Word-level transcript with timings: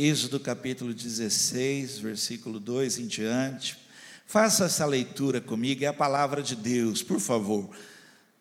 Êxodo 0.00 0.38
capítulo 0.38 0.94
16, 0.94 1.98
versículo 1.98 2.60
2 2.60 3.00
em 3.00 3.08
diante. 3.08 3.76
Faça 4.24 4.66
essa 4.66 4.86
leitura 4.86 5.40
comigo, 5.40 5.82
é 5.82 5.88
a 5.88 5.92
palavra 5.92 6.40
de 6.40 6.54
Deus, 6.54 7.02
por 7.02 7.18
favor. 7.18 7.68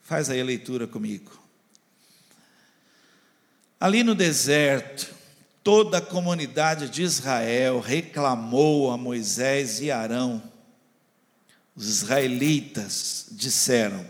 Faz 0.03 0.29
aí 0.29 0.39
a 0.39 0.45
leitura 0.45 0.85
comigo. 0.85 1.31
Ali 3.79 4.03
no 4.03 4.13
deserto, 4.13 5.11
toda 5.63 5.97
a 5.97 6.01
comunidade 6.01 6.91
de 6.91 7.01
Israel 7.01 7.79
reclamou 7.79 8.91
a 8.91 8.97
Moisés 8.97 9.81
e 9.81 9.89
Arão. 9.89 10.43
Os 11.75 11.87
israelitas 11.89 13.29
disseram: 13.31 14.07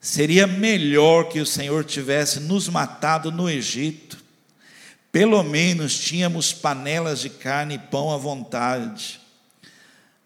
Seria 0.00 0.46
melhor 0.46 1.24
que 1.24 1.40
o 1.40 1.46
Senhor 1.46 1.84
tivesse 1.84 2.38
nos 2.38 2.68
matado 2.68 3.32
no 3.32 3.50
Egito 3.50 4.19
pelo 5.12 5.42
menos 5.42 5.98
tínhamos 5.98 6.52
panelas 6.52 7.20
de 7.20 7.30
carne 7.30 7.74
e 7.74 7.78
pão 7.78 8.12
à 8.12 8.16
vontade. 8.16 9.20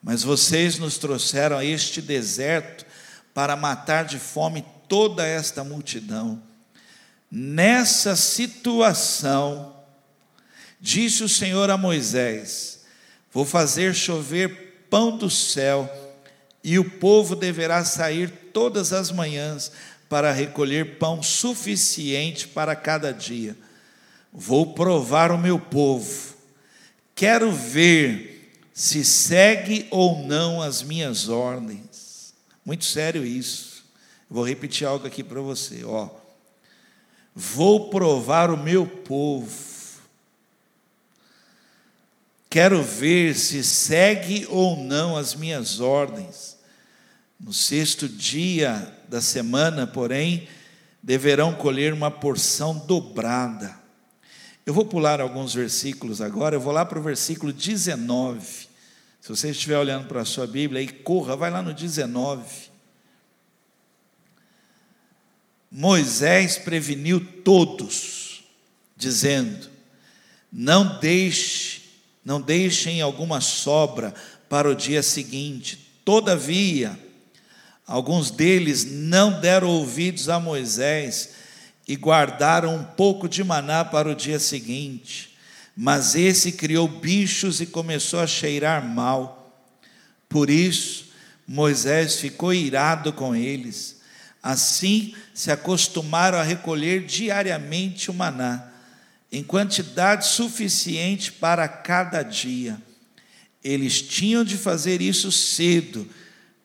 Mas 0.02 0.22
vocês 0.22 0.78
nos 0.78 0.98
trouxeram 0.98 1.56
a 1.56 1.64
este 1.64 2.02
deserto 2.02 2.84
para 3.32 3.56
matar 3.56 4.04
de 4.04 4.18
fome 4.18 4.64
toda 4.88 5.26
esta 5.26 5.64
multidão. 5.64 6.42
Nessa 7.30 8.14
situação, 8.14 9.74
disse 10.78 11.24
o 11.24 11.28
Senhor 11.28 11.70
a 11.70 11.76
Moisés: 11.78 12.84
Vou 13.32 13.44
fazer 13.46 13.94
chover 13.94 14.86
pão 14.90 15.16
do 15.16 15.30
céu, 15.30 15.90
e 16.62 16.78
o 16.78 16.88
povo 16.88 17.34
deverá 17.34 17.84
sair 17.84 18.30
todas 18.52 18.92
as 18.92 19.10
manhãs 19.10 19.72
para 20.08 20.30
recolher 20.30 20.98
pão 20.98 21.22
suficiente 21.22 22.46
para 22.46 22.76
cada 22.76 23.12
dia. 23.12 23.56
Vou 24.36 24.74
provar 24.74 25.30
o 25.30 25.38
meu 25.38 25.60
povo, 25.60 26.34
quero 27.14 27.52
ver 27.52 28.52
se 28.74 29.04
segue 29.04 29.86
ou 29.92 30.26
não 30.26 30.60
as 30.60 30.82
minhas 30.82 31.28
ordens. 31.28 32.34
Muito 32.66 32.84
sério 32.84 33.24
isso. 33.24 33.84
Vou 34.28 34.44
repetir 34.44 34.88
algo 34.88 35.06
aqui 35.06 35.22
para 35.22 35.40
você, 35.40 35.84
ó. 35.84 36.10
Vou 37.32 37.88
provar 37.90 38.50
o 38.50 38.56
meu 38.56 38.84
povo. 38.84 39.54
Quero 42.50 42.82
ver 42.82 43.36
se 43.36 43.62
segue 43.62 44.48
ou 44.50 44.76
não 44.76 45.16
as 45.16 45.36
minhas 45.36 45.78
ordens. 45.78 46.56
No 47.38 47.52
sexto 47.52 48.08
dia 48.08 48.96
da 49.08 49.20
semana, 49.20 49.86
porém, 49.86 50.48
deverão 51.00 51.54
colher 51.54 51.92
uma 51.92 52.10
porção 52.10 52.76
dobrada 52.76 53.83
eu 54.66 54.72
vou 54.72 54.86
pular 54.86 55.20
alguns 55.20 55.52
versículos 55.52 56.20
agora, 56.20 56.56
eu 56.56 56.60
vou 56.60 56.72
lá 56.72 56.84
para 56.84 56.98
o 56.98 57.02
versículo 57.02 57.52
19. 57.52 58.68
Se 59.20 59.28
você 59.28 59.50
estiver 59.50 59.78
olhando 59.78 60.06
para 60.06 60.22
a 60.22 60.24
sua 60.24 60.46
Bíblia, 60.46 60.80
aí 60.80 60.88
corra, 60.88 61.36
vai 61.36 61.50
lá 61.50 61.60
no 61.60 61.74
19. 61.74 62.44
Moisés 65.70 66.56
preveniu 66.56 67.20
todos, 67.42 68.44
dizendo: 68.96 69.68
Não 70.50 70.98
deixe, 70.98 71.82
não 72.24 72.40
deixem 72.40 73.02
alguma 73.02 73.40
sobra 73.40 74.14
para 74.48 74.70
o 74.70 74.74
dia 74.74 75.02
seguinte. 75.02 75.92
Todavia, 76.04 76.98
alguns 77.86 78.30
deles 78.30 78.84
não 78.84 79.40
deram 79.40 79.68
ouvidos 79.68 80.28
a 80.28 80.40
Moisés 80.40 81.43
e 81.86 81.96
guardaram 81.96 82.74
um 82.74 82.84
pouco 82.84 83.28
de 83.28 83.44
maná 83.44 83.84
para 83.84 84.08
o 84.08 84.14
dia 84.14 84.38
seguinte. 84.38 85.36
Mas 85.76 86.14
esse 86.14 86.52
criou 86.52 86.88
bichos 86.88 87.60
e 87.60 87.66
começou 87.66 88.20
a 88.20 88.26
cheirar 88.26 88.84
mal. 88.84 89.68
Por 90.28 90.48
isso, 90.48 91.06
Moisés 91.46 92.16
ficou 92.16 92.54
irado 92.54 93.12
com 93.12 93.34
eles. 93.34 94.00
Assim, 94.42 95.14
se 95.32 95.50
acostumaram 95.50 96.38
a 96.38 96.42
recolher 96.42 97.04
diariamente 97.04 98.10
o 98.10 98.14
maná, 98.14 98.70
em 99.32 99.42
quantidade 99.42 100.26
suficiente 100.26 101.32
para 101.32 101.66
cada 101.66 102.22
dia. 102.22 102.80
Eles 103.62 104.02
tinham 104.02 104.44
de 104.44 104.56
fazer 104.56 105.00
isso 105.00 105.32
cedo, 105.32 106.08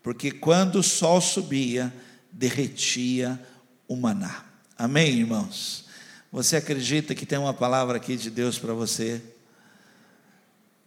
porque 0.03 0.29
quando 0.29 0.79
o 0.79 0.83
sol 0.83 1.21
subia, 1.21 1.93
derretia 2.31 3.39
o 3.87 3.95
maná. 3.95 4.48
Amém, 4.79 5.19
irmãos? 5.19 5.83
Você 6.31 6.55
acredita 6.55 7.13
que 7.13 7.25
tem 7.25 7.37
uma 7.37 7.53
palavra 7.53 7.97
aqui 7.97 8.15
de 8.15 8.29
Deus 8.29 8.57
para 8.57 8.73
você? 8.73 9.21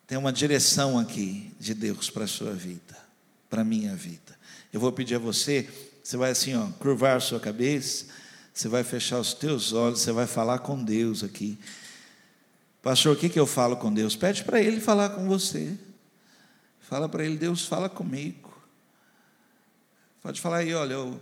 Tem 0.07 0.17
uma 0.17 0.33
direção 0.33 0.99
aqui 0.99 1.53
de 1.61 1.75
Deus 1.75 2.09
para 2.09 2.25
a 2.25 2.27
sua 2.27 2.55
vida, 2.55 2.97
para 3.51 3.61
a 3.61 3.65
minha 3.65 3.95
vida. 3.95 4.35
Eu 4.73 4.81
vou 4.81 4.91
pedir 4.93 5.17
a 5.17 5.19
você, 5.19 5.69
você 6.03 6.17
vai 6.17 6.31
assim, 6.31 6.55
ó, 6.55 6.69
curvar 6.79 7.19
a 7.19 7.21
sua 7.21 7.39
cabeça, 7.39 8.07
você 8.55 8.67
vai 8.67 8.83
fechar 8.83 9.21
os 9.21 9.35
teus 9.35 9.75
olhos, 9.75 10.01
você 10.01 10.11
vai 10.11 10.27
falar 10.27 10.61
com 10.61 10.83
Deus 10.83 11.23
aqui. 11.23 11.59
Pastor, 12.81 13.15
o 13.15 13.19
que, 13.19 13.29
que 13.29 13.39
eu 13.39 13.47
falo 13.47 13.77
com 13.77 13.93
Deus? 13.93 14.17
Pede 14.17 14.43
para 14.43 14.59
Ele 14.59 14.81
falar 14.81 15.11
com 15.11 15.29
você. 15.29 15.77
Fala 16.81 17.11
para 17.11 17.27
Ele, 17.27 17.37
Deus, 17.37 17.67
fala 17.67 17.91
comigo. 17.91 18.57
Pode 20.23 20.41
falar 20.41 20.59
aí, 20.59 20.73
olha, 20.73 20.95
eu 20.95 21.21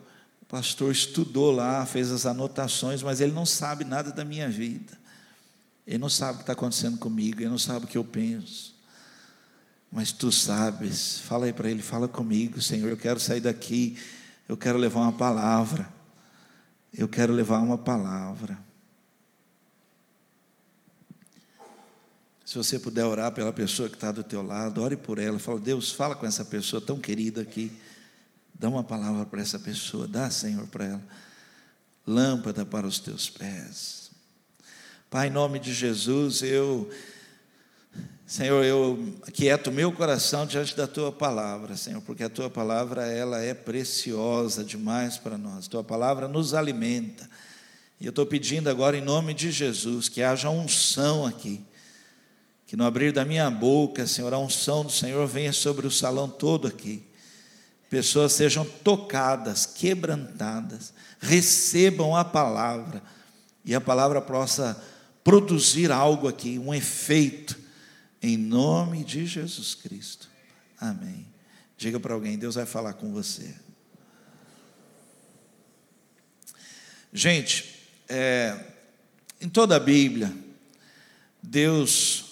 pastor 0.51 0.91
estudou 0.91 1.53
lá, 1.53 1.87
fez 1.87 2.11
as 2.11 2.27
anotações, 2.27 3.03
mas 3.03 3.21
ele 3.21 3.33
não 3.33 3.47
sabe 3.47 3.85
nada 3.85 4.11
da 4.11 4.25
minha 4.25 4.49
vida. 4.49 4.99
Ele 5.87 5.99
não 5.99 6.09
sabe 6.09 6.35
o 6.35 6.37
que 6.39 6.43
está 6.43 6.53
acontecendo 6.53 6.99
comigo, 6.99 7.41
ele 7.41 7.49
não 7.49 7.59
sabe 7.59 7.85
o 7.85 7.89
que 7.89 7.97
eu 7.97 8.05
penso. 8.05 8.75
Mas 9.93 10.11
tu 10.11 10.33
sabes, 10.33 11.21
fala 11.21 11.47
aí 11.47 11.53
para 11.53 11.71
ele, 11.71 11.83
fala 11.83 12.09
comigo, 12.09 12.61
Senhor, 12.61 12.89
eu 12.89 12.97
quero 12.97 13.21
sair 13.21 13.41
daqui, 13.41 13.97
eu 14.49 14.57
quero 14.57 14.77
levar 14.77 15.01
uma 15.01 15.13
palavra. 15.13 15.89
Eu 16.93 17.09
quero 17.09 17.33
levar 17.33 17.61
uma 17.61 17.79
palavra. 17.79 18.59
Se 22.45 22.59
você 22.59 22.81
puder 22.81 23.05
orar 23.05 23.31
pela 23.31 23.53
pessoa 23.53 23.89
que 23.89 23.95
está 23.95 24.11
do 24.11 24.25
teu 24.25 24.43
lado, 24.43 24.83
ore 24.83 24.97
por 24.97 25.21
ela, 25.21 25.39
fala, 25.39 25.61
Deus, 25.61 25.93
fala 25.93 26.17
com 26.17 26.27
essa 26.27 26.45
pessoa 26.45 26.83
tão 26.83 26.99
querida 26.99 27.43
aqui. 27.43 27.71
Dá 28.61 28.69
uma 28.69 28.85
palavra 28.85 29.25
para 29.25 29.41
essa 29.41 29.59
pessoa, 29.59 30.07
dá, 30.07 30.31
Senhor, 30.31 30.67
para 30.67 30.85
ela. 30.85 31.03
Lâmpada 32.07 32.63
para 32.67 32.87
os 32.87 32.99
teus 32.99 33.31
pés. 33.31 34.11
Pai, 35.09 35.29
em 35.29 35.31
nome 35.31 35.59
de 35.59 35.73
Jesus, 35.73 36.43
eu, 36.43 36.91
Senhor, 38.27 38.63
eu 38.63 39.17
quieto 39.33 39.73
meu 39.73 39.91
coração 39.91 40.45
diante 40.45 40.77
da 40.77 40.87
tua 40.87 41.11
palavra, 41.11 41.75
Senhor, 41.75 42.03
porque 42.03 42.23
a 42.23 42.29
tua 42.29 42.51
palavra, 42.51 43.07
ela 43.07 43.41
é 43.41 43.55
preciosa 43.55 44.63
demais 44.63 45.17
para 45.17 45.39
nós. 45.39 45.67
Tua 45.67 45.83
palavra 45.83 46.29
nos 46.29 46.53
alimenta. 46.53 47.27
E 47.99 48.05
eu 48.05 48.11
estou 48.11 48.27
pedindo 48.27 48.69
agora, 48.69 48.95
em 48.95 49.01
nome 49.01 49.33
de 49.33 49.51
Jesus, 49.51 50.07
que 50.07 50.23
haja 50.23 50.51
unção 50.51 51.25
aqui. 51.25 51.65
Que 52.67 52.77
no 52.77 52.85
abrir 52.85 53.11
da 53.11 53.25
minha 53.25 53.51
boca, 53.51 54.07
Senhor, 54.07 54.35
a 54.35 54.39
unção 54.39 54.85
do 54.85 54.93
Senhor 54.93 55.27
venha 55.27 55.55
sobre 55.55 55.87
o 55.87 55.91
salão 55.91 56.29
todo 56.29 56.69
aqui 56.69 57.09
pessoas 57.91 58.33
sejam 58.33 58.65
tocadas, 58.65 59.67
quebrantadas, 59.67 60.95
recebam 61.19 62.17
a 62.17 62.25
palavra 62.25 63.03
e 63.65 63.75
a 63.75 63.81
palavra 63.81 64.23
possa 64.23 64.81
produzir 65.25 65.91
algo 65.91 66.29
aqui, 66.29 66.59
um 66.59 66.73
efeito, 66.73 67.59
em 68.23 68.37
nome 68.37 69.05
de 69.05 69.27
Jesus 69.27 69.75
Cristo. 69.75 70.31
Amém. 70.79 71.27
Diga 71.77 71.99
para 71.99 72.15
alguém: 72.15 72.39
Deus 72.39 72.55
vai 72.55 72.65
falar 72.65 72.93
com 72.93 73.13
você. 73.13 73.55
Gente, 77.13 77.89
é, 78.09 78.57
em 79.41 79.49
toda 79.49 79.75
a 79.75 79.81
Bíblia, 79.81 80.33
Deus 81.43 82.30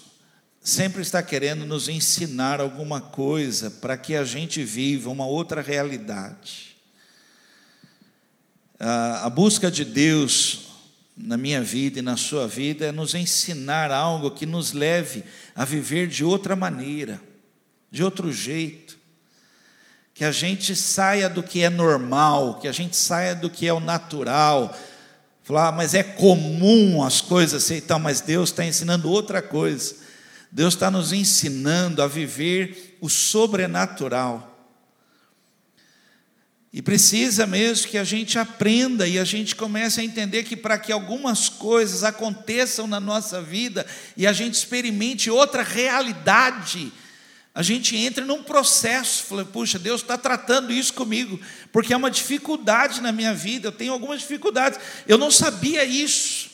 sempre 0.69 1.01
está 1.01 1.23
querendo 1.23 1.65
nos 1.65 1.89
ensinar 1.89 2.61
alguma 2.61 3.01
coisa 3.01 3.71
para 3.71 3.97
que 3.97 4.15
a 4.15 4.23
gente 4.23 4.63
viva 4.63 5.09
uma 5.09 5.27
outra 5.27 5.63
realidade. 5.63 6.77
A 8.79 9.31
busca 9.31 9.71
de 9.71 9.83
Deus 9.83 10.67
na 11.17 11.39
minha 11.39 11.63
vida 11.63 12.01
e 12.01 12.03
na 12.03 12.19
sua 12.19 12.47
vida 12.47 12.85
é 12.85 12.93
nos 12.93 13.15
ensinar 13.15 13.91
algo 13.91 14.31
que 14.31 14.45
nos 14.45 14.73
leve 14.73 15.25
a 15.57 15.65
viver 15.65 16.07
de 16.07 16.23
outra 16.23 16.55
maneira, 16.55 17.19
de 17.91 18.05
outro 18.05 18.31
jeito. 18.31 18.99
Que 20.13 20.23
a 20.23 20.31
gente 20.31 20.77
saia 20.77 21.31
do 21.31 21.43
que 21.43 21.63
é 21.63 21.71
normal, 21.71 22.61
que 22.61 22.69
a 22.69 22.73
gente 22.73 22.95
saia 22.95 23.35
do 23.35 23.49
que 23.49 23.67
é 23.67 23.73
o 23.73 23.81
natural. 23.81 24.77
Falar, 25.45 25.69
ah, 25.69 25.73
mas 25.73 25.95
é 25.95 26.03
comum 26.03 27.03
as 27.03 27.23
coisas 27.23 27.65
assim, 27.65 27.77
então, 27.77 27.99
mas 27.99 28.21
Deus 28.21 28.51
está 28.51 28.67
ensinando 28.67 29.11
outra 29.11 29.41
coisa 29.41 30.08
Deus 30.51 30.75
está 30.75 30.91
nos 30.91 31.13
ensinando 31.13 32.03
a 32.03 32.07
viver 32.07 32.97
o 33.01 33.09
sobrenatural. 33.09 34.57
E 36.73 36.83
precisa 36.83 37.47
mesmo 37.47 37.89
que 37.89 37.97
a 37.97 38.05
gente 38.05 38.39
aprenda 38.39 39.07
e 39.09 39.19
a 39.19 39.25
gente 39.25 39.57
comece 39.57 40.01
a 40.01 40.05
entender 40.05 40.45
que 40.45 40.57
para 40.57 40.79
que 40.79 40.93
algumas 40.93 41.49
coisas 41.49 42.05
aconteçam 42.05 42.87
na 42.87 43.01
nossa 43.01 43.41
vida 43.41 43.87
e 44.17 44.27
a 44.27 44.33
gente 44.33 44.55
experimente 44.55 45.31
outra 45.31 45.63
realidade, 45.63 46.93
a 47.55 47.63
gente 47.63 47.97
entra 47.97 48.25
num 48.25 48.43
processo, 48.43 49.25
fala, 49.25 49.45
puxa, 49.45 49.79
Deus 49.79 50.03
está 50.03 50.19
tratando 50.19 50.73
isso 50.73 50.93
comigo, 50.93 51.41
porque 51.73 51.93
é 51.93 51.97
uma 51.97 52.11
dificuldade 52.11 53.01
na 53.01 53.13
minha 53.13 53.35
vida, 53.35 53.69
eu 53.69 53.73
tenho 53.73 53.93
algumas 53.93 54.21
dificuldades, 54.21 54.79
eu 55.09 55.17
não 55.17 55.31
sabia 55.31 55.85
isso. 55.85 56.51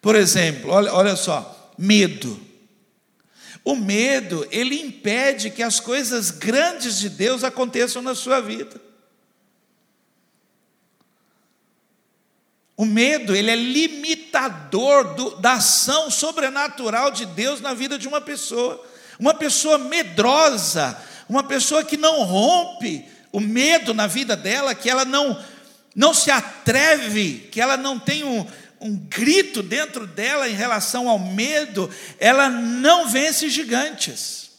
Por 0.00 0.14
exemplo, 0.14 0.70
olha, 0.70 0.94
olha 0.94 1.16
só, 1.16 1.74
medo. 1.76 2.49
O 3.64 3.76
medo, 3.76 4.46
ele 4.50 4.80
impede 4.80 5.50
que 5.50 5.62
as 5.62 5.78
coisas 5.78 6.30
grandes 6.30 6.98
de 6.98 7.08
Deus 7.08 7.44
aconteçam 7.44 8.00
na 8.00 8.14
sua 8.14 8.40
vida. 8.40 8.80
O 12.76 12.86
medo, 12.86 13.36
ele 13.36 13.50
é 13.50 13.56
limitador 13.56 15.14
do, 15.14 15.36
da 15.36 15.52
ação 15.54 16.10
sobrenatural 16.10 17.10
de 17.10 17.26
Deus 17.26 17.60
na 17.60 17.74
vida 17.74 17.98
de 17.98 18.08
uma 18.08 18.22
pessoa. 18.22 18.82
Uma 19.18 19.34
pessoa 19.34 19.76
medrosa, 19.76 20.96
uma 21.28 21.42
pessoa 21.42 21.84
que 21.84 21.98
não 21.98 22.22
rompe 22.22 23.06
o 23.30 23.38
medo 23.38 23.92
na 23.92 24.06
vida 24.06 24.34
dela, 24.34 24.74
que 24.74 24.88
ela 24.88 25.04
não, 25.04 25.38
não 25.94 26.14
se 26.14 26.30
atreve, 26.30 27.50
que 27.52 27.60
ela 27.60 27.76
não 27.76 27.98
tem 27.98 28.24
um, 28.24 28.46
um 28.80 28.96
grito 28.96 29.62
dentro 29.62 30.06
dela 30.06 30.48
em 30.48 30.54
relação 30.54 31.08
ao 31.08 31.18
medo, 31.18 31.90
ela 32.18 32.48
não 32.48 33.08
vence 33.08 33.50
gigantes. 33.50 34.50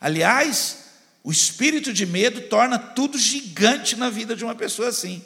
Aliás, 0.00 0.84
o 1.22 1.32
espírito 1.32 1.92
de 1.92 2.06
medo 2.06 2.42
torna 2.42 2.78
tudo 2.78 3.18
gigante 3.18 3.96
na 3.96 4.10
vida 4.10 4.36
de 4.36 4.44
uma 4.44 4.54
pessoa 4.54 4.88
assim. 4.88 5.24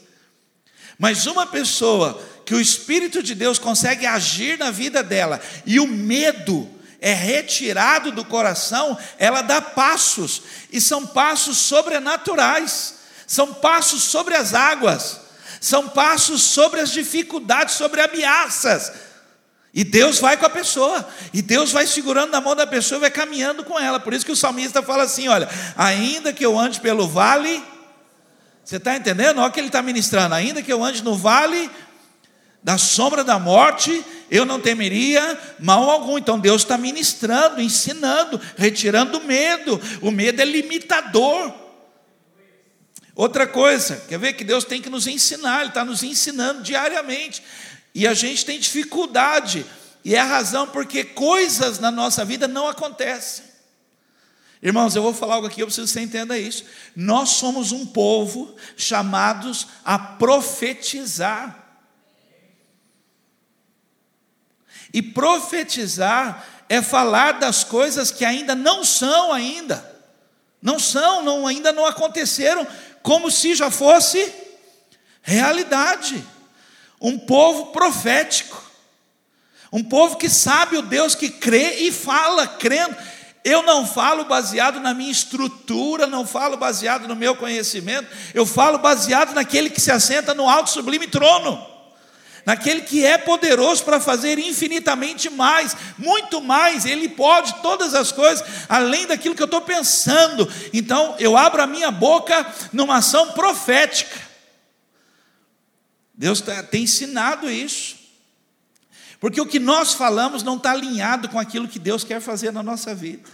Mas 0.98 1.26
uma 1.26 1.46
pessoa 1.46 2.20
que 2.44 2.54
o 2.54 2.60
Espírito 2.60 3.22
de 3.22 3.34
Deus 3.34 3.58
consegue 3.58 4.04
agir 4.04 4.58
na 4.58 4.70
vida 4.70 5.02
dela 5.02 5.40
e 5.64 5.78
o 5.78 5.86
medo 5.86 6.68
é 7.00 7.12
retirado 7.12 8.10
do 8.10 8.24
coração, 8.24 8.98
ela 9.18 9.42
dá 9.42 9.62
passos, 9.62 10.42
e 10.72 10.80
são 10.80 11.06
passos 11.06 11.56
sobrenaturais, 11.58 12.94
são 13.24 13.54
passos 13.54 14.02
sobre 14.02 14.34
as 14.34 14.52
águas, 14.52 15.20
são 15.60 15.88
passos 15.88 16.42
sobre 16.42 16.80
as 16.80 16.90
dificuldades, 16.90 17.74
sobre 17.74 18.00
ameaças. 18.00 18.92
E 19.74 19.84
Deus 19.84 20.18
vai 20.18 20.36
com 20.36 20.46
a 20.46 20.50
pessoa, 20.50 21.06
e 21.32 21.42
Deus 21.42 21.70
vai 21.70 21.86
segurando 21.86 22.30
na 22.30 22.40
mão 22.40 22.56
da 22.56 22.66
pessoa 22.66 22.98
e 22.98 23.00
vai 23.02 23.10
caminhando 23.10 23.64
com 23.64 23.78
ela. 23.78 24.00
Por 24.00 24.12
isso 24.12 24.24
que 24.24 24.32
o 24.32 24.36
salmista 24.36 24.82
fala 24.82 25.04
assim: 25.04 25.28
olha, 25.28 25.48
ainda 25.76 26.32
que 26.32 26.44
eu 26.44 26.58
ande 26.58 26.80
pelo 26.80 27.06
vale 27.06 27.62
você 28.68 28.76
está 28.76 28.94
entendendo? 28.94 29.38
Olha 29.38 29.48
o 29.48 29.50
que 29.50 29.60
ele 29.60 29.68
está 29.68 29.80
ministrando. 29.80 30.34
Ainda 30.34 30.62
que 30.62 30.70
eu 30.70 30.84
ande 30.84 31.02
no 31.02 31.14
vale 31.14 31.70
da 32.62 32.76
sombra 32.76 33.24
da 33.24 33.38
morte, 33.38 34.04
eu 34.30 34.44
não 34.44 34.60
temeria 34.60 35.38
mal 35.58 35.88
algum. 35.88 36.18
Então 36.18 36.38
Deus 36.38 36.60
está 36.60 36.76
ministrando, 36.76 37.62
ensinando, 37.62 38.38
retirando 38.58 39.16
o 39.16 39.24
medo. 39.24 39.80
O 40.02 40.10
medo 40.10 40.42
é 40.42 40.44
limitador. 40.44 41.50
Outra 43.18 43.48
coisa, 43.48 43.96
quer 44.06 44.16
ver 44.16 44.34
que 44.34 44.44
Deus 44.44 44.62
tem 44.62 44.80
que 44.80 44.88
nos 44.88 45.08
ensinar, 45.08 45.62
Ele 45.62 45.70
está 45.70 45.84
nos 45.84 46.04
ensinando 46.04 46.62
diariamente. 46.62 47.42
E 47.92 48.06
a 48.06 48.14
gente 48.14 48.44
tem 48.44 48.60
dificuldade, 48.60 49.66
e 50.04 50.14
é 50.14 50.20
a 50.20 50.24
razão 50.24 50.68
porque 50.68 51.02
coisas 51.02 51.80
na 51.80 51.90
nossa 51.90 52.24
vida 52.24 52.46
não 52.46 52.68
acontecem. 52.68 53.44
Irmãos, 54.62 54.94
eu 54.94 55.02
vou 55.02 55.12
falar 55.12 55.34
algo 55.34 55.48
aqui, 55.48 55.60
eu 55.60 55.66
preciso 55.66 55.88
que 55.88 55.94
você 55.94 56.00
entenda 56.00 56.38
isso. 56.38 56.64
Nós 56.94 57.30
somos 57.30 57.72
um 57.72 57.84
povo 57.84 58.54
chamados 58.76 59.66
a 59.84 59.98
profetizar. 59.98 61.58
E 64.94 65.02
profetizar 65.02 66.46
é 66.68 66.80
falar 66.80 67.40
das 67.40 67.64
coisas 67.64 68.12
que 68.12 68.24
ainda 68.24 68.54
não 68.54 68.84
são 68.84 69.32
ainda. 69.32 69.98
Não 70.60 70.78
são, 70.78 71.22
não, 71.22 71.46
ainda 71.46 71.72
não 71.72 71.86
aconteceram, 71.86 72.66
como 73.08 73.30
se 73.30 73.54
já 73.54 73.70
fosse 73.70 74.30
realidade. 75.22 76.22
Um 77.00 77.18
povo 77.18 77.72
profético. 77.72 78.62
Um 79.72 79.82
povo 79.82 80.18
que 80.18 80.28
sabe 80.28 80.76
o 80.76 80.82
Deus 80.82 81.14
que 81.14 81.30
crê 81.30 81.76
e 81.86 81.90
fala 81.90 82.46
crendo. 82.46 82.94
Eu 83.42 83.62
não 83.62 83.86
falo 83.86 84.26
baseado 84.26 84.78
na 84.78 84.92
minha 84.92 85.10
estrutura, 85.10 86.06
não 86.06 86.26
falo 86.26 86.58
baseado 86.58 87.08
no 87.08 87.16
meu 87.16 87.34
conhecimento, 87.34 88.14
eu 88.34 88.44
falo 88.44 88.76
baseado 88.76 89.32
naquele 89.32 89.70
que 89.70 89.80
se 89.80 89.90
assenta 89.90 90.34
no 90.34 90.46
alto 90.46 90.68
sublime 90.68 91.06
trono, 91.06 91.66
naquele 92.48 92.80
que 92.80 93.04
é 93.04 93.18
poderoso 93.18 93.84
para 93.84 94.00
fazer 94.00 94.38
infinitamente 94.38 95.28
mais, 95.28 95.76
muito 95.98 96.40
mais, 96.40 96.86
ele 96.86 97.06
pode 97.06 97.60
todas 97.60 97.94
as 97.94 98.10
coisas, 98.10 98.42
além 98.66 99.06
daquilo 99.06 99.34
que 99.34 99.42
eu 99.42 99.44
estou 99.44 99.60
pensando. 99.60 100.50
Então 100.72 101.14
eu 101.18 101.36
abro 101.36 101.62
a 101.62 101.66
minha 101.66 101.90
boca 101.90 102.50
numa 102.72 102.96
ação 102.96 103.32
profética. 103.32 104.18
Deus 106.14 106.40
tá, 106.40 106.62
tem 106.62 106.84
ensinado 106.84 107.50
isso. 107.50 107.96
Porque 109.20 109.42
o 109.42 109.46
que 109.46 109.58
nós 109.58 109.92
falamos 109.92 110.42
não 110.42 110.56
está 110.56 110.70
alinhado 110.70 111.28
com 111.28 111.38
aquilo 111.38 111.68
que 111.68 111.78
Deus 111.78 112.02
quer 112.02 112.18
fazer 112.18 112.50
na 112.50 112.62
nossa 112.62 112.94
vida. 112.94 113.28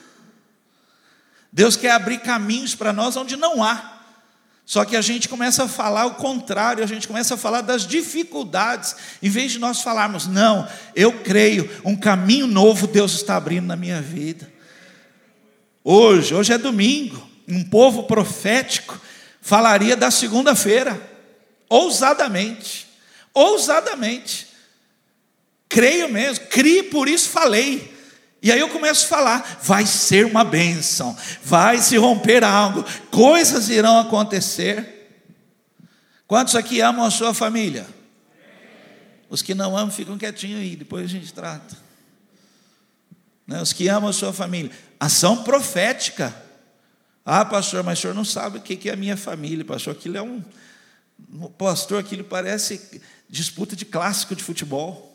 Deus 1.52 1.76
quer 1.76 1.92
abrir 1.92 2.18
caminhos 2.18 2.74
para 2.74 2.92
nós 2.92 3.16
onde 3.16 3.36
não 3.36 3.62
há. 3.62 3.93
Só 4.66 4.84
que 4.84 4.96
a 4.96 5.02
gente 5.02 5.28
começa 5.28 5.64
a 5.64 5.68
falar 5.68 6.06
o 6.06 6.14
contrário, 6.14 6.82
a 6.82 6.86
gente 6.86 7.06
começa 7.06 7.34
a 7.34 7.38
falar 7.38 7.60
das 7.60 7.86
dificuldades, 7.86 8.96
em 9.22 9.28
vez 9.28 9.52
de 9.52 9.58
nós 9.58 9.82
falarmos, 9.82 10.26
não, 10.26 10.66
eu 10.96 11.12
creio, 11.20 11.70
um 11.84 11.94
caminho 11.94 12.46
novo 12.46 12.86
Deus 12.86 13.12
está 13.12 13.36
abrindo 13.36 13.66
na 13.66 13.76
minha 13.76 14.00
vida. 14.00 14.50
Hoje, 15.82 16.34
hoje 16.34 16.52
é 16.52 16.58
domingo, 16.58 17.28
um 17.46 17.62
povo 17.62 18.04
profético 18.04 18.98
falaria 19.42 19.94
da 19.94 20.10
segunda-feira, 20.10 20.98
ousadamente, 21.68 22.86
ousadamente. 23.34 24.46
Creio 25.68 26.08
mesmo, 26.08 26.46
crie, 26.46 26.84
por 26.84 27.06
isso 27.06 27.28
falei. 27.28 27.93
E 28.44 28.52
aí 28.52 28.60
eu 28.60 28.68
começo 28.68 29.06
a 29.06 29.08
falar: 29.08 29.58
vai 29.62 29.86
ser 29.86 30.26
uma 30.26 30.44
bênção, 30.44 31.16
vai 31.42 31.78
se 31.78 31.96
romper 31.96 32.44
algo, 32.44 32.84
coisas 33.10 33.70
irão 33.70 33.98
acontecer. 33.98 35.08
Quantos 36.26 36.54
aqui 36.54 36.82
amam 36.82 37.06
a 37.06 37.10
sua 37.10 37.32
família? 37.32 37.86
Os 39.30 39.40
que 39.40 39.54
não 39.54 39.74
amam 39.74 39.90
ficam 39.90 40.18
quietinhos 40.18 40.60
aí, 40.60 40.76
depois 40.76 41.06
a 41.06 41.08
gente 41.08 41.32
trata. 41.32 41.74
Né? 43.46 43.62
Os 43.62 43.72
que 43.72 43.88
amam 43.88 44.10
a 44.10 44.12
sua 44.12 44.32
família, 44.32 44.70
ação 45.00 45.42
profética. 45.42 46.36
Ah, 47.24 47.46
pastor, 47.46 47.82
mas 47.82 47.98
o 47.98 48.02
senhor 48.02 48.14
não 48.14 48.26
sabe 48.26 48.58
o 48.58 48.60
que 48.60 48.90
é 48.90 48.92
a 48.92 48.96
minha 48.96 49.16
família, 49.16 49.64
pastor. 49.64 49.94
Aquilo 49.94 50.18
é 50.18 50.22
um. 50.22 50.44
Pastor, 51.56 51.98
aquilo 51.98 52.22
parece 52.22 53.00
disputa 53.26 53.74
de 53.74 53.86
clássico 53.86 54.36
de 54.36 54.44
futebol. 54.44 55.13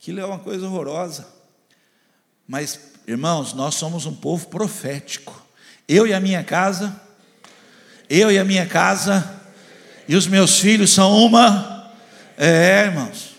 Aquilo 0.00 0.20
é 0.20 0.24
uma 0.24 0.38
coisa 0.38 0.66
horrorosa. 0.66 1.26
Mas, 2.46 2.78
irmãos, 3.06 3.52
nós 3.52 3.74
somos 3.74 4.06
um 4.06 4.14
povo 4.14 4.46
profético. 4.46 5.44
Eu 5.88 6.06
e 6.06 6.14
a 6.14 6.20
minha 6.20 6.44
casa, 6.44 6.98
eu 8.08 8.30
e 8.30 8.38
a 8.38 8.44
minha 8.44 8.64
casa, 8.64 9.42
e 10.06 10.14
os 10.14 10.26
meus 10.26 10.60
filhos 10.60 10.92
são 10.92 11.12
uma. 11.16 11.92
É, 12.36 12.84
irmãos. 12.84 13.36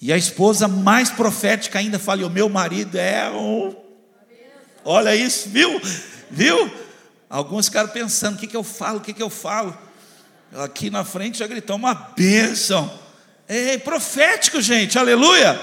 E 0.00 0.12
a 0.12 0.16
esposa 0.16 0.66
mais 0.66 1.10
profética 1.10 1.78
ainda 1.78 1.98
fala: 1.98 2.26
o 2.26 2.30
meu 2.30 2.48
marido 2.48 2.96
é 2.96 3.30
um. 3.30 3.76
Olha 4.84 5.14
isso, 5.14 5.50
viu? 5.50 5.80
Viu? 6.30 6.72
Alguns 7.28 7.66
ficaram 7.66 7.90
pensando: 7.90 8.36
o 8.36 8.38
que, 8.38 8.46
que 8.46 8.56
eu 8.56 8.64
falo, 8.64 8.98
o 8.98 9.00
que, 9.02 9.12
que 9.12 9.22
eu 9.22 9.30
falo? 9.30 9.76
Aqui 10.52 10.88
na 10.88 11.04
frente 11.04 11.38
já 11.38 11.46
gritou 11.46 11.76
uma 11.76 11.94
bênção. 11.94 13.03
É 13.48 13.78
profético, 13.78 14.60
gente, 14.60 14.98
aleluia. 14.98 15.60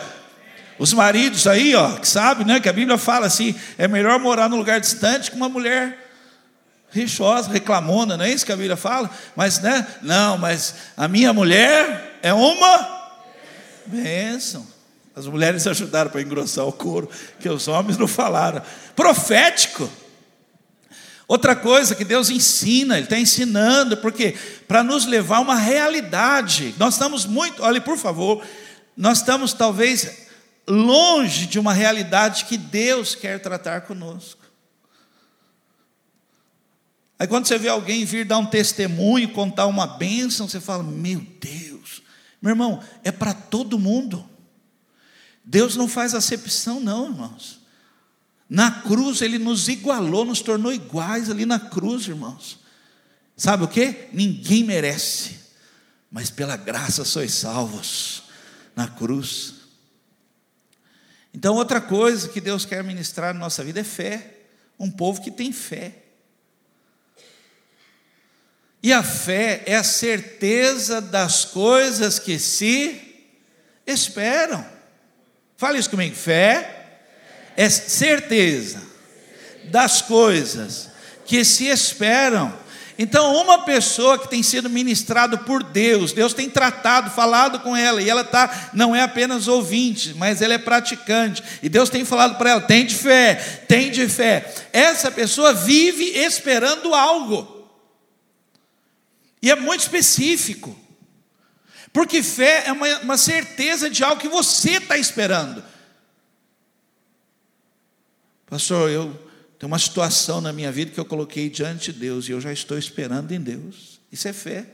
Os 0.77 0.93
maridos 0.93 1.47
aí, 1.47 1.75
ó, 1.75 1.91
que 1.97 2.07
sabem, 2.07 2.45
né, 2.45 2.59
que 2.59 2.69
a 2.69 2.73
Bíblia 2.73 2.97
fala 2.97 3.27
assim: 3.27 3.55
é 3.77 3.87
melhor 3.87 4.19
morar 4.19 4.49
num 4.49 4.57
lugar 4.57 4.79
distante 4.79 5.31
com 5.31 5.37
uma 5.37 5.49
mulher 5.49 5.97
rixosa, 6.91 7.49
reclamona, 7.49 8.17
não 8.17 8.25
é 8.25 8.31
isso 8.31 8.45
que 8.45 8.51
a 8.51 8.55
Bíblia 8.55 8.75
fala? 8.75 9.09
Mas, 9.35 9.59
né, 9.59 9.87
não, 10.01 10.37
mas 10.37 10.75
a 10.97 11.07
minha 11.07 11.31
mulher 11.33 12.19
é 12.21 12.33
uma 12.33 13.13
bênção. 13.85 14.67
As 15.15 15.25
mulheres 15.25 15.67
ajudaram 15.67 16.09
para 16.09 16.21
engrossar 16.21 16.65
o 16.65 16.71
couro, 16.71 17.09
que 17.39 17.49
os 17.49 17.67
homens 17.67 17.97
não 17.97 18.07
falaram. 18.07 18.61
Profético. 18.95 19.89
Outra 21.31 21.55
coisa 21.55 21.95
que 21.95 22.03
Deus 22.03 22.29
ensina, 22.29 22.95
Ele 22.95 23.05
está 23.05 23.17
ensinando, 23.17 23.95
porque 23.95 24.35
para 24.67 24.83
nos 24.83 25.05
levar 25.05 25.37
a 25.37 25.39
uma 25.39 25.55
realidade, 25.55 26.75
nós 26.77 26.95
estamos 26.95 27.25
muito, 27.25 27.63
olhe 27.63 27.79
por 27.79 27.97
favor, 27.97 28.45
nós 28.97 29.19
estamos 29.19 29.53
talvez 29.53 30.27
longe 30.67 31.45
de 31.45 31.57
uma 31.57 31.71
realidade 31.71 32.43
que 32.43 32.57
Deus 32.57 33.15
quer 33.15 33.39
tratar 33.39 33.79
conosco. 33.83 34.41
Aí 37.17 37.25
quando 37.25 37.47
você 37.47 37.57
vê 37.57 37.69
alguém 37.69 38.03
vir 38.03 38.25
dar 38.25 38.37
um 38.37 38.45
testemunho, 38.45 39.29
contar 39.29 39.67
uma 39.67 39.87
bênção, 39.87 40.49
você 40.49 40.59
fala: 40.59 40.83
Meu 40.83 41.25
Deus, 41.39 42.01
meu 42.41 42.49
irmão, 42.49 42.83
é 43.05 43.11
para 43.11 43.33
todo 43.33 43.79
mundo. 43.79 44.29
Deus 45.45 45.77
não 45.77 45.87
faz 45.87 46.13
acepção, 46.13 46.81
não, 46.81 47.05
irmãos. 47.05 47.60
Na 48.51 48.69
cruz 48.81 49.21
ele 49.21 49.39
nos 49.39 49.69
igualou, 49.69 50.25
nos 50.25 50.41
tornou 50.41 50.73
iguais 50.73 51.29
ali 51.29 51.45
na 51.45 51.57
cruz, 51.57 52.05
irmãos. 52.05 52.59
Sabe 53.37 53.63
o 53.63 53.67
que? 53.67 54.09
Ninguém 54.11 54.65
merece, 54.65 55.39
mas 56.11 56.29
pela 56.29 56.57
graça 56.57 57.05
sois 57.05 57.33
salvos 57.33 58.23
na 58.75 58.89
cruz. 58.89 59.53
Então, 61.33 61.55
outra 61.55 61.79
coisa 61.79 62.27
que 62.27 62.41
Deus 62.41 62.65
quer 62.65 62.83
ministrar 62.83 63.33
na 63.33 63.39
nossa 63.39 63.63
vida 63.63 63.79
é 63.79 63.85
fé. 63.85 64.39
Um 64.77 64.91
povo 64.91 65.21
que 65.21 65.31
tem 65.31 65.53
fé. 65.53 65.95
E 68.83 68.91
a 68.91 69.01
fé 69.01 69.63
é 69.65 69.77
a 69.77 69.83
certeza 69.83 70.99
das 70.99 71.45
coisas 71.45 72.19
que 72.19 72.37
se 72.37 72.99
esperam. 73.87 74.65
Fale 75.55 75.79
isso 75.79 75.89
comigo. 75.89 76.13
Fé 76.13 76.79
é 77.55 77.69
certeza 77.69 78.81
das 79.65 80.01
coisas 80.01 80.89
que 81.25 81.43
se 81.45 81.67
esperam. 81.67 82.53
Então, 82.97 83.35
uma 83.35 83.63
pessoa 83.63 84.19
que 84.19 84.29
tem 84.29 84.43
sido 84.43 84.69
ministrado 84.69 85.39
por 85.39 85.63
Deus, 85.63 86.11
Deus 86.11 86.33
tem 86.33 86.49
tratado, 86.49 87.09
falado 87.09 87.59
com 87.61 87.75
ela, 87.75 88.01
e 88.01 88.09
ela 88.09 88.23
tá, 88.23 88.69
não 88.73 88.95
é 88.95 89.01
apenas 89.01 89.47
ouvinte, 89.47 90.13
mas 90.15 90.41
ela 90.41 90.53
é 90.53 90.57
praticante, 90.57 91.41
e 91.63 91.69
Deus 91.69 91.89
tem 91.89 92.05
falado 92.05 92.37
para 92.37 92.51
ela: 92.51 92.61
tem 92.61 92.85
de 92.85 92.93
fé, 92.93 93.35
tem 93.67 93.89
de 93.89 94.07
fé. 94.07 94.53
Essa 94.71 95.09
pessoa 95.09 95.53
vive 95.53 96.03
esperando 96.03 96.93
algo, 96.93 97.67
e 99.41 99.49
é 99.49 99.55
muito 99.55 99.81
específico, 99.81 100.77
porque 101.91 102.21
fé 102.21 102.65
é 102.67 102.71
uma, 102.71 102.99
uma 102.99 103.17
certeza 103.17 103.89
de 103.89 104.03
algo 104.03 104.21
que 104.21 104.27
você 104.27 104.73
está 104.73 104.97
esperando. 104.97 105.70
Pastor, 108.51 108.89
eu 108.89 109.17
tenho 109.57 109.71
uma 109.71 109.79
situação 109.79 110.41
na 110.41 110.51
minha 110.51 110.69
vida 110.73 110.91
que 110.91 110.99
eu 110.99 111.05
coloquei 111.05 111.49
diante 111.49 111.93
de 111.93 111.99
Deus 111.99 112.27
e 112.27 112.33
eu 112.33 112.41
já 112.41 112.51
estou 112.51 112.77
esperando 112.77 113.31
em 113.31 113.39
Deus. 113.39 114.01
Isso 114.11 114.27
é 114.27 114.33
fé. 114.33 114.65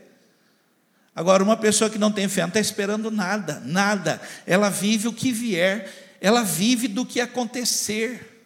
Agora, 1.14 1.44
uma 1.44 1.56
pessoa 1.56 1.88
que 1.88 1.96
não 1.96 2.10
tem 2.10 2.26
fé 2.26 2.40
não 2.40 2.48
está 2.48 2.58
esperando 2.58 3.08
nada, 3.08 3.62
nada. 3.64 4.20
Ela 4.44 4.68
vive 4.68 5.06
o 5.06 5.12
que 5.12 5.30
vier, 5.30 6.16
ela 6.20 6.42
vive 6.42 6.88
do 6.88 7.06
que 7.06 7.20
acontecer. 7.20 8.42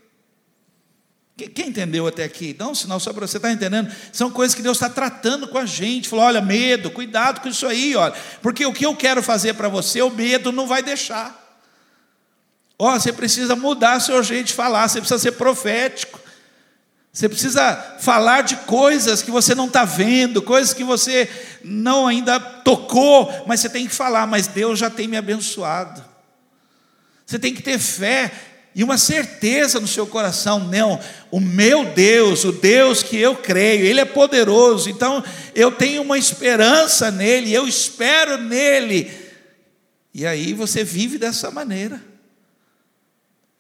Quem 1.35 1.69
entendeu 1.71 2.07
até 2.07 2.25
aqui? 2.25 2.55
Não, 2.59 2.75
senão 2.75 3.01
só 3.01 3.11
para 3.11 3.27
você 3.27 3.39
estar 3.39 3.49
tá 3.49 3.55
entendendo. 3.55 3.91
São 4.13 4.31
coisas 4.31 4.55
que 4.55 4.61
Deus 4.61 4.77
está 4.77 4.91
tratando 4.91 5.49
com 5.49 5.57
a 5.57 5.65
gente. 5.65 6.11
Falou: 6.11 6.27
olha, 6.27 6.43
medo, 6.43 6.91
cuidado 6.91 7.41
com 7.41 7.49
isso 7.49 7.67
aí, 7.67 7.97
olha. 7.97 8.15
Porque 8.43 8.67
o 8.67 8.73
que 8.75 8.85
eu 8.85 8.95
quero 8.95 9.23
fazer 9.23 9.55
para 9.55 9.71
você, 9.71 10.03
o 10.03 10.11
medo 10.11 10.53
não 10.53 10.67
vai 10.67 10.83
deixar. 10.83 11.42
Ó, 12.83 12.97
oh, 12.97 12.99
você 12.99 13.13
precisa 13.13 13.55
mudar 13.55 14.01
seu 14.01 14.21
jeito 14.25 14.49
de 14.49 14.55
falar, 14.55 14.89
você 14.89 14.99
precisa 14.99 15.21
ser 15.21 15.31
profético. 15.31 16.19
Você 17.13 17.29
precisa 17.29 17.77
falar 18.01 18.41
de 18.41 18.57
coisas 18.57 19.23
que 19.23 19.31
você 19.31 19.55
não 19.55 19.67
está 19.67 19.85
vendo, 19.85 20.43
coisas 20.43 20.75
que 20.75 20.83
você 20.83 21.31
não 21.63 22.09
ainda 22.09 22.41
tocou, 22.41 23.33
mas 23.47 23.61
você 23.61 23.69
tem 23.69 23.87
que 23.87 23.95
falar, 23.95 24.27
mas 24.27 24.49
Deus 24.49 24.81
já 24.81 24.91
tem 24.91 25.07
me 25.07 25.17
abençoado. 25.17 26.05
Você 27.25 27.39
tem 27.39 27.55
que 27.55 27.63
ter 27.63 27.79
fé 27.79 28.33
e 28.75 28.83
uma 28.83 28.99
certeza 28.99 29.79
no 29.79 29.87
seu 29.87 30.05
coração, 30.05 30.59
não, 30.59 30.99
o 31.31 31.39
meu 31.39 31.85
Deus, 31.85 32.43
o 32.43 32.51
Deus 32.51 33.01
que 33.01 33.17
eu 33.17 33.37
creio, 33.37 33.87
Ele 33.87 34.01
é 34.01 34.05
poderoso, 34.05 34.91
então 34.91 35.23
eu 35.55 35.71
tenho 35.71 36.03
uma 36.03 36.19
esperança 36.19 37.13
nele, 37.13 37.55
eu 37.55 37.69
espero 37.69 38.39
nele, 38.39 39.09
e 40.13 40.27
aí 40.27 40.53
você 40.53 40.83
vive 40.83 41.17
dessa 41.17 41.49
maneira 41.49 42.11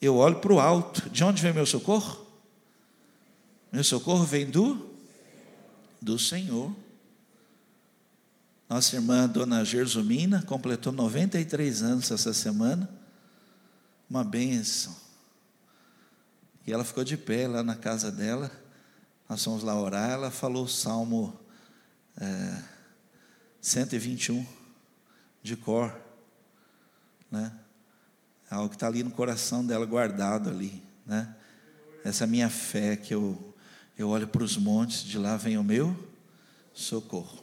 eu 0.02 0.16
olho 0.16 0.40
para 0.40 0.52
o 0.52 0.58
alto. 0.58 1.08
De 1.08 1.22
onde 1.22 1.40
vem 1.40 1.52
meu 1.52 1.64
socorro? 1.64 2.26
Meu 3.70 3.84
socorro 3.84 4.24
vem 4.24 4.50
do 4.50 4.90
do 6.00 6.18
Senhor. 6.18 6.74
Nossa 8.68 8.96
irmã 8.96 9.28
Dona 9.28 9.64
Gersumina 9.64 10.42
completou 10.42 10.92
93 10.92 11.82
anos 11.82 12.10
essa 12.10 12.34
semana. 12.34 12.90
Uma 14.10 14.24
benção. 14.24 14.94
E 16.66 16.72
ela 16.72 16.84
ficou 16.84 17.04
de 17.04 17.16
pé 17.16 17.46
lá 17.46 17.62
na 17.62 17.76
casa 17.76 18.10
dela. 18.10 18.50
Nós 19.28 19.44
fomos 19.44 19.62
lá 19.62 19.80
orar. 19.80 20.10
Ela 20.10 20.30
falou 20.30 20.64
o 20.64 20.68
Salmo 20.68 21.38
é, 22.20 22.62
121 23.60 24.44
de 25.42 25.56
cor. 25.56 25.94
Né? 27.30 27.52
Algo 28.52 28.68
que 28.68 28.76
está 28.76 28.86
ali 28.86 29.02
no 29.02 29.10
coração 29.10 29.64
dela 29.64 29.86
guardado 29.86 30.50
ali, 30.50 30.82
né? 31.06 31.34
Essa 32.04 32.26
minha 32.26 32.50
fé 32.50 32.96
que 32.96 33.14
eu, 33.14 33.54
eu 33.96 34.08
olho 34.10 34.28
para 34.28 34.42
os 34.42 34.56
montes, 34.56 35.04
de 35.04 35.16
lá 35.18 35.36
vem 35.36 35.56
o 35.56 35.64
meu 35.64 35.96
socorro. 36.74 37.42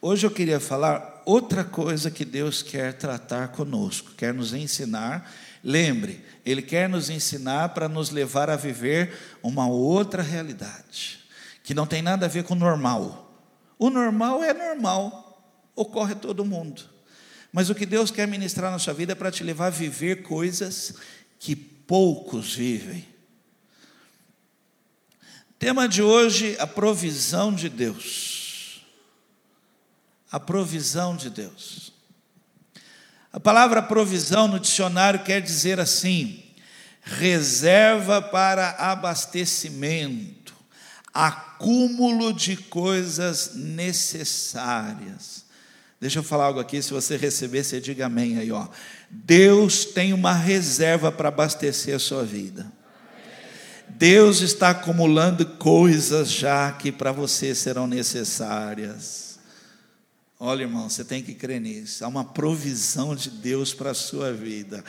Hoje 0.00 0.26
eu 0.26 0.30
queria 0.30 0.60
falar 0.60 1.22
outra 1.24 1.64
coisa 1.64 2.10
que 2.10 2.24
Deus 2.24 2.62
quer 2.62 2.92
tratar 2.94 3.48
conosco, 3.48 4.10
quer 4.16 4.34
nos 4.34 4.52
ensinar. 4.52 5.32
Lembre, 5.64 6.22
Ele 6.44 6.60
quer 6.60 6.88
nos 6.88 7.08
ensinar 7.08 7.70
para 7.70 7.88
nos 7.88 8.10
levar 8.10 8.50
a 8.50 8.56
viver 8.56 9.16
uma 9.42 9.66
outra 9.68 10.22
realidade, 10.22 11.20
que 11.62 11.72
não 11.72 11.86
tem 11.86 12.02
nada 12.02 12.26
a 12.26 12.28
ver 12.28 12.44
com 12.44 12.54
o 12.54 12.58
normal. 12.58 13.32
O 13.78 13.88
normal 13.88 14.42
é 14.42 14.52
normal, 14.52 15.40
ocorre 15.74 16.12
a 16.12 16.16
todo 16.16 16.44
mundo. 16.44 16.91
Mas 17.52 17.68
o 17.68 17.74
que 17.74 17.84
Deus 17.84 18.10
quer 18.10 18.26
ministrar 18.26 18.72
na 18.72 18.78
sua 18.78 18.94
vida 18.94 19.12
é 19.12 19.14
para 19.14 19.30
te 19.30 19.44
levar 19.44 19.66
a 19.66 19.70
viver 19.70 20.22
coisas 20.22 20.94
que 21.38 21.54
poucos 21.54 22.54
vivem. 22.54 23.06
Tema 25.58 25.86
de 25.86 26.02
hoje: 26.02 26.56
a 26.58 26.66
provisão 26.66 27.54
de 27.54 27.68
Deus. 27.68 28.82
A 30.30 30.40
provisão 30.40 31.14
de 31.14 31.28
Deus. 31.28 31.92
A 33.30 33.38
palavra 33.38 33.82
provisão 33.82 34.48
no 34.48 34.58
dicionário 34.58 35.22
quer 35.22 35.42
dizer 35.42 35.78
assim: 35.78 36.42
reserva 37.02 38.22
para 38.22 38.70
abastecimento, 38.78 40.54
acúmulo 41.12 42.32
de 42.32 42.56
coisas 42.56 43.54
necessárias. 43.54 45.41
Deixa 46.02 46.18
eu 46.18 46.24
falar 46.24 46.46
algo 46.46 46.58
aqui, 46.58 46.82
se 46.82 46.92
você 46.92 47.16
receber, 47.16 47.62
você 47.62 47.80
diga 47.80 48.06
amém 48.06 48.36
aí, 48.36 48.50
ó. 48.50 48.66
Deus 49.08 49.84
tem 49.84 50.12
uma 50.12 50.32
reserva 50.32 51.12
para 51.12 51.28
abastecer 51.28 51.94
a 51.94 51.98
sua 52.00 52.24
vida. 52.24 52.66
Deus 53.88 54.40
está 54.40 54.70
acumulando 54.70 55.46
coisas 55.46 56.28
já 56.28 56.72
que 56.72 56.90
para 56.90 57.12
você 57.12 57.54
serão 57.54 57.86
necessárias. 57.86 59.38
Olha, 60.40 60.62
irmão, 60.62 60.90
você 60.90 61.04
tem 61.04 61.22
que 61.22 61.34
crer 61.34 61.60
nisso. 61.60 62.04
Há 62.04 62.08
uma 62.08 62.24
provisão 62.24 63.14
de 63.14 63.30
Deus 63.30 63.72
para 63.72 63.92
a 63.92 63.94
sua 63.94 64.32
vida. 64.32 64.82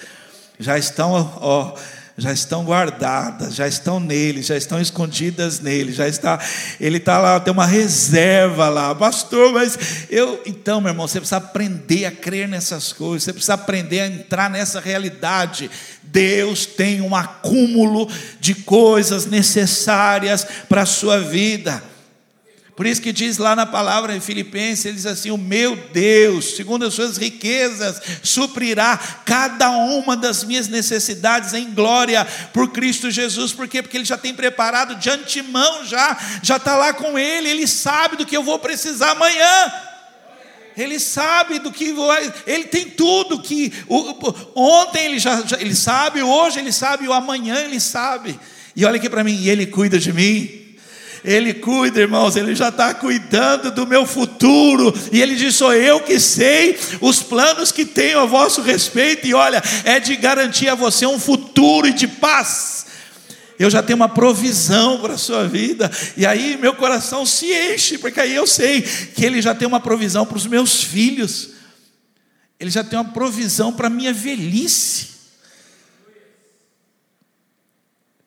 Já 0.57 0.79
estão, 0.79 1.11
ó, 1.11 1.77
já 2.15 2.31
estão 2.31 2.63
guardadas, 2.63 3.55
já 3.55 3.67
estão 3.67 3.99
nele, 3.99 4.43
já 4.43 4.55
estão 4.55 4.79
escondidas 4.79 5.59
nele, 5.59 5.91
já 5.91 6.07
está, 6.07 6.39
ele 6.79 6.97
está 6.97 7.17
lá, 7.17 7.39
tem 7.39 7.51
uma 7.51 7.65
reserva 7.65 8.69
lá, 8.69 8.93
pastor, 8.93 9.51
mas 9.51 10.05
eu, 10.11 10.39
então, 10.45 10.79
meu 10.79 10.91
irmão, 10.91 11.07
você 11.07 11.19
precisa 11.19 11.37
aprender 11.37 12.05
a 12.05 12.11
crer 12.11 12.47
nessas 12.47 12.93
coisas, 12.93 13.23
você 13.23 13.33
precisa 13.33 13.55
aprender 13.55 14.01
a 14.01 14.07
entrar 14.07 14.49
nessa 14.49 14.79
realidade. 14.79 15.71
Deus 16.03 16.67
tem 16.67 17.01
um 17.01 17.15
acúmulo 17.15 18.07
de 18.39 18.53
coisas 18.53 19.25
necessárias 19.25 20.45
para 20.69 20.83
a 20.83 20.85
sua 20.85 21.19
vida. 21.19 21.81
Por 22.75 22.87
isso 22.87 23.01
que 23.01 23.11
diz 23.11 23.37
lá 23.37 23.55
na 23.55 23.67
palavra 23.67 24.15
em 24.15 24.19
Filipenses, 24.19 24.85
ele 24.85 24.95
diz 24.95 25.05
assim: 25.05 25.29
O 25.29 25.37
meu 25.37 25.75
Deus, 25.93 26.55
segundo 26.55 26.85
as 26.85 26.95
suas 26.95 27.17
riquezas, 27.17 28.01
suprirá 28.23 28.97
cada 29.23 29.69
uma 29.69 30.17
das 30.17 30.43
minhas 30.43 30.67
necessidades 30.67 31.53
em 31.53 31.71
glória 31.71 32.25
por 32.51 32.71
Cristo 32.71 33.11
Jesus. 33.11 33.53
Por 33.53 33.67
quê? 33.67 33.83
Porque 33.83 33.95
ele 33.95 34.05
já 34.05 34.17
tem 34.17 34.33
preparado 34.33 34.95
de 34.95 35.07
antemão, 35.07 35.85
já, 35.85 36.17
já 36.41 36.57
está 36.57 36.75
lá 36.75 36.93
com 36.93 37.17
ele, 37.17 37.47
ele 37.47 37.67
sabe 37.67 38.17
do 38.17 38.25
que 38.25 38.35
eu 38.35 38.43
vou 38.43 38.57
precisar 38.57 39.11
amanhã. 39.11 39.71
Ele 40.75 40.99
sabe 40.99 41.59
do 41.59 41.71
que 41.71 41.93
vai, 41.93 42.33
ele 42.47 42.63
tem 42.63 42.89
tudo 42.89 43.39
que 43.39 43.71
o, 43.87 44.33
ontem 44.55 45.05
ele 45.05 45.19
já, 45.19 45.43
já 45.45 45.61
ele 45.61 45.75
sabe, 45.75 46.23
hoje 46.23 46.57
ele 46.57 46.71
sabe, 46.71 47.07
o 47.07 47.13
amanhã 47.13 47.59
ele 47.59 47.79
sabe. 47.79 48.39
E 48.75 48.83
olha 48.83 48.95
aqui 48.95 49.07
para 49.07 49.23
mim, 49.23 49.35
e 49.35 49.47
ele 49.47 49.67
cuida 49.67 49.99
de 49.99 50.11
mim. 50.11 50.62
Ele 51.23 51.53
cuida, 51.53 52.01
irmãos, 52.01 52.35
Ele 52.35 52.53
já 52.53 52.69
está 52.69 52.93
cuidando 52.93 53.71
do 53.71 53.87
meu 53.87 54.05
futuro, 54.05 54.93
e 55.11 55.21
Ele 55.21 55.35
diz: 55.35 55.55
sou 55.55 55.73
eu 55.73 56.01
que 56.01 56.19
sei 56.19 56.77
os 56.99 57.21
planos 57.21 57.71
que 57.71 57.85
tenho 57.85 58.19
a 58.19 58.25
vosso 58.25 58.61
respeito, 58.61 59.25
e 59.25 59.33
olha, 59.33 59.63
é 59.85 59.99
de 59.99 60.15
garantir 60.15 60.67
a 60.67 60.75
você 60.75 61.05
um 61.05 61.19
futuro 61.19 61.87
e 61.87 61.93
de 61.93 62.07
paz. 62.07 62.85
Eu 63.57 63.69
já 63.69 63.81
tenho 63.81 63.95
uma 63.95 64.09
provisão 64.09 64.99
para 64.99 65.13
a 65.13 65.17
sua 65.17 65.47
vida. 65.47 65.89
E 66.17 66.25
aí 66.25 66.57
meu 66.57 66.73
coração 66.73 67.25
se 67.25 67.45
enche, 67.45 67.97
porque 67.97 68.19
aí 68.19 68.35
eu 68.35 68.47
sei 68.47 68.81
que 68.81 69.23
Ele 69.23 69.41
já 69.41 69.55
tem 69.55 69.67
uma 69.67 69.79
provisão 69.79 70.25
para 70.25 70.37
os 70.37 70.47
meus 70.47 70.83
filhos. 70.83 71.51
Ele 72.59 72.69
já 72.69 72.83
tem 72.83 72.97
uma 72.97 73.11
provisão 73.11 73.71
para 73.71 73.87
a 73.87 73.89
minha 73.89 74.11
velhice. 74.11 75.07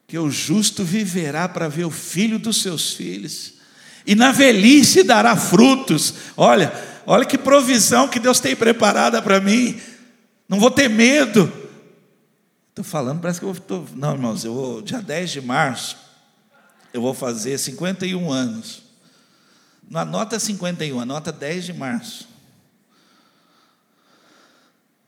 Que 0.06 0.18
o 0.18 0.30
justo 0.30 0.84
viverá 0.84 1.48
para 1.48 1.68
ver 1.68 1.84
o 1.84 1.90
filho 1.90 2.38
dos 2.38 2.62
seus 2.62 2.92
filhos. 2.92 3.54
E 4.06 4.14
na 4.14 4.32
velhice 4.32 5.02
dará 5.02 5.36
frutos. 5.36 6.14
Olha, 6.36 6.72
olha 7.06 7.24
que 7.24 7.36
provisão 7.36 8.08
que 8.08 8.20
Deus 8.20 8.38
tem 8.38 8.54
preparada 8.54 9.20
para 9.20 9.40
mim. 9.40 9.80
Não 10.48 10.60
vou 10.60 10.70
ter 10.70 10.88
medo 10.88 11.52
Estou 12.76 12.84
falando, 12.84 13.22
parece 13.22 13.40
que 13.40 13.46
eu 13.46 13.54
vou. 13.54 13.88
Não, 13.94 14.12
irmãos, 14.12 14.44
eu 14.44 14.52
vou, 14.52 14.82
dia 14.82 15.00
10 15.00 15.30
de 15.30 15.40
março, 15.40 15.96
eu 16.92 17.00
vou 17.00 17.14
fazer 17.14 17.56
51 17.56 18.30
anos. 18.30 18.82
Não 19.88 19.98
anota 19.98 20.38
51, 20.38 21.00
anota 21.00 21.32
10 21.32 21.64
de 21.64 21.72
março. 21.72 22.28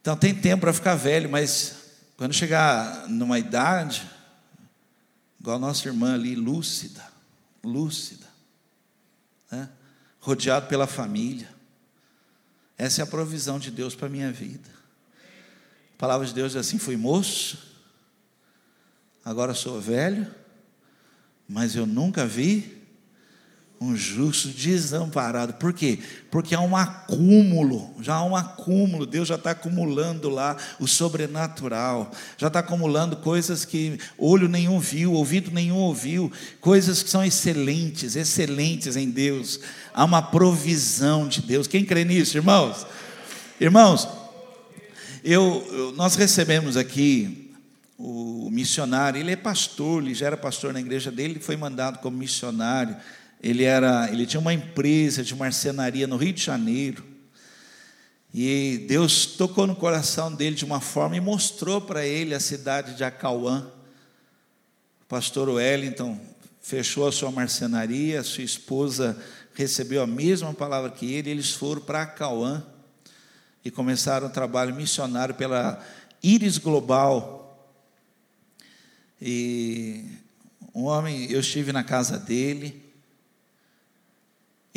Então 0.00 0.16
tem 0.16 0.34
tempo 0.34 0.62
para 0.62 0.72
ficar 0.72 0.94
velho, 0.94 1.28
mas 1.28 1.74
quando 2.16 2.32
chegar 2.32 3.06
numa 3.06 3.38
idade, 3.38 4.08
igual 5.40 5.56
a 5.56 5.60
nossa 5.60 5.88
irmã 5.88 6.14
ali, 6.14 6.34
lúcida, 6.34 7.04
lúcida, 7.62 8.26
né? 9.50 9.68
rodeado 10.20 10.66
pela 10.66 10.86
família. 10.86 11.48
Essa 12.76 13.02
é 13.02 13.04
a 13.04 13.06
provisão 13.06 13.58
de 13.58 13.70
Deus 13.70 13.94
para 13.94 14.06
a 14.06 14.10
minha 14.10 14.30
vida. 14.32 14.68
A 15.94 15.98
palavra 15.98 16.26
de 16.26 16.34
Deus 16.34 16.54
é 16.54 16.60
assim: 16.60 16.78
fui 16.78 16.96
moço, 16.96 17.58
agora 19.24 19.54
sou 19.54 19.80
velho, 19.80 20.32
mas 21.48 21.74
eu 21.74 21.86
nunca 21.86 22.26
vi 22.26 22.77
um 23.80 23.96
justo 23.96 24.48
desamparado. 24.48 25.54
Por 25.54 25.72
quê? 25.72 26.00
Porque 26.30 26.54
há 26.54 26.60
um 26.60 26.76
acúmulo, 26.76 27.94
já 28.00 28.14
há 28.14 28.24
um 28.24 28.34
acúmulo, 28.34 29.06
Deus 29.06 29.28
já 29.28 29.36
está 29.36 29.52
acumulando 29.52 30.28
lá 30.28 30.56
o 30.80 30.88
sobrenatural, 30.88 32.10
já 32.36 32.48
está 32.48 32.58
acumulando 32.58 33.16
coisas 33.16 33.64
que 33.64 33.98
olho 34.18 34.48
nenhum 34.48 34.80
viu, 34.80 35.12
ouvido 35.12 35.50
nenhum 35.52 35.76
ouviu, 35.76 36.32
coisas 36.60 37.02
que 37.02 37.10
são 37.10 37.24
excelentes, 37.24 38.16
excelentes 38.16 38.96
em 38.96 39.08
Deus. 39.08 39.60
Há 39.94 40.04
uma 40.04 40.22
provisão 40.22 41.28
de 41.28 41.40
Deus. 41.40 41.66
Quem 41.66 41.84
crê 41.84 42.04
nisso, 42.04 42.36
irmãos? 42.36 42.84
Irmãos, 43.60 44.08
eu, 45.22 45.92
nós 45.96 46.16
recebemos 46.16 46.76
aqui 46.76 47.48
o 47.96 48.48
missionário, 48.50 49.20
ele 49.20 49.32
é 49.32 49.36
pastor, 49.36 50.02
ele 50.02 50.14
já 50.14 50.26
era 50.26 50.36
pastor 50.36 50.72
na 50.72 50.80
igreja 50.80 51.10
dele, 51.10 51.40
foi 51.40 51.56
mandado 51.56 51.98
como 51.98 52.16
missionário. 52.16 52.96
Ele 53.42 53.64
era, 53.64 54.08
ele 54.10 54.26
tinha 54.26 54.40
uma 54.40 54.52
empresa 54.52 55.22
de 55.22 55.34
marcenaria 55.34 56.06
no 56.06 56.16
Rio 56.16 56.32
de 56.32 56.42
Janeiro. 56.42 57.04
E 58.34 58.84
Deus 58.88 59.26
tocou 59.26 59.66
no 59.66 59.76
coração 59.76 60.34
dele 60.34 60.56
de 60.56 60.64
uma 60.64 60.80
forma 60.80 61.16
e 61.16 61.20
mostrou 61.20 61.80
para 61.80 62.06
ele 62.06 62.34
a 62.34 62.40
cidade 62.40 62.94
de 62.94 63.04
Acauã. 63.04 63.70
O 65.02 65.04
pastor 65.06 65.48
Wellington 65.48 66.20
fechou 66.60 67.08
a 67.08 67.12
sua 67.12 67.30
marcenaria, 67.30 68.22
sua 68.22 68.44
esposa 68.44 69.16
recebeu 69.54 70.02
a 70.02 70.06
mesma 70.06 70.54
palavra 70.54 70.90
que 70.90 71.12
ele, 71.12 71.30
eles 71.30 71.50
foram 71.52 71.80
para 71.80 72.02
Acauã 72.02 72.64
e 73.64 73.70
começaram 73.70 74.28
um 74.28 74.30
trabalho 74.30 74.74
missionário 74.74 75.34
pela 75.34 75.84
Íris 76.22 76.58
Global. 76.58 77.68
E 79.20 80.04
um 80.72 80.84
homem, 80.84 81.30
eu 81.30 81.40
estive 81.40 81.72
na 81.72 81.82
casa 81.82 82.18
dele. 82.18 82.87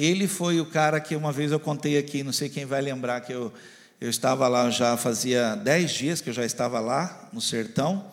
Ele 0.03 0.27
foi 0.27 0.59
o 0.59 0.65
cara 0.65 0.99
que 0.99 1.15
uma 1.15 1.31
vez 1.31 1.51
eu 1.51 1.59
contei 1.59 1.95
aqui, 1.95 2.23
não 2.23 2.33
sei 2.33 2.49
quem 2.49 2.65
vai 2.65 2.81
lembrar, 2.81 3.21
que 3.21 3.31
eu, 3.31 3.53
eu 3.99 4.09
estava 4.09 4.47
lá 4.47 4.67
já 4.71 4.97
fazia 4.97 5.53
dez 5.53 5.91
dias 5.91 6.19
que 6.19 6.29
eu 6.31 6.33
já 6.33 6.43
estava 6.43 6.79
lá 6.79 7.29
no 7.31 7.39
sertão. 7.39 8.11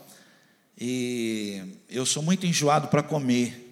E 0.78 1.62
eu 1.88 2.04
sou 2.04 2.22
muito 2.22 2.44
enjoado 2.44 2.88
para 2.88 3.02
comer. 3.02 3.64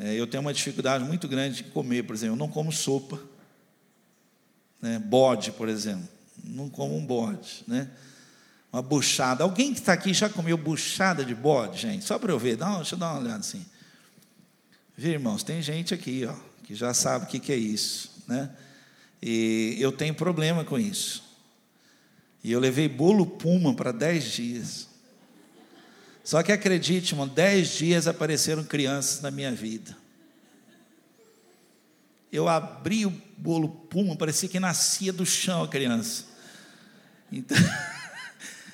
É, 0.00 0.14
eu 0.14 0.28
tenho 0.28 0.42
uma 0.42 0.54
dificuldade 0.54 1.02
muito 1.02 1.26
grande 1.26 1.56
de 1.56 1.64
comer, 1.64 2.04
por 2.04 2.14
exemplo, 2.14 2.34
eu 2.34 2.38
não 2.38 2.48
como 2.48 2.70
sopa. 2.70 3.20
Né? 4.80 5.00
Bode, 5.00 5.50
por 5.50 5.68
exemplo. 5.68 6.08
Não 6.44 6.70
como 6.70 6.96
um 6.96 7.04
bode. 7.04 7.64
Né? 7.66 7.90
Uma 8.72 8.80
buchada. 8.80 9.42
Alguém 9.42 9.74
que 9.74 9.80
está 9.80 9.92
aqui 9.92 10.14
já 10.14 10.28
comeu 10.28 10.56
buchada 10.56 11.24
de 11.24 11.34
bode, 11.34 11.80
gente? 11.80 12.04
Só 12.04 12.16
para 12.16 12.30
eu 12.30 12.38
ver. 12.38 12.56
Não, 12.56 12.76
deixa 12.76 12.94
eu 12.94 12.98
dar 13.00 13.10
uma 13.10 13.22
olhada 13.22 13.40
assim. 13.40 13.66
Viu, 14.96 15.12
irmãos? 15.12 15.42
Tem 15.42 15.60
gente 15.60 15.92
aqui 15.92 16.26
ó, 16.26 16.49
que 16.70 16.76
já 16.76 16.94
sabe 16.94 17.24
o 17.24 17.28
que, 17.28 17.50
é 17.50 17.56
isso. 17.56 18.12
Né? 18.28 18.48
E 19.20 19.76
eu 19.80 19.90
tenho 19.90 20.14
problema 20.14 20.64
com 20.64 20.78
isso. 20.78 21.20
E 22.44 22.52
eu 22.52 22.60
levei 22.60 22.88
bolo 22.88 23.26
puma 23.26 23.74
para 23.74 23.90
dez 23.90 24.22
dias. 24.22 24.86
Só 26.22 26.44
que 26.44 26.52
acredite, 26.52 27.12
irmão, 27.12 27.26
dez 27.26 27.70
dias 27.70 28.06
apareceram 28.06 28.62
crianças 28.62 29.20
na 29.20 29.32
minha 29.32 29.50
vida. 29.50 29.96
Eu 32.30 32.48
abri 32.48 33.04
o 33.04 33.12
bolo 33.36 33.68
puma, 33.68 34.14
parecia 34.14 34.48
que 34.48 34.60
nascia 34.60 35.12
do 35.12 35.26
chão 35.26 35.64
a 35.64 35.68
criança. 35.68 36.26
Então, 37.32 37.58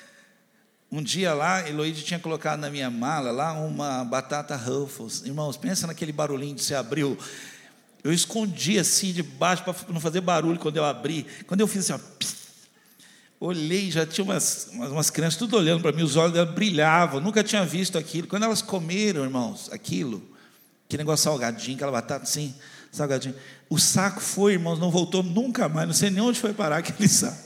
um 0.91 1.01
dia 1.01 1.33
lá, 1.33 1.67
Eloíde 1.67 2.03
tinha 2.03 2.19
colocado 2.19 2.59
na 2.59 2.69
minha 2.69 2.91
mala 2.91 3.31
lá 3.31 3.53
uma 3.53 4.05
batata 4.05 4.55
Ruffles. 4.55 5.23
Irmãos, 5.25 5.57
pensa 5.57 5.87
naquele 5.87 6.11
barulhinho 6.11 6.53
que 6.53 6.63
você 6.63 6.75
abriu. 6.75 7.17
Eu 8.07 8.13
escondi 8.13 8.79
assim 8.79 9.11
debaixo 9.11 9.65
para 9.65 9.75
não 9.89 9.99
fazer 9.99 10.21
barulho 10.21 10.57
quando 10.57 10.77
eu 10.77 10.85
abri. 10.85 11.25
Quando 11.45 11.59
eu 11.59 11.67
fiz 11.67 11.89
assim, 11.89 12.01
ó, 12.01 12.17
pss, 12.17 12.35
olhei, 13.37 13.91
já 13.91 14.05
tinha 14.05 14.23
umas, 14.23 14.69
umas 14.71 15.09
crianças 15.09 15.37
tudo 15.37 15.57
olhando 15.57 15.81
para 15.81 15.91
mim, 15.91 16.03
os 16.03 16.15
olhos 16.15 16.31
delas 16.31 16.55
brilhavam, 16.55 17.19
nunca 17.19 17.43
tinha 17.43 17.65
visto 17.65 17.97
aquilo. 17.97 18.25
Quando 18.25 18.43
elas 18.43 18.61
comeram, 18.61 19.25
irmãos, 19.25 19.69
aquilo, 19.73 20.23
que 20.87 20.95
negócio 20.95 21.25
salgadinho, 21.25 21.75
aquela 21.75 21.91
batata 21.91 22.23
assim, 22.23 22.55
salgadinho. 22.93 23.35
O 23.69 23.77
saco 23.77 24.21
foi, 24.21 24.53
irmãos, 24.53 24.79
não 24.79 24.89
voltou 24.89 25.21
nunca 25.21 25.67
mais. 25.67 25.85
Não 25.85 25.93
sei 25.93 26.09
nem 26.09 26.23
onde 26.23 26.39
foi 26.39 26.53
parar 26.53 26.77
aquele 26.79 27.09
saco. 27.09 27.45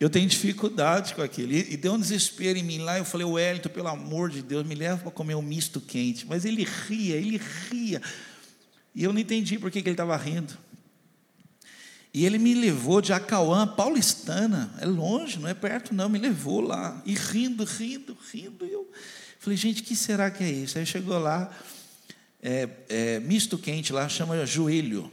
Eu 0.00 0.10
tenho 0.10 0.26
dificuldade 0.26 1.14
com 1.14 1.22
aquilo. 1.22 1.52
E 1.52 1.76
deu 1.76 1.92
um 1.92 2.00
desespero 2.00 2.58
em 2.58 2.64
mim 2.64 2.78
lá. 2.78 2.98
Eu 2.98 3.04
falei, 3.04 3.24
Wellington, 3.24 3.68
pelo 3.68 3.86
amor 3.86 4.28
de 4.28 4.42
Deus, 4.42 4.66
me 4.66 4.74
leva 4.74 5.00
para 5.00 5.12
comer 5.12 5.36
um 5.36 5.42
misto 5.42 5.80
quente. 5.80 6.26
Mas 6.26 6.44
ele 6.44 6.64
ria, 6.64 7.14
ele 7.14 7.40
ria. 7.70 8.02
E 8.94 9.04
eu 9.04 9.12
não 9.12 9.20
entendi 9.20 9.58
por 9.58 9.70
que, 9.70 9.82
que 9.82 9.88
ele 9.88 9.94
estava 9.94 10.16
rindo. 10.16 10.56
E 12.14 12.26
ele 12.26 12.38
me 12.38 12.54
levou 12.54 13.00
de 13.00 13.12
Acauã, 13.12 13.66
paulistana, 13.66 14.74
é 14.78 14.84
longe, 14.84 15.38
não 15.38 15.48
é 15.48 15.54
perto, 15.54 15.94
não, 15.94 16.10
me 16.10 16.18
levou 16.18 16.60
lá, 16.60 17.00
e 17.06 17.14
rindo, 17.14 17.64
rindo, 17.64 18.16
rindo. 18.30 18.66
E 18.66 18.72
eu 18.72 18.90
falei, 19.38 19.56
gente, 19.56 19.82
que 19.82 19.96
será 19.96 20.30
que 20.30 20.44
é 20.44 20.50
isso? 20.50 20.76
Aí 20.76 20.84
chegou 20.84 21.18
lá, 21.18 21.50
é, 22.42 22.68
é, 22.90 23.20
misto 23.20 23.56
quente 23.56 23.94
lá, 23.94 24.06
chama 24.10 24.44
joelho. 24.44 25.10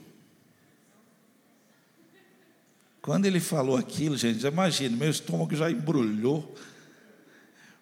Quando 3.01 3.25
ele 3.25 3.39
falou 3.39 3.77
aquilo, 3.77 4.17
gente, 4.17 4.45
imagina, 4.45 4.97
meu 4.97 5.09
estômago 5.09 5.55
já 5.55 5.71
embrulhou. 5.71 6.53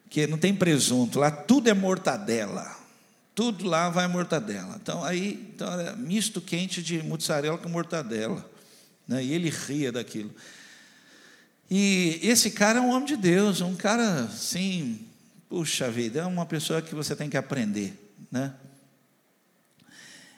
Porque 0.04 0.28
não 0.28 0.38
tem 0.38 0.56
presunto, 0.56 1.20
lá 1.20 1.32
tudo 1.32 1.70
é 1.70 1.74
mortadela. 1.74 2.77
Tudo 3.38 3.68
lá 3.68 3.88
vai 3.92 4.08
mortadela. 4.08 4.80
Então, 4.82 5.04
aí, 5.04 5.48
então, 5.54 5.72
é 5.80 5.96
misto 5.96 6.42
quente 6.42 6.82
de 6.82 7.04
mussarela 7.04 7.56
com 7.56 7.70
mortadela. 7.70 8.44
Né? 9.08 9.24
E 9.24 9.32
ele 9.32 9.52
ria 9.52 9.92
daquilo. 9.92 10.34
E 11.70 12.20
esse 12.24 12.50
cara 12.50 12.80
é 12.80 12.82
um 12.82 12.90
homem 12.90 13.06
de 13.06 13.16
Deus, 13.16 13.62
um 13.62 13.76
cara, 13.76 14.22
assim, 14.22 15.06
puxa 15.48 15.88
vida, 15.92 16.22
é 16.22 16.26
uma 16.26 16.48
pessoa 16.48 16.82
que 16.82 16.96
você 16.96 17.16
tem 17.16 17.30
que 17.30 17.38
aprender, 17.38 17.94
né? 18.32 18.56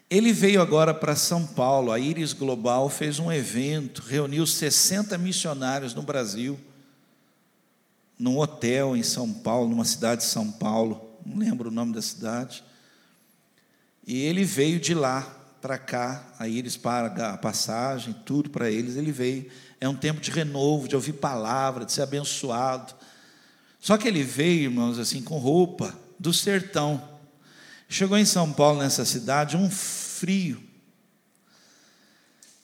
Ele 0.09 0.33
veio 0.33 0.61
agora 0.61 0.93
para 0.93 1.15
São 1.15 1.47
Paulo, 1.47 1.93
a 1.93 1.99
Iris 1.99 2.33
Global 2.33 2.89
fez 2.89 3.17
um 3.17 3.31
evento, 3.31 4.01
reuniu 4.01 4.45
60 4.45 5.17
missionários 5.17 5.93
no 5.93 6.01
Brasil, 6.01 6.59
num 8.17 8.37
hotel 8.39 8.97
em 8.97 9.03
São 9.03 9.31
Paulo, 9.31 9.69
numa 9.69 9.85
cidade 9.85 10.19
de 10.19 10.27
São 10.27 10.51
Paulo, 10.51 11.17
não 11.25 11.37
lembro 11.37 11.69
o 11.69 11.71
nome 11.71 11.93
da 11.93 12.01
cidade. 12.01 12.67
E 14.09 14.23
ele 14.23 14.43
veio 14.43 14.79
de 14.79 14.95
lá 14.95 15.21
para 15.61 15.77
cá, 15.77 16.33
a 16.39 16.47
Iris 16.47 16.75
paga 16.75 17.33
a 17.33 17.37
passagem, 17.37 18.11
tudo 18.25 18.49
para 18.49 18.71
eles, 18.71 18.95
ele 18.95 19.11
veio. 19.11 19.51
É 19.79 19.87
um 19.87 19.95
tempo 19.95 20.19
de 20.19 20.31
renovo, 20.31 20.87
de 20.87 20.95
ouvir 20.95 21.13
palavra, 21.13 21.85
de 21.85 21.91
ser 21.91 22.01
abençoado. 22.01 22.95
Só 23.79 23.99
que 23.99 24.07
ele 24.07 24.23
veio, 24.23 24.63
irmãos, 24.63 24.97
assim, 24.97 25.21
com 25.21 25.37
roupa 25.37 25.95
do 26.17 26.33
sertão. 26.33 27.07
Chegou 27.87 28.17
em 28.17 28.25
São 28.25 28.51
Paulo, 28.51 28.79
nessa 28.79 29.05
cidade, 29.05 29.55
um 29.55 29.69
frio. 29.69 30.59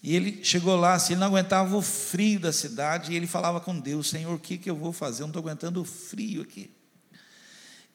E 0.02 0.16
ele 0.16 0.44
chegou 0.44 0.76
lá, 0.76 0.96
assim, 0.96 1.14
ele 1.14 1.20
não 1.20 1.28
aguentava 1.28 1.78
o 1.78 1.82
frio 1.84 2.40
da 2.40 2.52
cidade, 2.52 3.12
e 3.12 3.16
ele 3.16 3.28
falava 3.28 3.62
com 3.62 3.80
Deus: 3.80 4.10
Senhor, 4.10 4.34
o 4.34 4.40
que, 4.40 4.58
que 4.58 4.68
eu 4.68 4.76
vou 4.76 4.92
fazer? 4.92 5.22
Eu 5.22 5.28
não 5.28 5.30
estou 5.30 5.44
aguentando 5.44 5.80
o 5.80 5.86
frio 5.86 6.42
aqui. 6.42 6.75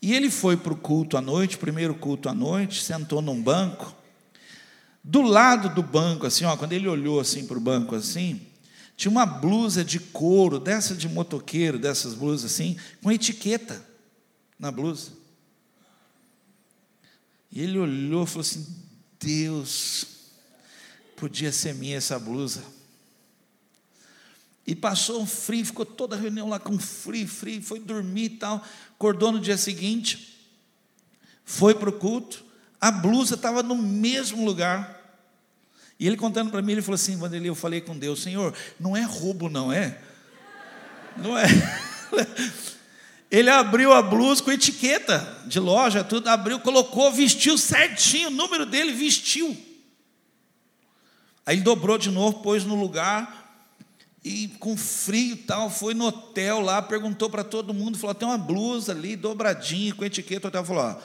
E 0.03 0.15
ele 0.15 0.31
foi 0.31 0.57
para 0.57 0.73
o 0.73 0.77
culto 0.77 1.17
à 1.17 1.21
noite, 1.21 1.59
primeiro 1.59 1.95
culto 1.95 2.29
à 2.29 2.35
noite, 2.35 2.83
sentou 2.83 3.21
num 3.21 3.41
banco. 3.43 3.95
Do 5.03 5.23
lado 5.23 5.75
do 5.75 5.83
banco, 5.83 6.27
assim, 6.27 6.45
ó, 6.45 6.57
quando 6.57 6.73
ele 6.73 6.89
olhou 6.89 7.21
assim 7.21 7.47
para 7.47 7.57
o 7.57 7.61
banco 7.61 7.95
assim, 7.95 8.41
tinha 8.97 9.11
uma 9.11 9.27
blusa 9.27 9.85
de 9.85 9.99
couro, 9.99 10.59
dessa 10.59 10.95
de 10.95 11.09
motoqueiro, 11.09 11.79
dessas 11.79 12.15
blusas 12.15 12.53
assim, 12.53 12.77
com 13.03 13.11
etiqueta 13.11 13.83
na 14.59 14.71
blusa. 14.71 15.13
E 17.51 17.63
ele 17.63 17.79
olhou 17.79 18.25
e 18.25 18.27
falou 18.27 18.43
assim: 18.43 18.67
Deus, 19.19 20.07
podia 21.17 21.51
ser 21.51 21.75
minha 21.75 21.97
essa 21.97 22.19
blusa. 22.19 22.63
E 24.71 24.75
passou 24.77 25.21
um 25.21 25.27
frio, 25.27 25.67
ficou 25.67 25.85
toda 25.85 26.15
a 26.15 26.19
reunião 26.19 26.49
lá 26.49 26.61
com 26.61 26.79
frio, 26.79 27.27
frio, 27.27 27.61
foi 27.61 27.81
dormir 27.81 28.27
e 28.27 28.31
tal. 28.37 28.65
Acordou 28.95 29.33
no 29.33 29.41
dia 29.41 29.57
seguinte, 29.57 30.39
foi 31.45 31.75
para 31.75 31.91
o 31.91 31.93
culto, 31.93 32.45
a 32.81 32.89
blusa 32.93 33.35
estava 33.35 33.65
no 33.65 33.75
mesmo 33.75 34.45
lugar. 34.45 35.19
E 35.99 36.07
ele 36.07 36.17
contando 36.17 36.53
para 36.53 36.63
mim, 36.63 36.71
ele 36.71 36.83
falou 36.83 36.95
assim: 36.95 37.17
Vanderlei, 37.17 37.51
eu 37.51 37.57
falei 37.57 37.81
com 37.81 37.99
Deus, 37.99 38.23
Senhor, 38.23 38.55
não 38.79 38.97
é 38.97 39.03
roubo, 39.03 39.49
não 39.49 39.73
é? 39.73 40.01
Não 41.17 41.37
é. 41.37 41.47
Ele 43.29 43.49
abriu 43.49 43.93
a 43.93 44.03
blusa 44.03 44.43
com 44.43 44.51
etiqueta 44.51 45.45
de 45.47 45.61
loja, 45.61 46.03
tudo, 46.03 46.27
abriu, 46.29 46.59
colocou, 46.59 47.13
vestiu 47.13 47.57
certinho, 47.57 48.27
o 48.27 48.33
número 48.33 48.67
dele 48.67 48.93
vestiu. 48.93 49.57
Aí 51.47 51.57
ele 51.57 51.63
dobrou 51.63 51.97
de 51.97 52.11
novo, 52.11 52.41
pôs 52.41 52.65
no 52.65 52.75
lugar, 52.75 53.41
e 54.23 54.49
com 54.59 54.77
frio 54.77 55.33
e 55.33 55.37
tal, 55.37 55.71
foi 55.71 55.95
no 55.95 56.07
hotel 56.07 56.61
lá, 56.61 56.83
perguntou 56.83 57.31
para 57.31 57.43
todo 57.43 57.73
mundo, 57.73 57.99
falou: 57.99 58.15
tem 58.15 58.29
uma 58.29 58.37
blusa 58.37 58.93
ali, 58.93 59.17
dobradinha, 59.17 59.95
com 59.95 60.05
etiqueta. 60.05 60.47
O 60.47 60.49
hotel 60.49 60.65
falou: 60.65 60.83
ó, 60.83 60.97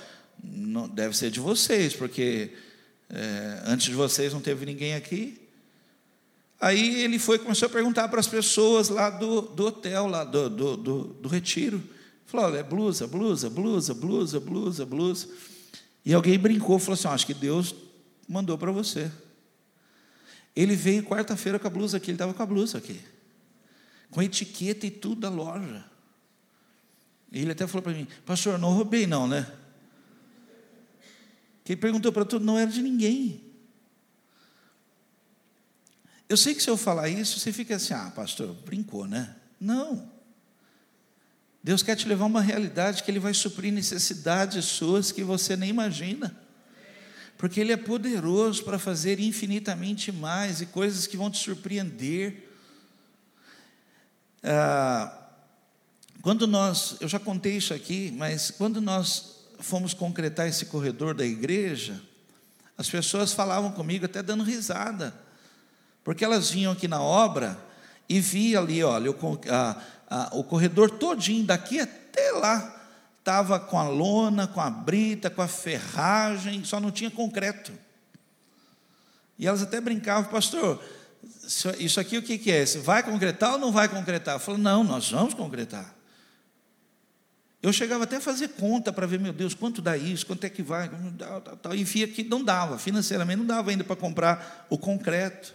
não, 0.43 0.88
deve 0.88 1.15
ser 1.15 1.32
de 1.32 1.39
vocês, 1.39 1.95
porque 1.95 2.51
é, 3.10 3.63
antes 3.65 3.88
de 3.88 3.93
vocês 3.93 4.34
não 4.34 4.41
teve 4.41 4.65
ninguém 4.65 4.95
aqui. 4.95 5.41
Aí 6.60 7.01
ele 7.04 7.17
foi 7.17 7.39
começou 7.39 7.67
a 7.67 7.69
perguntar 7.69 8.08
para 8.10 8.19
as 8.19 8.28
pessoas 8.28 8.89
lá 8.89 9.10
do, 9.10 9.41
do 9.41 9.67
hotel, 9.67 10.08
lá 10.08 10.23
do, 10.23 10.49
do, 10.49 10.78
do, 10.78 11.04
do 11.04 11.30
retiro. 11.30 11.82
Falou: 12.25 12.47
olha, 12.47 12.58
é 12.58 12.63
blusa, 12.63 13.08
blusa, 13.08 13.49
blusa, 13.49 13.93
blusa, 13.93 14.39
blusa, 14.41 14.86
blusa. 14.86 15.28
E 16.06 16.13
alguém 16.13 16.38
brincou, 16.38 16.78
falou 16.80 16.95
assim: 16.95 17.08
acho 17.08 17.25
que 17.25 17.34
Deus 17.34 17.73
mandou 18.28 18.58
para 18.58 18.71
você. 18.73 19.10
Ele 20.55 20.75
veio 20.75 21.03
quarta-feira 21.03 21.59
com 21.59 21.67
a 21.67 21.69
blusa 21.69 21.97
aqui, 21.97 22.11
ele 22.11 22.15
estava 22.15 22.33
com 22.33 22.41
a 22.41 22.45
blusa 22.45 22.77
aqui, 22.77 23.01
com 24.09 24.21
etiqueta 24.21 24.87
e 24.87 24.91
tudo 24.91 25.21
da 25.21 25.29
loja. 25.29 25.83
Ele 27.31 27.51
até 27.51 27.67
falou 27.67 27.81
para 27.81 27.91
mim: 27.91 28.07
Pastor, 28.25 28.57
não 28.57 28.73
roubei, 28.73 29.05
não, 29.05 29.27
né? 29.27 29.51
Quem 31.65 31.75
perguntou 31.75 32.11
para 32.13 32.23
tudo 32.23 32.45
não 32.45 32.57
era 32.57 32.71
de 32.71 32.81
ninguém. 32.81 33.43
Eu 36.29 36.37
sei 36.37 36.55
que 36.55 36.63
se 36.63 36.69
eu 36.69 36.77
falar 36.77 37.09
isso, 37.09 37.39
você 37.39 37.51
fica 37.51 37.75
assim: 37.75 37.93
Ah, 37.93 38.11
pastor, 38.15 38.53
brincou, 38.53 39.05
né? 39.05 39.35
Não. 39.59 40.09
Deus 41.61 41.83
quer 41.83 41.95
te 41.95 42.07
levar 42.07 42.25
a 42.25 42.27
uma 42.27 42.41
realidade 42.41 43.03
que 43.03 43.11
Ele 43.11 43.19
vai 43.19 43.33
suprir 43.33 43.73
necessidades 43.73 44.63
suas 44.65 45.11
que 45.11 45.23
você 45.23 45.57
nem 45.57 45.69
imagina 45.69 46.44
porque 47.38 47.60
Ele 47.60 47.71
é 47.71 47.78
poderoso 47.78 48.63
para 48.63 48.80
fazer 48.80 49.19
infinitamente 49.19 50.12
mais 50.12 50.62
e 50.62 50.65
coisas 50.65 51.06
que 51.06 51.17
vão 51.17 51.30
te 51.30 51.38
surpreender. 51.38 52.50
Ah, 54.43 55.26
quando 56.21 56.48
nós, 56.48 56.98
eu 57.02 57.08
já 57.08 57.19
contei 57.19 57.58
isso 57.58 57.74
aqui, 57.74 58.13
mas 58.17 58.52
quando 58.52 58.82
nós 58.82 59.36
fomos 59.60 59.93
concretar 59.93 60.48
esse 60.48 60.65
corredor 60.65 61.13
da 61.13 61.26
igreja, 61.26 62.02
as 62.78 62.89
pessoas 62.89 63.32
falavam 63.32 63.71
comigo 63.71 64.06
até 64.06 64.21
dando 64.21 64.43
risada, 64.43 65.13
porque 66.04 66.26
elas 66.26 66.50
vinham 66.50 66.71
aqui 66.71 66.88
na 66.88 67.02
obra 67.02 67.58
e 68.08 68.19
via 68.19 68.60
ali, 68.60 68.84
olha, 68.84 69.12
o, 69.12 70.43
corredor 70.43 70.91
todinho 70.91 71.45
daqui 71.45 71.80
até 71.80 72.32
lá 72.32 72.74
estava 73.25 73.59
com 73.59 73.79
a 73.79 73.89
lona, 73.89 74.45
com 74.45 74.61
a 74.61 74.69
brita, 74.69 75.31
com 75.31 75.41
a 75.41 75.47
ferragem, 75.47 76.63
só 76.63 76.79
não 76.79 76.91
tinha 76.91 77.09
concreto. 77.09 77.71
E 79.39 79.47
elas 79.47 79.63
até 79.63 79.81
brincavam, 79.81 80.29
pastor, 80.29 80.79
isso 81.79 81.99
aqui 81.99 82.19
o 82.19 82.21
que, 82.21 82.51
é? 82.51 82.63
Vai 82.83 83.01
concretar 83.01 83.53
ou 83.53 83.57
não 83.57 83.71
vai 83.71 83.89
concretar? 83.89 84.35
Eu 84.35 84.39
falei, 84.39 84.61
não, 84.61 84.83
nós 84.83 85.09
vamos 85.09 85.33
concretar. 85.33 85.91
Eu 87.63 87.73
chegava 87.73 88.03
até 88.03 88.17
a 88.17 88.21
fazer 88.21 88.49
conta 88.49 88.93
para 88.93 89.07
ver, 89.07 89.19
meu 89.19 89.33
Deus, 89.33 89.55
quanto 89.55 89.81
dá 89.81 89.97
isso, 89.97 90.23
quanto 90.27 90.43
é 90.43 90.49
que 90.49 90.61
vai, 90.61 90.88
e 91.73 91.83
via 91.83 92.07
que 92.07 92.23
não 92.23 92.43
dava, 92.43 92.77
financeiramente 92.77 93.39
não 93.39 93.47
dava 93.47 93.71
ainda 93.71 93.83
para 93.83 93.95
comprar 93.95 94.67
o 94.69 94.77
concreto. 94.77 95.51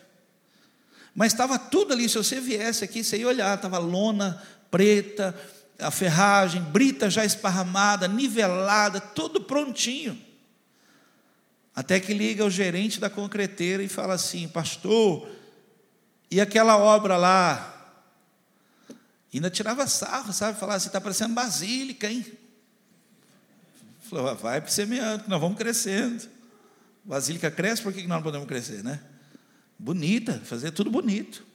Mas 1.14 1.33
estava 1.33 1.56
tudo 1.56 1.92
ali, 1.92 2.09
se 2.09 2.18
você 2.18 2.40
viesse 2.40 2.83
aqui, 2.83 3.04
você 3.04 3.18
ia 3.18 3.28
olhar, 3.28 3.54
estava 3.54 3.78
lona 3.78 4.42
preta, 4.72 5.38
a 5.81 5.90
ferragem, 5.90 6.62
brita 6.62 7.11
já 7.11 7.25
esparramada, 7.25 8.07
nivelada, 8.09 9.01
tudo 9.01 9.40
prontinho. 9.40 10.21
Até 11.75 12.01
que 12.01 12.12
liga 12.12 12.45
o 12.45 12.51
gerente 12.51 13.01
da 13.01 13.09
concreteira 13.09 13.83
e 13.83 13.88
fala 13.88 14.14
assim: 14.14 14.49
Pastor, 14.49 15.29
e 16.31 16.40
aquela 16.40 16.77
obra 16.77 17.16
lá? 17.16 17.77
Ainda 19.33 19.49
tirava 19.49 19.87
sarro, 19.87 20.33
sabe? 20.33 20.59
Falava 20.59 20.77
assim: 20.77 20.88
está 20.88 21.01
parecendo 21.01 21.35
basílica, 21.35 22.11
hein? 22.11 22.27
Falou: 24.03 24.35
vai 24.37 24.61
para 24.61 24.71
semeando, 24.71 25.25
que 25.25 25.31
nós 25.31 25.40
vamos 25.40 25.57
crescendo. 25.57 26.29
Basílica 27.05 27.51
cresce, 27.51 27.83
por 27.83 27.93
que 27.93 28.03
nós 28.03 28.09
não 28.09 28.23
podemos 28.23 28.47
crescer, 28.47 28.83
né? 28.83 29.01
Bonita, 29.79 30.40
fazer 30.45 30.73
tudo 30.73 30.90
bonito. 30.90 31.47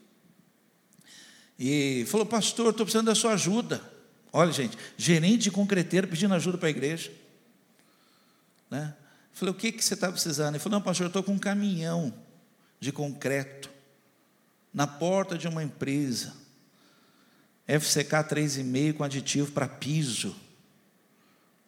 E 1.60 2.06
falou: 2.08 2.26
Pastor, 2.26 2.72
estou 2.72 2.86
precisando 2.86 3.08
da 3.08 3.16
sua 3.16 3.34
ajuda. 3.34 3.95
Olha, 4.38 4.52
gente, 4.52 4.78
gerente 4.98 5.44
de 5.44 5.52
concreteiro 5.52 6.10
pedindo 6.10 6.34
ajuda 6.34 6.58
para 6.58 6.68
a 6.68 6.70
igreja. 6.70 7.10
Né? 8.70 8.94
Falei, 9.32 9.54
o 9.54 9.58
que, 9.58 9.72
que 9.72 9.82
você 9.82 9.94
está 9.94 10.12
precisando? 10.12 10.56
Ele 10.56 10.60
falou, 10.60 10.78
não, 10.78 10.84
pastor, 10.84 11.06
eu 11.06 11.08
estou 11.08 11.24
com 11.24 11.32
um 11.32 11.40
caminhão 11.40 12.14
de 12.78 12.92
concreto 12.92 13.70
na 14.74 14.86
porta 14.86 15.38
de 15.38 15.48
uma 15.48 15.64
empresa. 15.64 16.34
FCK 17.66 18.12
3,5 18.12 18.94
com 18.96 19.06
aditivo 19.06 19.54
para 19.54 19.70
piso. 19.70 20.36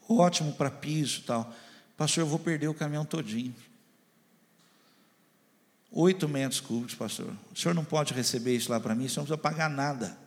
Ótimo 0.09 0.51
para 0.51 0.69
piso 0.69 1.21
tal. 1.21 1.55
Pastor, 1.95 2.23
eu 2.23 2.27
vou 2.27 2.37
perder 2.37 2.67
o 2.67 2.73
caminhão 2.73 3.05
todinho. 3.05 3.55
Oito 5.89 6.27
metros 6.27 6.59
cúbicos, 6.59 6.95
pastor. 6.95 7.33
O 7.49 7.57
senhor 7.57 7.73
não 7.73 7.85
pode 7.85 8.13
receber 8.13 8.57
isso 8.57 8.69
lá 8.69 8.77
para 8.77 8.93
mim, 8.93 9.05
o 9.05 9.09
senhor 9.09 9.21
não 9.21 9.37
precisa 9.37 9.41
pagar 9.41 9.69
nada. 9.69 10.26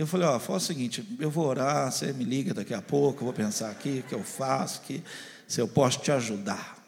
Eu 0.00 0.06
falei, 0.06 0.26
ó, 0.26 0.38
faz 0.38 0.62
o 0.62 0.66
seguinte, 0.66 1.06
eu 1.18 1.30
vou 1.30 1.44
orar, 1.44 1.92
você 1.92 2.10
me 2.10 2.24
liga 2.24 2.54
daqui 2.54 2.72
a 2.72 2.80
pouco, 2.80 3.20
eu 3.20 3.24
vou 3.26 3.34
pensar 3.34 3.70
aqui 3.70 4.02
o 4.02 4.08
que 4.08 4.14
eu 4.14 4.24
faço, 4.24 4.80
aqui, 4.80 5.04
se 5.46 5.60
eu 5.60 5.68
posso 5.68 5.98
te 5.98 6.10
ajudar. 6.10 6.82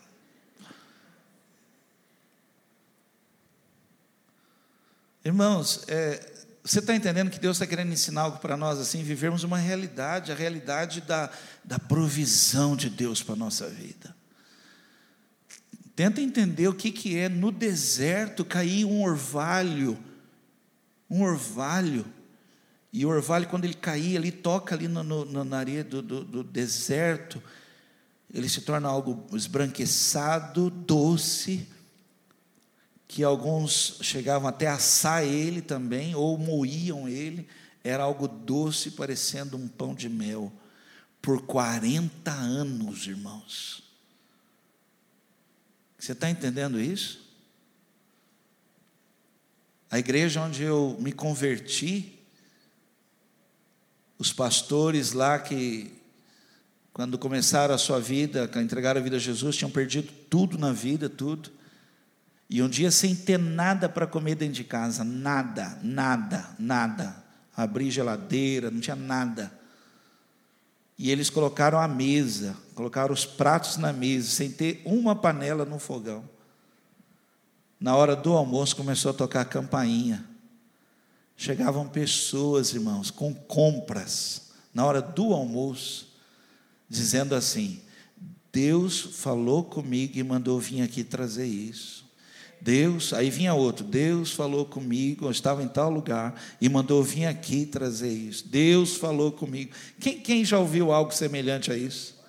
Irmãos, 5.23 5.85
é, 5.89 6.27
você 6.65 6.79
está 6.79 6.95
entendendo 6.95 7.31
que 7.31 7.39
Deus 7.39 7.57
está 7.57 7.67
querendo 7.67 7.93
ensinar 7.93 8.23
algo 8.23 8.39
para 8.39 8.57
nós 8.57 8.79
assim, 8.79 9.03
vivermos 9.03 9.45
uma 9.45 9.59
realidade, 9.59 10.33
a 10.33 10.35
realidade 10.35 11.03
da, 11.03 11.29
da 11.63 11.79
provisão 11.79 12.75
de 12.75 12.89
Deus 12.89 13.23
para 13.23 13.35
a 13.35 13.37
nossa 13.37 13.69
vida. 13.69 14.17
Tenta 15.95 16.23
entender 16.23 16.67
o 16.67 16.75
que, 16.75 16.91
que 16.91 17.19
é 17.19 17.29
no 17.29 17.53
deserto 17.53 18.43
cair 18.43 18.87
um 18.87 19.03
orvalho, 19.03 19.99
um 21.11 21.21
orvalho 21.21 22.07
e 22.93 23.07
o 23.07 23.09
orvalho, 23.09 23.49
quando 23.49 23.65
ele 23.65 23.75
caía 23.75 24.19
ali, 24.19 24.31
toca 24.31 24.75
ali 24.75 24.87
no, 24.87 25.03
no, 25.03 25.45
na 25.45 25.57
areia 25.57 25.83
do, 25.83 26.03
do, 26.03 26.23
do 26.23 26.45
deserto, 26.45 27.43
ele 28.33 28.49
se 28.49 28.61
torna 28.61 28.87
algo 28.87 29.27
esbranquiçado, 29.35 30.69
doce, 30.69 31.67
que 33.09 33.25
alguns 33.25 33.99
chegavam 34.03 34.49
até 34.49 34.67
a 34.67 34.75
assar 34.75 35.25
ele 35.25 35.63
também, 35.63 36.15
ou 36.15 36.37
moíam 36.37 37.09
ele, 37.09 37.49
era 37.83 38.03
algo 38.03 38.29
doce, 38.29 38.91
parecendo 38.91 39.57
um 39.57 39.67
pão 39.67 39.95
de 39.95 40.11
mel, 40.11 40.53
por 41.21 41.43
40 41.47 42.31
anos, 42.31 43.07
irmãos. 43.07 43.83
Você 45.99 46.13
está 46.13 46.29
entendendo 46.29 46.81
isso? 46.81 47.23
A 49.91 49.99
igreja 49.99 50.43
onde 50.43 50.63
eu 50.63 50.97
me 50.99 51.13
converti, 51.13 52.22
os 54.23 54.33
pastores 54.33 55.13
lá 55.13 55.37
que, 55.37 55.93
quando 56.93 57.19
começaram 57.19 57.75
a 57.75 57.79
sua 57.79 57.99
vida, 57.99 58.49
entregaram 58.63 59.01
a 59.01 59.03
vida 59.03 59.17
a 59.17 59.19
Jesus, 59.19 59.57
tinham 59.57 59.71
perdido 59.71 60.13
tudo 60.31 60.57
na 60.57 60.73
vida, 60.73 61.09
tudo. 61.09 61.51
E 62.49 62.63
um 62.63 62.69
dia, 62.69 62.93
sem 62.93 63.17
ter 63.17 63.37
nada 63.37 63.89
para 63.89 64.07
comer 64.07 64.37
dentro 64.37 64.55
de 64.55 64.63
casa, 64.63 65.03
nada, 65.03 65.77
nada, 65.83 66.51
nada. 66.57 67.17
Abrir 67.57 67.91
geladeira, 67.91 68.71
não 68.71 68.79
tinha 68.79 68.95
nada. 68.95 69.53
E 70.97 71.11
eles 71.11 71.29
colocaram 71.29 71.81
a 71.81 71.89
mesa, 71.89 72.57
colocaram 72.77 73.13
os 73.13 73.27
pratos 73.27 73.77
na 73.77 73.93
mesa, 73.93 74.31
sem 74.31 74.53
ter 74.53 74.83
uma 74.85 75.17
panela 75.17 75.65
no 75.65 75.81
fogão. 75.81 76.23
Na 77.81 77.97
hora 77.97 78.15
do 78.15 78.37
almoço 78.37 78.77
começou 78.77 79.11
a 79.11 79.15
tocar 79.15 79.41
a 79.41 79.45
campainha. 79.45 80.25
Chegavam 81.43 81.89
pessoas, 81.89 82.73
irmãos, 82.73 83.11
com 83.11 83.35
compras, 83.35 84.53
na 84.73 84.87
hora 84.87 85.03
do 85.03 85.33
almoço, 85.33 86.07
dizendo 86.89 87.35
assim: 87.35 87.81
Deus 88.53 89.01
falou 89.01 89.65
comigo 89.65 90.17
e 90.17 90.23
mandou 90.23 90.61
vir 90.61 90.83
aqui 90.83 91.03
trazer 91.03 91.47
isso. 91.47 92.05
Deus, 92.61 93.13
aí 93.13 93.29
vinha 93.29 93.55
outro, 93.55 93.85
Deus 93.85 94.31
falou 94.31 94.65
comigo, 94.65 95.27
eu 95.27 95.33
estava 95.33 95.65
em 95.65 95.67
tal 95.67 95.91
lugar 95.91 96.41
e 96.61 96.69
mandou 96.69 97.03
vir 97.03 97.27
aqui 97.27 97.67
trazer 97.67 98.13
isso. 98.13 98.47
Deus 98.47 98.95
falou 98.95 99.33
comigo. 99.33 99.73
Quem, 99.99 100.21
quem 100.21 100.45
já 100.45 100.61
ouviu 100.61 100.93
algo 100.93 101.13
semelhante 101.13 101.73
a 101.73 101.77
isso? 101.77 102.23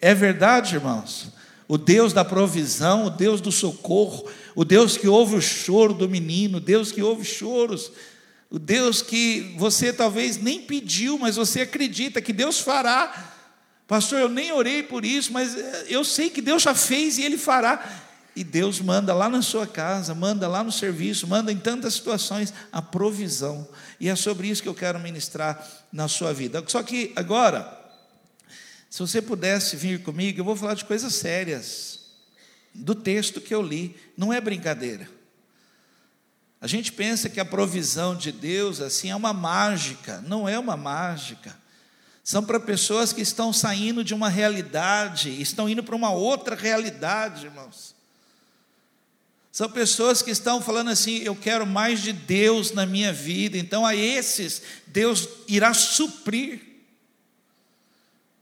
É 0.00 0.12
verdade, 0.12 0.74
irmãos? 0.74 1.28
O 1.68 1.78
Deus 1.78 2.12
da 2.12 2.24
provisão, 2.24 3.06
o 3.06 3.10
Deus 3.10 3.40
do 3.40 3.52
socorro, 3.52 4.28
o 4.56 4.64
Deus 4.64 4.96
que 4.96 5.06
ouve 5.06 5.36
o 5.36 5.40
choro 5.40 5.94
do 5.94 6.08
menino, 6.08 6.58
o 6.58 6.60
Deus 6.60 6.90
que 6.90 7.00
ouve 7.00 7.24
choros, 7.24 7.92
o 8.50 8.58
Deus 8.58 9.00
que 9.00 9.54
você 9.56 9.92
talvez 9.92 10.36
nem 10.36 10.60
pediu, 10.60 11.16
mas 11.16 11.36
você 11.36 11.60
acredita 11.60 12.20
que 12.20 12.32
Deus 12.32 12.58
fará. 12.58 13.32
Pastor, 13.86 14.18
eu 14.18 14.28
nem 14.28 14.50
orei 14.50 14.82
por 14.82 15.04
isso, 15.04 15.32
mas 15.32 15.56
eh, 15.56 15.86
eu 15.88 16.02
sei 16.04 16.28
que 16.28 16.42
Deus 16.42 16.62
já 16.62 16.74
fez 16.74 17.16
e 17.16 17.22
Ele 17.22 17.38
fará. 17.38 18.02
E 18.34 18.42
Deus 18.42 18.80
manda 18.80 19.14
lá 19.14 19.28
na 19.28 19.42
sua 19.42 19.66
casa, 19.66 20.14
manda 20.14 20.48
lá 20.48 20.64
no 20.64 20.72
serviço, 20.72 21.26
manda 21.28 21.52
em 21.52 21.58
tantas 21.58 21.94
situações 21.94 22.52
a 22.72 22.82
provisão. 22.82 23.68
E 24.00 24.08
é 24.08 24.16
sobre 24.16 24.48
isso 24.48 24.62
que 24.62 24.68
eu 24.68 24.74
quero 24.74 24.98
ministrar 24.98 25.68
na 25.92 26.08
sua 26.08 26.32
vida. 26.32 26.62
Só 26.66 26.82
que 26.82 27.12
agora, 27.14 27.78
se 28.88 29.00
você 29.00 29.22
pudesse 29.22 29.76
vir 29.76 30.02
comigo, 30.02 30.40
eu 30.40 30.44
vou 30.44 30.56
falar 30.56 30.74
de 30.74 30.84
coisas 30.84 31.14
sérias, 31.14 32.00
do 32.74 32.94
texto 32.94 33.40
que 33.40 33.54
eu 33.54 33.62
li, 33.62 33.96
não 34.16 34.32
é 34.32 34.40
brincadeira. 34.40 35.19
A 36.60 36.66
gente 36.66 36.92
pensa 36.92 37.28
que 37.28 37.40
a 37.40 37.44
provisão 37.44 38.14
de 38.14 38.30
Deus 38.30 38.80
assim 38.80 39.10
é 39.10 39.16
uma 39.16 39.32
mágica, 39.32 40.22
não 40.26 40.48
é 40.48 40.58
uma 40.58 40.76
mágica. 40.76 41.56
São 42.22 42.44
para 42.44 42.60
pessoas 42.60 43.12
que 43.12 43.22
estão 43.22 43.52
saindo 43.52 44.04
de 44.04 44.12
uma 44.12 44.28
realidade, 44.28 45.40
estão 45.40 45.68
indo 45.68 45.82
para 45.82 45.96
uma 45.96 46.10
outra 46.10 46.54
realidade, 46.54 47.46
irmãos. 47.46 47.94
São 49.50 49.68
pessoas 49.70 50.22
que 50.22 50.30
estão 50.30 50.60
falando 50.60 50.90
assim: 50.90 51.18
eu 51.18 51.34
quero 51.34 51.66
mais 51.66 52.02
de 52.02 52.12
Deus 52.12 52.72
na 52.72 52.84
minha 52.86 53.12
vida, 53.12 53.56
então 53.56 53.84
a 53.84 53.96
esses 53.96 54.62
Deus 54.86 55.28
irá 55.48 55.72
suprir. 55.72 56.60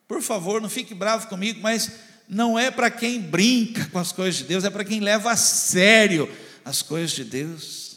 Por 0.09 0.21
favor, 0.21 0.61
não 0.61 0.69
fique 0.69 0.95
bravo 0.95 1.29
comigo, 1.29 1.61
mas 1.63 1.93
não 2.29 2.59
é 2.59 2.71
para 2.71 2.91
quem 2.91 3.21
brinca 3.21 3.87
com 3.87 3.99
as 3.99 4.11
coisas 4.11 4.37
de 4.37 4.45
Deus, 4.45 4.65
é 4.65 4.71
para 4.71 4.85
quem 4.85 5.01
leva 5.01 5.31
a 5.31 5.37
sério 5.37 6.31
as 6.65 6.83
coisas 6.83 7.13
de 7.13 7.25
Deus. 7.25 7.88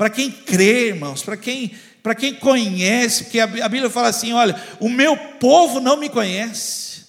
Para 0.00 0.08
quem 0.08 0.30
crê, 0.30 0.86
irmãos, 0.86 1.22
para 1.22 1.36
quem, 1.36 1.78
para 2.02 2.14
quem 2.14 2.32
conhece, 2.32 3.24
porque 3.24 3.38
a 3.38 3.46
Bíblia 3.46 3.90
fala 3.90 4.08
assim: 4.08 4.32
olha, 4.32 4.58
o 4.80 4.88
meu 4.88 5.14
povo 5.14 5.78
não 5.78 5.98
me 5.98 6.08
conhece. 6.08 7.04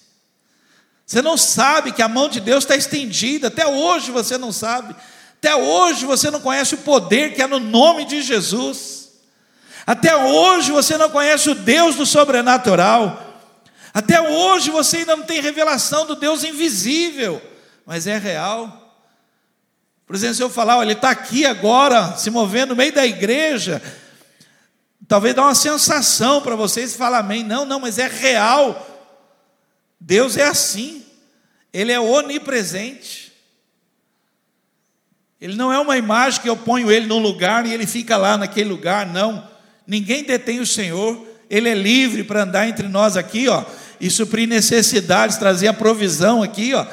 Você 1.05 1.21
não 1.21 1.37
sabe 1.37 1.93
que 1.93 2.01
a 2.01 2.09
mão 2.09 2.27
de 2.27 2.41
Deus 2.41 2.65
está 2.65 2.75
estendida, 2.75 3.47
até 3.47 3.65
hoje 3.65 4.11
você 4.11 4.37
não 4.37 4.51
sabe. 4.51 4.93
Até 5.37 5.55
hoje 5.55 6.05
você 6.05 6.29
não 6.29 6.41
conhece 6.41 6.75
o 6.75 6.79
poder 6.79 7.33
que 7.33 7.41
é 7.41 7.47
no 7.47 7.61
nome 7.61 8.03
de 8.03 8.21
Jesus. 8.21 9.11
Até 9.87 10.13
hoje 10.13 10.73
você 10.73 10.97
não 10.97 11.09
conhece 11.09 11.49
o 11.49 11.55
Deus 11.55 11.95
do 11.95 12.05
sobrenatural. 12.05 13.39
Até 13.93 14.19
hoje 14.19 14.69
você 14.69 14.97
ainda 14.97 15.15
não 15.15 15.23
tem 15.23 15.39
revelação 15.39 16.05
do 16.05 16.17
Deus 16.17 16.43
invisível, 16.43 17.41
mas 17.85 18.05
é 18.05 18.17
real. 18.17 18.80
Por 20.11 20.17
exemplo, 20.17 20.35
se 20.35 20.43
eu 20.43 20.49
falar, 20.49 20.75
olha, 20.75 20.87
ele 20.87 20.91
está 20.91 21.09
aqui 21.09 21.45
agora, 21.45 22.17
se 22.17 22.29
movendo 22.29 22.71
no 22.71 22.75
meio 22.75 22.91
da 22.91 23.05
igreja, 23.05 23.81
talvez 25.07 25.33
dá 25.33 25.43
uma 25.43 25.55
sensação 25.55 26.41
para 26.41 26.53
vocês 26.53 26.97
falar 26.97 27.19
amém. 27.19 27.45
Não, 27.45 27.63
não, 27.63 27.79
mas 27.79 27.97
é 27.97 28.09
real. 28.09 29.09
Deus 29.97 30.35
é 30.35 30.43
assim, 30.43 31.05
Ele 31.71 31.93
é 31.93 31.99
onipresente. 32.01 33.31
Ele 35.39 35.55
não 35.55 35.71
é 35.71 35.79
uma 35.79 35.95
imagem 35.95 36.41
que 36.41 36.49
eu 36.49 36.57
ponho 36.57 36.91
ele 36.91 37.05
num 37.05 37.19
lugar 37.19 37.65
e 37.65 37.73
ele 37.73 37.87
fica 37.87 38.17
lá 38.17 38.37
naquele 38.37 38.69
lugar, 38.69 39.05
não. 39.05 39.49
Ninguém 39.87 40.25
detém 40.25 40.59
o 40.59 40.67
Senhor, 40.67 41.25
ele 41.49 41.69
é 41.69 41.73
livre 41.73 42.25
para 42.25 42.43
andar 42.43 42.67
entre 42.67 42.89
nós 42.89 43.15
aqui, 43.15 43.47
ó, 43.47 43.63
e 43.97 44.09
suprir 44.09 44.45
necessidades, 44.45 45.37
trazer 45.37 45.69
a 45.69 45.73
provisão 45.73 46.43
aqui, 46.43 46.73
ó. 46.73 46.85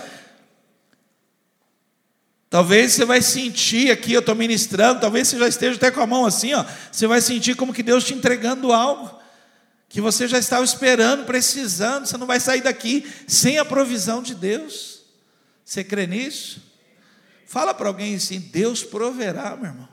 Talvez 2.51 2.93
você 2.93 3.05
vai 3.05 3.21
sentir 3.21 3.91
aqui, 3.91 4.13
eu 4.13 4.21
estou 4.21 4.35
ministrando, 4.35 5.01
talvez 5.01 5.29
você 5.29 5.39
já 5.39 5.49
esteja 5.49 5.77
até 5.77 5.91
com 5.91 6.01
a 6.01 6.07
mão 6.07 6.25
assim, 6.25 6.55
ó. 6.55 6.65
Você 6.91 7.07
vai 7.07 7.21
sentir 7.21 7.55
como 7.55 7.75
que 7.75 7.83
Deus 7.83 8.05
te 8.05 8.15
entregando 8.15 8.73
algo 8.73 9.19
que 9.89 10.01
você 10.01 10.29
já 10.29 10.39
estava 10.39 10.65
esperando, 10.65 11.25
precisando. 11.25 12.07
Você 12.07 12.17
não 12.17 12.27
vai 12.27 12.41
sair 12.41 12.61
daqui 12.61 13.07
sem 13.27 13.59
a 13.59 13.65
provisão 13.65 14.23
de 14.23 14.35
Deus. 14.35 15.03
Você 15.65 15.83
crê 15.83 16.07
nisso? 16.07 16.63
Fala 17.47 17.73
para 17.73 17.89
alguém 17.89 18.15
assim: 18.15 18.39
Deus 18.39 18.83
proverá, 18.83 19.57
meu 19.57 19.71
irmão. 19.71 19.89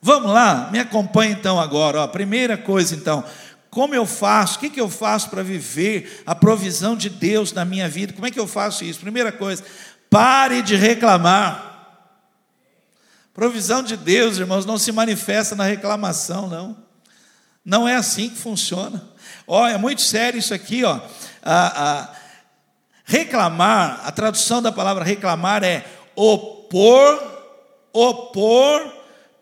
Vamos 0.00 0.30
lá, 0.30 0.70
me 0.70 0.78
acompanhe 0.78 1.32
então 1.32 1.58
agora. 1.58 2.00
Ó. 2.00 2.08
Primeira 2.08 2.56
coisa, 2.56 2.94
então, 2.94 3.24
como 3.70 3.94
eu 3.94 4.06
faço? 4.06 4.56
O 4.56 4.60
que, 4.60 4.70
que 4.70 4.80
eu 4.80 4.88
faço 4.88 5.28
para 5.28 5.42
viver 5.42 6.22
a 6.24 6.34
provisão 6.34 6.96
de 6.96 7.10
Deus 7.10 7.52
na 7.52 7.64
minha 7.64 7.88
vida? 7.88 8.12
Como 8.12 8.26
é 8.26 8.30
que 8.30 8.38
eu 8.38 8.46
faço 8.46 8.84
isso? 8.84 9.00
Primeira 9.00 9.30
coisa, 9.30 9.64
pare 10.10 10.62
de 10.62 10.76
reclamar. 10.76 11.66
Provisão 13.32 13.82
de 13.82 13.96
Deus, 13.96 14.38
irmãos, 14.38 14.66
não 14.66 14.78
se 14.78 14.90
manifesta 14.90 15.54
na 15.54 15.64
reclamação, 15.64 16.48
não. 16.48 16.76
Não 17.64 17.86
é 17.86 17.94
assim 17.94 18.30
que 18.30 18.36
funciona. 18.36 19.02
Ó, 19.46 19.66
é 19.66 19.78
muito 19.78 20.02
sério 20.02 20.38
isso 20.38 20.54
aqui, 20.54 20.84
ó. 20.84 21.00
Ah, 21.42 21.72
ah, 21.76 22.18
Reclamar, 23.10 24.02
a 24.04 24.12
tradução 24.12 24.60
da 24.60 24.70
palavra 24.70 25.02
reclamar 25.02 25.64
é 25.64 25.82
opor, 26.14 27.18
opor 27.90 28.92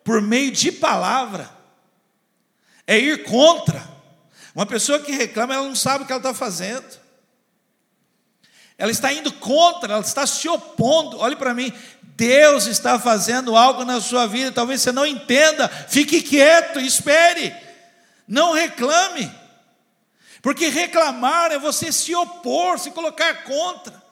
por 0.05 0.23
meio 0.23 0.53
de 0.53 0.71
palavra, 0.71 1.51
é 2.87 2.97
ir 2.97 3.25
contra. 3.25 3.83
Uma 4.55 4.67
pessoa 4.67 5.01
que 5.01 5.11
reclama, 5.11 5.53
ela 5.53 5.67
não 5.67 5.75
sabe 5.75 6.05
o 6.05 6.07
que 6.07 6.13
ela 6.13 6.21
está 6.21 6.33
fazendo, 6.33 6.87
ela 8.79 8.91
está 8.91 9.13
indo 9.13 9.33
contra, 9.33 9.95
ela 9.95 10.03
está 10.03 10.27
se 10.27 10.49
opondo. 10.49 11.19
Olhe 11.19 11.37
para 11.37 11.55
mim, 11.55 11.73
Deus 12.03 12.67
está 12.67 12.99
fazendo 12.99 13.57
algo 13.57 13.85
na 13.85 14.01
sua 14.01 14.27
vida, 14.27 14.53
talvez 14.53 14.83
você 14.83 14.93
não 14.93 15.07
entenda, 15.07 15.69
fique 15.69 16.23
quieto, 16.23 16.81
espere, 16.81 17.55
não 18.27 18.53
reclame. 18.53 19.31
Porque 20.43 20.69
reclamar 20.69 21.53
é 21.53 21.59
você 21.59 21.91
se 21.91 22.15
opor, 22.15 22.79
se 22.79 22.91
colocar 22.91 23.45
contra. 23.45 24.03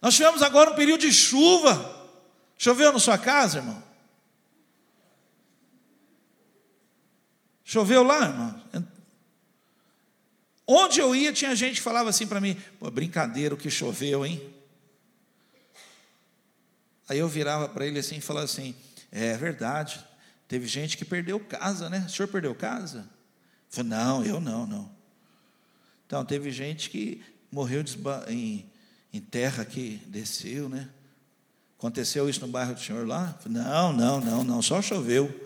Nós 0.00 0.14
tivemos 0.14 0.42
agora 0.42 0.70
um 0.70 0.74
período 0.74 1.00
de 1.00 1.12
chuva. 1.12 1.94
Choveu 2.56 2.92
na 2.92 2.98
sua 2.98 3.18
casa, 3.18 3.58
irmão? 3.58 3.82
Choveu 7.64 8.02
lá, 8.02 8.20
irmão? 8.22 8.62
Onde 10.66 11.00
eu 11.00 11.14
ia, 11.14 11.32
tinha 11.32 11.54
gente 11.54 11.76
que 11.76 11.82
falava 11.82 12.10
assim 12.10 12.26
para 12.26 12.40
mim: 12.40 12.56
Pô, 12.78 12.90
brincadeira 12.90 13.54
o 13.54 13.58
que 13.58 13.70
choveu, 13.70 14.26
hein? 14.26 14.42
Aí 17.08 17.18
eu 17.18 17.28
virava 17.28 17.68
para 17.68 17.86
ele 17.86 17.98
assim 17.98 18.16
e 18.16 18.20
falava 18.20 18.44
assim: 18.44 18.74
É 19.12 19.36
verdade, 19.36 20.04
teve 20.48 20.66
gente 20.66 20.96
que 20.96 21.04
perdeu 21.04 21.38
casa, 21.38 21.88
né? 21.88 22.04
O 22.06 22.10
senhor 22.10 22.28
perdeu 22.28 22.54
casa? 22.54 23.08
Falei, 23.68 23.90
não, 23.90 24.24
eu 24.24 24.40
não, 24.40 24.66
não. 24.66 24.90
Então, 26.06 26.24
teve 26.24 26.50
gente 26.50 26.88
que 26.88 27.22
morreu 27.50 27.84
em, 28.28 28.64
em 29.12 29.20
terra 29.20 29.64
que 29.64 30.00
desceu, 30.06 30.68
né? 30.68 30.88
Aconteceu 31.78 32.28
isso 32.28 32.40
no 32.40 32.48
bairro 32.48 32.74
do 32.74 32.80
senhor 32.80 33.06
lá? 33.06 33.38
Não, 33.44 33.92
não, 33.92 34.20
não, 34.20 34.44
não, 34.44 34.62
só 34.62 34.80
choveu. 34.80 35.45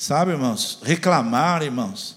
Sabe, 0.00 0.30
irmãos, 0.30 0.78
reclamar, 0.82 1.62
irmãos, 1.62 2.16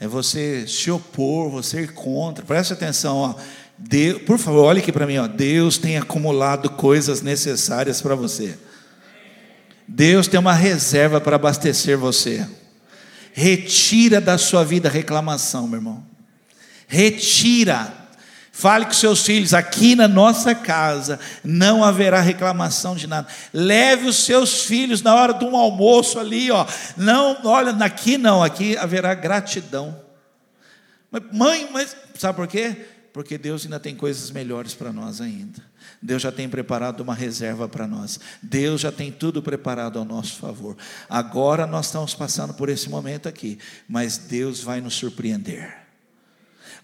é 0.00 0.08
você 0.08 0.66
se 0.66 0.90
opor, 0.90 1.48
você 1.48 1.82
ir 1.82 1.92
contra. 1.92 2.44
Preste 2.44 2.72
atenção, 2.72 3.16
ó. 3.18 3.34
Deus, 3.78 4.20
por 4.22 4.36
favor, 4.36 4.64
olhe 4.64 4.80
aqui 4.80 4.90
para 4.90 5.06
mim, 5.06 5.18
ó. 5.18 5.28
Deus 5.28 5.78
tem 5.78 5.96
acumulado 5.96 6.68
coisas 6.70 7.22
necessárias 7.22 8.02
para 8.02 8.16
você. 8.16 8.58
Deus 9.86 10.26
tem 10.26 10.40
uma 10.40 10.54
reserva 10.54 11.20
para 11.20 11.36
abastecer 11.36 11.96
você. 11.96 12.44
Retira 13.32 14.20
da 14.20 14.36
sua 14.36 14.64
vida 14.64 14.88
reclamação, 14.88 15.68
meu 15.68 15.78
irmão. 15.78 16.04
Retira. 16.88 18.03
Fale 18.56 18.86
com 18.86 18.92
seus 18.92 19.26
filhos, 19.26 19.52
aqui 19.52 19.96
na 19.96 20.06
nossa 20.06 20.54
casa 20.54 21.18
não 21.42 21.82
haverá 21.82 22.20
reclamação 22.20 22.94
de 22.94 23.08
nada. 23.08 23.26
Leve 23.52 24.06
os 24.06 24.24
seus 24.24 24.64
filhos 24.64 25.02
na 25.02 25.12
hora 25.12 25.34
de 25.34 25.44
um 25.44 25.56
almoço 25.56 26.20
ali, 26.20 26.52
ó. 26.52 26.64
Não, 26.96 27.36
olha, 27.44 27.72
aqui 27.84 28.16
não, 28.16 28.44
aqui 28.44 28.76
haverá 28.76 29.12
gratidão. 29.12 30.00
Mãe, 31.32 31.68
mas 31.72 31.96
sabe 32.16 32.36
por 32.36 32.46
quê? 32.46 32.76
Porque 33.12 33.36
Deus 33.36 33.64
ainda 33.64 33.80
tem 33.80 33.96
coisas 33.96 34.30
melhores 34.30 34.72
para 34.72 34.92
nós 34.92 35.20
ainda. 35.20 35.60
Deus 36.00 36.22
já 36.22 36.30
tem 36.30 36.48
preparado 36.48 37.00
uma 37.00 37.14
reserva 37.14 37.68
para 37.68 37.88
nós. 37.88 38.20
Deus 38.40 38.80
já 38.80 38.92
tem 38.92 39.10
tudo 39.10 39.42
preparado 39.42 39.98
ao 39.98 40.04
nosso 40.04 40.36
favor. 40.36 40.76
Agora 41.10 41.66
nós 41.66 41.86
estamos 41.86 42.14
passando 42.14 42.54
por 42.54 42.68
esse 42.68 42.88
momento 42.88 43.28
aqui, 43.28 43.58
mas 43.88 44.16
Deus 44.16 44.60
vai 44.60 44.80
nos 44.80 44.94
surpreender. 44.94 45.76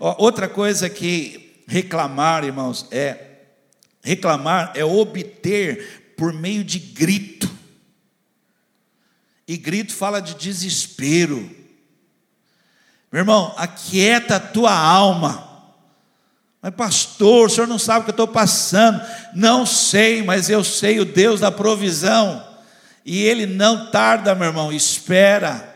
Outra 0.00 0.48
coisa 0.48 0.90
que 0.90 1.49
Reclamar, 1.70 2.42
irmãos, 2.42 2.84
é 2.90 3.28
reclamar 4.02 4.72
é 4.74 4.84
obter 4.84 6.14
por 6.16 6.32
meio 6.32 6.64
de 6.64 6.80
grito. 6.80 7.48
E 9.46 9.56
grito 9.56 9.94
fala 9.94 10.20
de 10.20 10.34
desespero. 10.34 11.48
Meu 13.12 13.20
irmão, 13.20 13.54
aquieta 13.56 14.34
a 14.34 14.40
tua 14.40 14.76
alma. 14.76 15.48
Mas, 16.60 16.74
pastor, 16.74 17.46
o 17.46 17.48
senhor 17.48 17.68
não 17.68 17.78
sabe 17.78 18.00
o 18.00 18.02
que 18.02 18.10
eu 18.10 18.14
estou 18.14 18.26
passando. 18.26 19.00
Não 19.32 19.64
sei, 19.64 20.24
mas 20.24 20.50
eu 20.50 20.64
sei 20.64 20.98
o 20.98 21.04
Deus 21.04 21.38
da 21.38 21.52
provisão. 21.52 22.44
E 23.04 23.22
ele 23.22 23.46
não 23.46 23.92
tarda, 23.92 24.34
meu 24.34 24.48
irmão, 24.48 24.72
espera. 24.72 25.69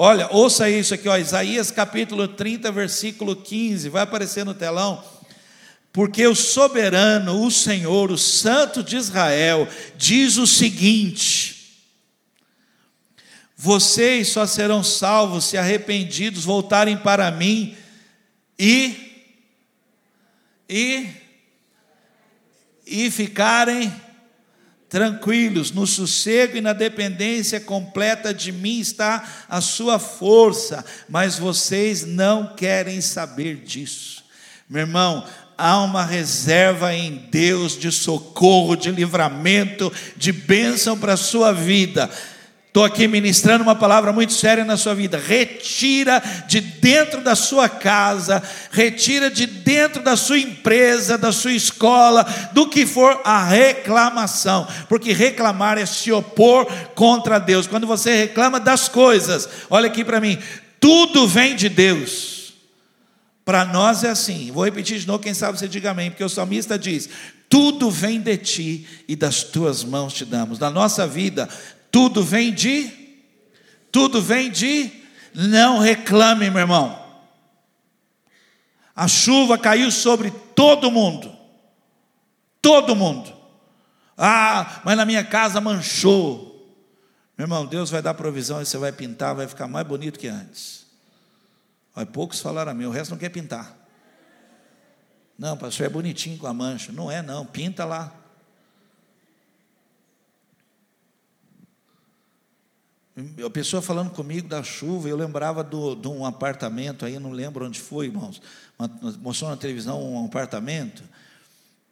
Olha, 0.00 0.28
ouça 0.30 0.70
isso 0.70 0.94
aqui, 0.94 1.08
ó, 1.08 1.16
Isaías 1.18 1.72
capítulo 1.72 2.28
30, 2.28 2.70
versículo 2.70 3.34
15, 3.34 3.88
vai 3.88 4.04
aparecer 4.04 4.44
no 4.44 4.54
telão. 4.54 5.04
Porque 5.92 6.24
o 6.24 6.36
soberano, 6.36 7.44
o 7.44 7.50
Senhor, 7.50 8.12
o 8.12 8.16
Santo 8.16 8.80
de 8.80 8.96
Israel, 8.96 9.66
diz 9.96 10.36
o 10.36 10.46
seguinte: 10.46 11.82
Vocês 13.56 14.28
só 14.28 14.46
serão 14.46 14.84
salvos 14.84 15.46
se 15.46 15.58
arrependidos 15.58 16.44
voltarem 16.44 16.96
para 16.96 17.28
mim 17.32 17.76
e 18.56 18.94
e 20.68 21.08
e 22.86 23.10
ficarem 23.10 23.92
tranquilos, 24.88 25.70
no 25.70 25.86
sossego 25.86 26.56
e 26.56 26.60
na 26.60 26.72
dependência 26.72 27.60
completa 27.60 28.32
de 28.32 28.50
mim 28.50 28.80
está 28.80 29.46
a 29.48 29.60
sua 29.60 29.98
força, 29.98 30.84
mas 31.08 31.38
vocês 31.38 32.06
não 32.06 32.54
querem 32.54 33.00
saber 33.00 33.56
disso. 33.56 34.24
Meu 34.68 34.82
irmão, 34.82 35.26
há 35.56 35.82
uma 35.82 36.04
reserva 36.04 36.94
em 36.94 37.28
Deus 37.30 37.76
de 37.76 37.90
socorro, 37.90 38.76
de 38.76 38.90
livramento, 38.90 39.92
de 40.16 40.32
bênção 40.32 40.96
para 40.98 41.14
a 41.14 41.18
sua 41.18 41.52
vida. 41.52 42.08
Estou 42.78 42.86
aqui 42.86 43.08
ministrando 43.08 43.64
uma 43.64 43.74
palavra 43.74 44.12
muito 44.12 44.32
séria 44.32 44.64
na 44.64 44.76
sua 44.76 44.94
vida. 44.94 45.18
Retira 45.18 46.22
de 46.46 46.60
dentro 46.60 47.20
da 47.20 47.34
sua 47.34 47.68
casa, 47.68 48.40
retira 48.70 49.28
de 49.28 49.46
dentro 49.46 50.00
da 50.00 50.16
sua 50.16 50.38
empresa, 50.38 51.18
da 51.18 51.32
sua 51.32 51.50
escola, 51.50 52.24
do 52.52 52.68
que 52.68 52.86
for 52.86 53.20
a 53.24 53.42
reclamação, 53.42 54.64
porque 54.88 55.12
reclamar 55.12 55.76
é 55.76 55.84
se 55.86 56.12
opor 56.12 56.66
contra 56.94 57.40
Deus. 57.40 57.66
Quando 57.66 57.84
você 57.84 58.14
reclama 58.14 58.60
das 58.60 58.88
coisas, 58.88 59.48
olha 59.68 59.88
aqui 59.88 60.04
para 60.04 60.20
mim, 60.20 60.38
tudo 60.78 61.26
vem 61.26 61.56
de 61.56 61.68
Deus. 61.68 62.52
Para 63.44 63.64
nós 63.64 64.04
é 64.04 64.10
assim, 64.10 64.52
vou 64.52 64.64
repetir 64.64 65.00
de 65.00 65.06
novo, 65.08 65.18
quem 65.18 65.34
sabe 65.34 65.58
você 65.58 65.66
diga 65.66 65.90
amém, 65.90 66.10
porque 66.10 66.22
o 66.22 66.28
salmista 66.28 66.78
diz: 66.78 67.08
tudo 67.48 67.90
vem 67.90 68.20
de 68.20 68.36
ti 68.36 68.86
e 69.08 69.16
das 69.16 69.42
tuas 69.42 69.82
mãos 69.82 70.12
te 70.12 70.24
damos. 70.24 70.58
Na 70.58 70.70
nossa 70.70 71.06
vida, 71.06 71.48
tudo 71.90 72.22
vem 72.22 72.52
de, 72.52 72.90
tudo 73.90 74.20
vem 74.20 74.50
de, 74.50 74.90
não 75.34 75.78
reclame, 75.78 76.50
meu 76.50 76.60
irmão. 76.60 77.06
A 78.94 79.06
chuva 79.06 79.56
caiu 79.56 79.90
sobre 79.90 80.30
todo 80.54 80.90
mundo, 80.90 81.36
todo 82.60 82.96
mundo. 82.96 83.32
Ah, 84.16 84.80
mas 84.84 84.96
na 84.96 85.04
minha 85.04 85.22
casa 85.22 85.60
manchou. 85.60 86.48
Meu 87.36 87.44
irmão, 87.44 87.64
Deus 87.64 87.88
vai 87.88 88.02
dar 88.02 88.14
provisão 88.14 88.60
e 88.60 88.66
você 88.66 88.76
vai 88.76 88.90
pintar, 88.90 89.36
vai 89.36 89.46
ficar 89.46 89.68
mais 89.68 89.86
bonito 89.86 90.18
que 90.18 90.26
antes. 90.26 90.84
Olha, 91.94 92.06
poucos 92.06 92.40
falaram 92.40 92.72
a 92.72 92.74
mim, 92.74 92.86
o 92.86 92.90
resto 92.90 93.12
não 93.12 93.18
quer 93.18 93.28
pintar. 93.28 93.78
Não, 95.38 95.56
pastor, 95.56 95.86
é 95.86 95.88
bonitinho 95.88 96.36
com 96.36 96.48
a 96.48 96.52
mancha. 96.52 96.90
Não 96.90 97.08
é, 97.08 97.22
não, 97.22 97.46
pinta 97.46 97.84
lá. 97.84 98.12
A 103.44 103.50
pessoa 103.50 103.82
falando 103.82 104.10
comigo 104.10 104.46
da 104.46 104.62
chuva, 104.62 105.08
eu 105.08 105.16
lembrava 105.16 105.64
do, 105.64 105.96
de 105.96 106.06
um 106.06 106.24
apartamento 106.24 107.04
aí, 107.04 107.18
não 107.18 107.32
lembro 107.32 107.66
onde 107.66 107.80
foi, 107.80 108.06
irmãos. 108.06 108.40
Mostrou 109.20 109.50
na 109.50 109.56
televisão 109.56 110.00
um 110.00 110.24
apartamento 110.24 111.02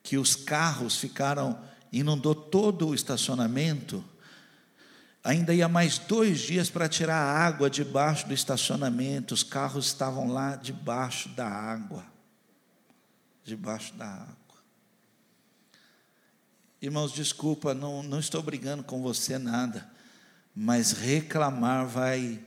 que 0.04 0.16
os 0.16 0.36
carros 0.36 0.96
ficaram, 0.96 1.58
inundou 1.92 2.32
todo 2.32 2.86
o 2.86 2.94
estacionamento. 2.94 4.04
Ainda 5.24 5.52
ia 5.52 5.68
mais 5.68 5.98
dois 5.98 6.38
dias 6.38 6.70
para 6.70 6.88
tirar 6.88 7.16
a 7.16 7.44
água 7.44 7.68
debaixo 7.68 8.28
do 8.28 8.34
estacionamento. 8.34 9.34
Os 9.34 9.42
carros 9.42 9.86
estavam 9.86 10.28
lá 10.28 10.54
debaixo 10.54 11.28
da 11.30 11.48
água. 11.48 12.04
Debaixo 13.42 13.92
da 13.94 14.06
água. 14.06 14.36
Irmãos, 16.80 17.10
desculpa, 17.12 17.74
não, 17.74 18.00
não 18.04 18.20
estou 18.20 18.40
brigando 18.40 18.84
com 18.84 19.02
você 19.02 19.38
nada 19.38 19.95
mas 20.56 20.92
reclamar 20.92 21.86
vai 21.86 22.40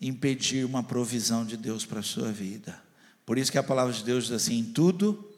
impedir 0.00 0.64
uma 0.64 0.82
provisão 0.82 1.44
de 1.44 1.54
Deus 1.54 1.84
para 1.84 2.00
a 2.00 2.02
sua 2.02 2.32
vida. 2.32 2.82
Por 3.26 3.36
isso 3.36 3.52
que 3.52 3.58
a 3.58 3.62
palavra 3.62 3.92
de 3.92 4.02
Deus 4.02 4.24
diz 4.24 4.32
assim: 4.32 4.58
em 4.58 4.64
tudo 4.64 5.30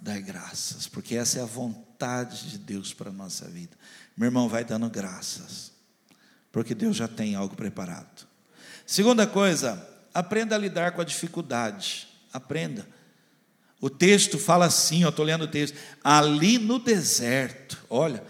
dai 0.00 0.20
graças, 0.20 0.88
porque 0.88 1.14
essa 1.14 1.38
é 1.38 1.42
a 1.42 1.46
vontade 1.46 2.50
de 2.50 2.58
Deus 2.58 2.92
para 2.92 3.10
a 3.10 3.12
nossa 3.12 3.46
vida. 3.46 3.76
Meu 4.16 4.26
irmão, 4.26 4.48
vai 4.48 4.64
dando 4.64 4.90
graças, 4.90 5.70
porque 6.50 6.74
Deus 6.74 6.96
já 6.96 7.06
tem 7.06 7.36
algo 7.36 7.54
preparado. 7.54 8.26
Segunda 8.84 9.26
coisa, 9.26 9.86
aprenda 10.12 10.56
a 10.56 10.58
lidar 10.58 10.92
com 10.92 11.00
a 11.00 11.04
dificuldade. 11.04 12.08
Aprenda. 12.32 12.86
O 13.80 13.88
texto 13.88 14.38
fala 14.38 14.66
assim, 14.66 15.02
eu 15.02 15.10
estou 15.10 15.24
lendo 15.24 15.44
o 15.44 15.48
texto, 15.48 15.76
ali 16.02 16.58
no 16.58 16.80
deserto, 16.80 17.78
olha, 17.88 18.24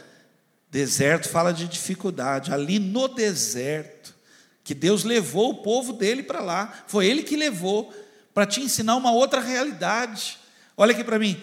Deserto 0.70 1.28
fala 1.28 1.52
de 1.52 1.66
dificuldade. 1.66 2.52
Ali 2.52 2.78
no 2.78 3.08
deserto, 3.08 4.14
que 4.62 4.74
Deus 4.74 5.04
levou 5.04 5.50
o 5.50 5.62
povo 5.62 5.92
dele 5.92 6.22
para 6.22 6.40
lá, 6.40 6.72
foi 6.86 7.06
ele 7.06 7.22
que 7.22 7.36
levou 7.36 7.92
para 8.34 8.46
te 8.46 8.60
ensinar 8.60 8.96
uma 8.96 9.10
outra 9.10 9.40
realidade. 9.40 10.38
Olha 10.76 10.92
aqui 10.92 11.02
para 11.02 11.18
mim. 11.18 11.40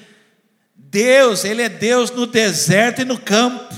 Deus, 0.75 1.43
ele 1.43 1.61
é 1.61 1.69
Deus 1.69 2.11
no 2.11 2.25
deserto 2.25 3.01
e 3.01 3.05
no 3.05 3.19
campo. 3.19 3.73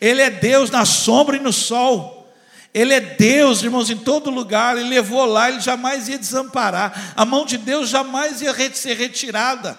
Ele 0.00 0.20
é 0.20 0.30
Deus 0.30 0.70
na 0.70 0.84
sombra 0.84 1.36
e 1.36 1.40
no 1.40 1.52
sol. 1.52 2.32
Ele 2.74 2.94
é 2.94 3.00
Deus, 3.00 3.62
irmãos, 3.62 3.90
em 3.90 3.96
todo 3.96 4.30
lugar. 4.30 4.76
Ele 4.76 4.88
levou 4.88 5.24
lá, 5.24 5.48
ele 5.48 5.60
jamais 5.60 6.08
ia 6.08 6.18
desamparar. 6.18 7.12
A 7.16 7.24
mão 7.24 7.44
de 7.44 7.56
Deus 7.56 7.88
jamais 7.88 8.40
ia 8.42 8.54
ser 8.74 8.96
retirada. 8.96 9.78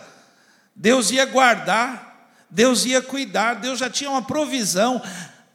Deus 0.76 1.12
ia 1.12 1.26
guardar. 1.26 2.13
Deus 2.54 2.86
ia 2.86 3.02
cuidar, 3.02 3.56
Deus 3.56 3.80
já 3.80 3.90
tinha 3.90 4.12
uma 4.12 4.22
provisão. 4.22 5.02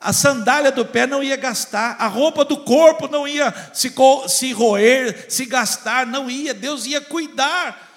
A 0.00 0.12
sandália 0.12 0.72
do 0.72 0.84
pé 0.84 1.06
não 1.06 1.22
ia 1.22 1.36
gastar, 1.36 1.96
a 1.96 2.08
roupa 2.08 2.44
do 2.44 2.56
corpo 2.56 3.06
não 3.06 3.26
ia 3.26 3.54
se, 3.72 3.92
se 4.28 4.52
roer, 4.52 5.26
se 5.28 5.44
gastar, 5.44 6.04
não 6.06 6.28
ia, 6.28 6.52
Deus 6.52 6.86
ia 6.86 7.00
cuidar. 7.00 7.88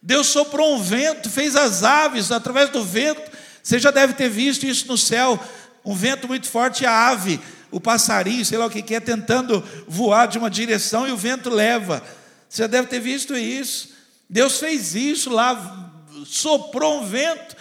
Deus 0.00 0.28
soprou 0.28 0.76
um 0.76 0.80
vento, 0.80 1.28
fez 1.28 1.56
as 1.56 1.82
aves 1.82 2.30
através 2.30 2.70
do 2.70 2.84
vento. 2.84 3.30
Você 3.62 3.80
já 3.80 3.90
deve 3.90 4.12
ter 4.14 4.28
visto 4.28 4.64
isso 4.64 4.86
no 4.86 4.96
céu, 4.96 5.38
um 5.84 5.94
vento 5.94 6.28
muito 6.28 6.46
forte, 6.46 6.86
a 6.86 7.08
ave, 7.08 7.40
o 7.68 7.80
passarinho, 7.80 8.44
sei 8.44 8.58
lá 8.58 8.66
o 8.66 8.70
que 8.70 8.94
é, 8.94 9.00
tentando 9.00 9.62
voar 9.88 10.28
de 10.28 10.38
uma 10.38 10.48
direção 10.48 11.06
e 11.06 11.10
o 11.10 11.16
vento 11.16 11.50
leva. 11.50 12.00
Você 12.48 12.62
já 12.62 12.68
deve 12.68 12.86
ter 12.86 13.00
visto 13.00 13.36
isso. 13.36 13.88
Deus 14.28 14.60
fez 14.60 14.94
isso 14.94 15.30
lá, 15.30 15.90
soprou 16.24 17.00
um 17.00 17.06
vento, 17.06 17.56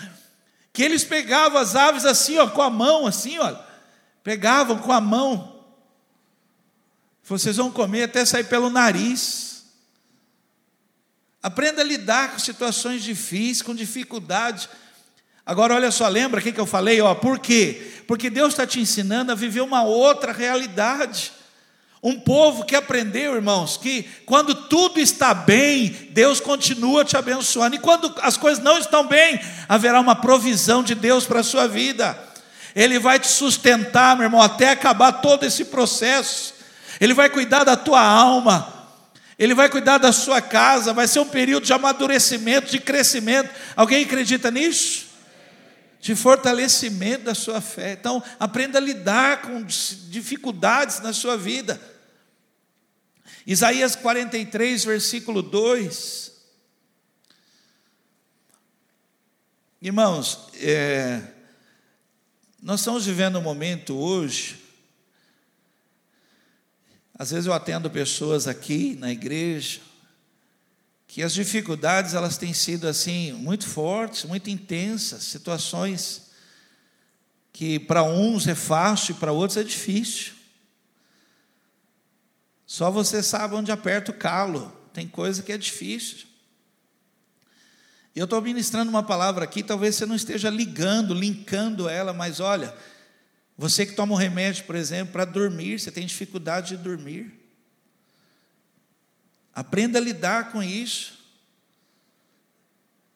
que 0.71 0.83
eles 0.83 1.03
pegavam 1.03 1.59
as 1.59 1.75
aves 1.75 2.05
assim, 2.05 2.37
ó, 2.37 2.47
com 2.47 2.61
a 2.61 2.69
mão, 2.69 3.07
assim, 3.07 3.37
ó, 3.39 3.55
pegavam 4.23 4.77
com 4.77 4.91
a 4.91 5.01
mão. 5.01 5.65
Vocês 7.23 7.57
vão 7.57 7.71
comer 7.71 8.03
até 8.03 8.25
sair 8.25 8.45
pelo 8.45 8.69
nariz. 8.69 9.65
Aprenda 11.41 11.81
a 11.81 11.85
lidar 11.85 12.31
com 12.31 12.39
situações 12.39 13.03
difíceis, 13.03 13.61
com 13.61 13.75
dificuldades. 13.75 14.67
Agora, 15.45 15.73
olha 15.73 15.91
só, 15.91 16.07
lembra 16.07 16.39
o 16.39 16.43
que 16.43 16.59
eu 16.59 16.65
falei? 16.65 16.99
Ó, 17.01 17.15
por 17.15 17.39
quê? 17.39 18.03
Porque 18.07 18.29
Deus 18.29 18.53
está 18.53 18.67
te 18.67 18.79
ensinando 18.79 19.31
a 19.31 19.35
viver 19.35 19.61
uma 19.61 19.83
outra 19.83 20.31
realidade. 20.31 21.31
Um 22.01 22.17
povo 22.17 22.63
que 22.63 22.77
aprendeu, 22.77 23.35
irmãos, 23.35 23.75
que 23.75 24.03
quando 24.25 24.55
tudo 24.55 25.01
está 25.01 25.33
bem, 25.33 25.89
Deus 26.11 26.39
continua 26.39 27.03
te 27.03 27.17
abençoando, 27.17 27.75
e 27.75 27.79
quando 27.79 28.13
as 28.21 28.37
coisas 28.37 28.63
não 28.63 28.77
estão 28.77 29.05
bem, 29.05 29.39
haverá 29.67 29.99
uma 29.99 30.15
provisão 30.15 30.81
de 30.81 30.95
Deus 30.95 31.25
para 31.25 31.41
a 31.41 31.43
sua 31.43 31.67
vida. 31.67 32.17
Ele 32.73 32.99
vai 32.99 33.19
te 33.19 33.27
sustentar, 33.27 34.15
meu 34.15 34.25
irmão, 34.25 34.41
até 34.41 34.69
acabar 34.69 35.11
todo 35.11 35.43
esse 35.43 35.65
processo. 35.65 36.53
Ele 37.01 37.13
vai 37.13 37.29
cuidar 37.29 37.65
da 37.65 37.75
tua 37.75 38.01
alma, 38.01 38.73
Ele 39.37 39.53
vai 39.53 39.67
cuidar 39.67 39.97
da 39.97 40.13
sua 40.13 40.41
casa, 40.41 40.93
vai 40.93 41.07
ser 41.07 41.19
um 41.19 41.25
período 41.25 41.65
de 41.65 41.73
amadurecimento, 41.73 42.71
de 42.71 42.79
crescimento. 42.79 43.49
Alguém 43.75 44.05
acredita 44.05 44.49
nisso? 44.49 45.08
De 45.99 46.15
fortalecimento 46.15 47.25
da 47.25 47.35
sua 47.35 47.59
fé. 47.59 47.93
Então, 47.93 48.23
aprenda 48.39 48.77
a 48.77 48.81
lidar 48.81 49.41
com 49.41 49.63
dificuldades 49.63 51.01
na 51.01 51.11
sua 51.11 51.37
vida. 51.37 51.79
Isaías 53.45 53.95
43, 53.95 54.85
versículo 54.85 55.41
2. 55.41 56.31
Irmãos, 59.81 60.49
é, 60.55 61.21
nós 62.61 62.81
estamos 62.81 63.05
vivendo 63.05 63.39
um 63.39 63.41
momento 63.41 63.97
hoje. 63.97 64.59
Às 67.13 67.31
vezes 67.31 67.45
eu 67.45 67.53
atendo 67.53 67.89
pessoas 67.89 68.47
aqui 68.47 68.95
na 68.95 69.11
igreja 69.11 69.88
que 71.09 71.23
as 71.23 71.33
dificuldades 71.33 72.13
elas 72.13 72.37
têm 72.37 72.53
sido 72.53 72.87
assim 72.87 73.33
muito 73.33 73.67
fortes, 73.67 74.25
muito 74.25 74.51
intensas, 74.51 75.23
situações 75.23 76.29
que 77.51 77.79
para 77.79 78.03
uns 78.03 78.47
é 78.47 78.53
fácil 78.53 79.13
e 79.13 79.17
para 79.17 79.31
outros 79.31 79.57
é 79.57 79.63
difícil. 79.63 80.33
Só 82.63 82.91
você 82.91 83.23
sabe 83.23 83.55
onde 83.55 83.71
aperta 83.71 84.11
o 84.11 84.13
calo. 84.13 84.71
Tem 84.93 85.07
coisa 85.07 85.41
que 85.41 85.51
é 85.51 85.57
difícil. 85.57 86.27
Eu 88.15 88.25
estou 88.25 88.39
ministrando 88.39 88.91
uma 88.91 89.01
palavra 89.01 89.43
aqui, 89.43 89.63
talvez 89.63 89.95
você 89.95 90.05
não 90.05 90.15
esteja 90.15 90.51
ligando, 90.51 91.15
linkando 91.15 91.89
ela, 91.89 92.13
mas 92.13 92.39
olha, 92.39 92.71
você 93.57 93.83
que 93.83 93.95
toma 93.95 94.13
um 94.13 94.17
remédio, 94.17 94.65
por 94.65 94.75
exemplo, 94.75 95.11
para 95.11 95.25
dormir, 95.25 95.79
você 95.79 95.91
tem 95.91 96.05
dificuldade 96.05 96.77
de 96.77 96.83
dormir. 96.83 97.38
Aprenda 99.59 99.99
a 99.99 100.01
lidar 100.01 100.53
com 100.53 100.63
isso. 100.63 101.19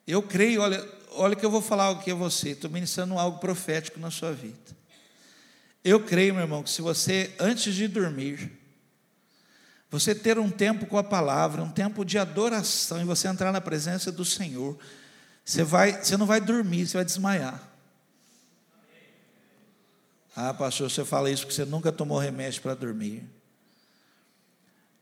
Eu 0.05 0.21
creio, 0.21 0.59
olha, 0.59 0.85
olha 1.11 1.37
que 1.37 1.45
eu 1.45 1.49
vou 1.49 1.61
falar 1.61 1.85
algo 1.85 2.01
aqui 2.01 2.11
a 2.11 2.15
você, 2.15 2.49
estou 2.49 2.69
ministrando 2.69 3.17
algo 3.17 3.39
profético 3.39 3.97
na 3.97 4.11
sua 4.11 4.33
vida. 4.33 4.57
Eu 5.81 6.01
creio, 6.01 6.33
meu 6.33 6.43
irmão, 6.43 6.61
que 6.61 6.69
se 6.69 6.81
você, 6.81 7.33
antes 7.39 7.73
de 7.73 7.87
dormir, 7.87 8.51
você 9.89 10.13
ter 10.13 10.37
um 10.37 10.49
tempo 10.49 10.85
com 10.85 10.97
a 10.97 11.03
palavra, 11.03 11.63
um 11.63 11.71
tempo 11.71 12.03
de 12.03 12.17
adoração, 12.17 12.99
e 12.99 13.05
você 13.05 13.29
entrar 13.29 13.53
na 13.53 13.61
presença 13.61 14.11
do 14.11 14.25
Senhor, 14.25 14.77
você, 15.45 15.63
vai, 15.63 16.03
você 16.03 16.17
não 16.17 16.25
vai 16.25 16.41
dormir, 16.41 16.85
você 16.85 16.97
vai 16.97 17.05
desmaiar. 17.05 17.71
Ah, 20.35 20.53
pastor, 20.53 20.91
você 20.91 21.05
fala 21.05 21.31
isso 21.31 21.43
porque 21.43 21.55
você 21.55 21.63
nunca 21.63 21.89
tomou 21.89 22.19
remédio 22.19 22.61
para 22.61 22.75
dormir. 22.75 23.23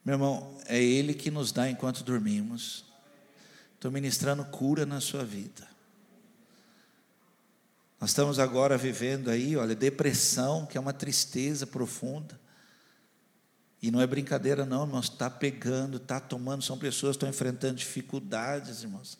Meu 0.03 0.15
irmão, 0.15 0.57
é 0.65 0.81
Ele 0.81 1.13
que 1.13 1.29
nos 1.29 1.51
dá 1.51 1.69
enquanto 1.69 2.03
dormimos. 2.03 2.85
Estou 3.75 3.91
ministrando 3.91 4.43
cura 4.45 4.85
na 4.85 4.99
sua 4.99 5.23
vida. 5.23 5.67
Nós 7.99 8.09
estamos 8.09 8.39
agora 8.39 8.77
vivendo 8.79 9.29
aí, 9.29 9.55
olha, 9.55 9.75
depressão, 9.75 10.65
que 10.65 10.75
é 10.75 10.81
uma 10.81 10.91
tristeza 10.91 11.67
profunda. 11.67 12.39
E 13.79 13.91
não 13.91 14.01
é 14.01 14.07
brincadeira, 14.07 14.65
não, 14.65 14.83
irmãos. 14.83 15.05
Está 15.05 15.29
pegando, 15.29 15.97
está 15.97 16.19
tomando. 16.19 16.63
São 16.63 16.77
pessoas 16.77 17.15
que 17.15 17.17
estão 17.17 17.29
enfrentando 17.29 17.75
dificuldades, 17.75 18.81
irmãos. 18.81 19.17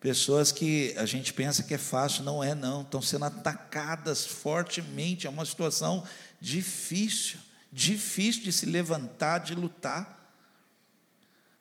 Pessoas 0.00 0.52
que 0.52 0.94
a 0.96 1.06
gente 1.06 1.32
pensa 1.32 1.62
que 1.62 1.74
é 1.74 1.78
fácil, 1.78 2.22
não 2.22 2.42
é, 2.42 2.54
não. 2.54 2.82
Estão 2.82 3.02
sendo 3.02 3.24
atacadas 3.24 4.24
fortemente. 4.26 5.26
É 5.26 5.30
uma 5.30 5.44
situação 5.44 6.04
difícil, 6.40 7.38
difícil 7.76 8.42
de 8.42 8.52
se 8.52 8.64
levantar, 8.64 9.38
de 9.38 9.54
lutar. 9.54 10.32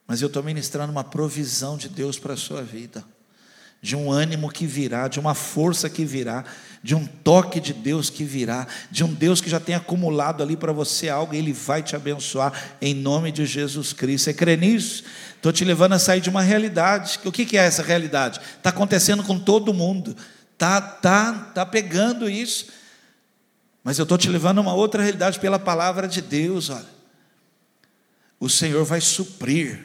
Mas 0.08 0.22
eu 0.22 0.28
estou 0.28 0.42
ministrando 0.42 0.90
uma 0.90 1.04
provisão 1.04 1.78
de 1.78 1.90
Deus 1.90 2.18
para 2.18 2.34
a 2.34 2.38
sua 2.38 2.64
vida 2.64 3.04
de 3.82 3.96
um 3.96 4.12
ânimo 4.12 4.50
que 4.50 4.66
virá, 4.66 5.08
de 5.08 5.20
uma 5.20 5.36
força 5.36 5.88
que 5.88 6.04
virá, 6.04 6.44
de 6.82 6.96
um 6.96 7.06
toque 7.06 7.60
de 7.60 7.72
Deus 7.72 8.10
que 8.10 8.24
virá, 8.24 8.66
de 8.90 9.04
um 9.04 9.14
Deus 9.14 9.40
que 9.42 9.50
já 9.50 9.60
tem 9.60 9.76
acumulado 9.76 10.42
ali 10.42 10.58
para 10.58 10.72
você 10.72 11.08
algo 11.08 11.36
e 11.36 11.38
Ele 11.38 11.54
vai 11.54 11.84
te 11.84 11.96
abençoar 11.96 12.52
em 12.82 12.96
nome 12.96 13.32
de 13.32 13.46
Jesus 13.46 13.94
Cristo. 13.94 14.26
Você 14.26 14.34
crê 14.34 14.58
nisso? 14.58 15.04
Estou 15.36 15.52
te 15.52 15.64
levando 15.64 15.94
a 15.94 16.00
sair 16.00 16.22
de 16.22 16.32
uma 16.32 16.42
realidade. 16.42 17.20
O 17.26 17.32
que 17.32 17.56
é 17.56 17.62
essa 17.62 17.84
realidade? 17.84 18.40
Está 18.58 18.72
acontecendo 18.72 19.22
com 19.22 19.38
todo 19.38 19.74
mundo, 19.74 20.16
tá, 20.58 20.82
tá, 20.82 21.52
tá 21.54 21.66
pegando 21.66 22.28
isso. 22.28 22.68
Mas 23.86 24.00
eu 24.00 24.04
estou 24.04 24.18
te 24.18 24.28
levando 24.28 24.58
a 24.58 24.62
uma 24.62 24.74
outra 24.74 25.04
realidade 25.04 25.40
pela 25.40 25.60
palavra 25.60 26.08
de 26.08 26.20
Deus. 26.20 26.72
Olha, 26.72 26.88
o 28.40 28.50
Senhor 28.50 28.84
vai 28.84 29.00
suprir 29.00 29.80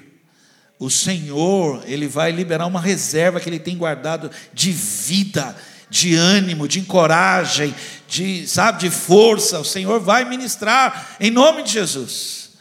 o 0.79 0.89
Senhor, 0.89 1.83
Ele 1.85 2.09
vai 2.09 2.33
liberar 2.33 2.65
uma 2.65 2.81
reserva 2.81 3.39
que 3.39 3.47
Ele 3.47 3.59
tem 3.59 3.77
guardado 3.77 4.31
de 4.55 4.73
vida, 4.73 5.55
de 5.91 6.15
ânimo, 6.15 6.67
de 6.67 6.81
coragem, 6.81 7.75
de, 8.09 8.49
sabe, 8.49 8.81
de 8.81 8.91
força. 8.91 9.61
O 9.61 9.65
Senhor 9.67 10.01
vai 10.01 10.25
ministrar 10.25 11.19
em 11.21 11.31
nome 11.31 11.63
de 11.63 11.73
Jesus. 11.73 12.53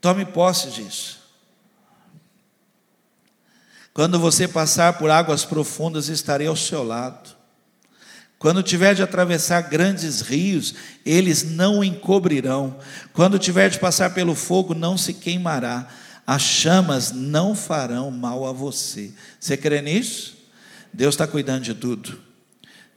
Tome 0.00 0.24
posse 0.24 0.70
disso. 0.70 1.20
Quando 3.92 4.18
você 4.18 4.48
passar 4.48 4.94
por 4.94 5.10
águas 5.10 5.44
profundas, 5.44 6.08
estarei 6.08 6.46
ao 6.46 6.56
seu 6.56 6.82
lado. 6.82 7.38
Quando 8.40 8.60
tiver 8.60 8.96
de 8.96 9.02
atravessar 9.04 9.60
grandes 9.62 10.20
rios, 10.20 10.74
eles 11.06 11.44
não 11.44 11.84
encobrirão. 11.84 12.76
Quando 13.12 13.38
tiver 13.38 13.70
de 13.70 13.78
passar 13.78 14.12
pelo 14.12 14.34
fogo, 14.34 14.74
não 14.74 14.98
se 14.98 15.14
queimará 15.14 15.88
as 16.30 16.42
chamas 16.42 17.10
não 17.10 17.56
farão 17.56 18.08
mal 18.08 18.46
a 18.46 18.52
você. 18.52 19.10
Você 19.40 19.56
crê 19.56 19.82
nisso? 19.82 20.38
Deus 20.92 21.16
está 21.16 21.26
cuidando 21.26 21.64
de 21.64 21.74
tudo. 21.74 22.20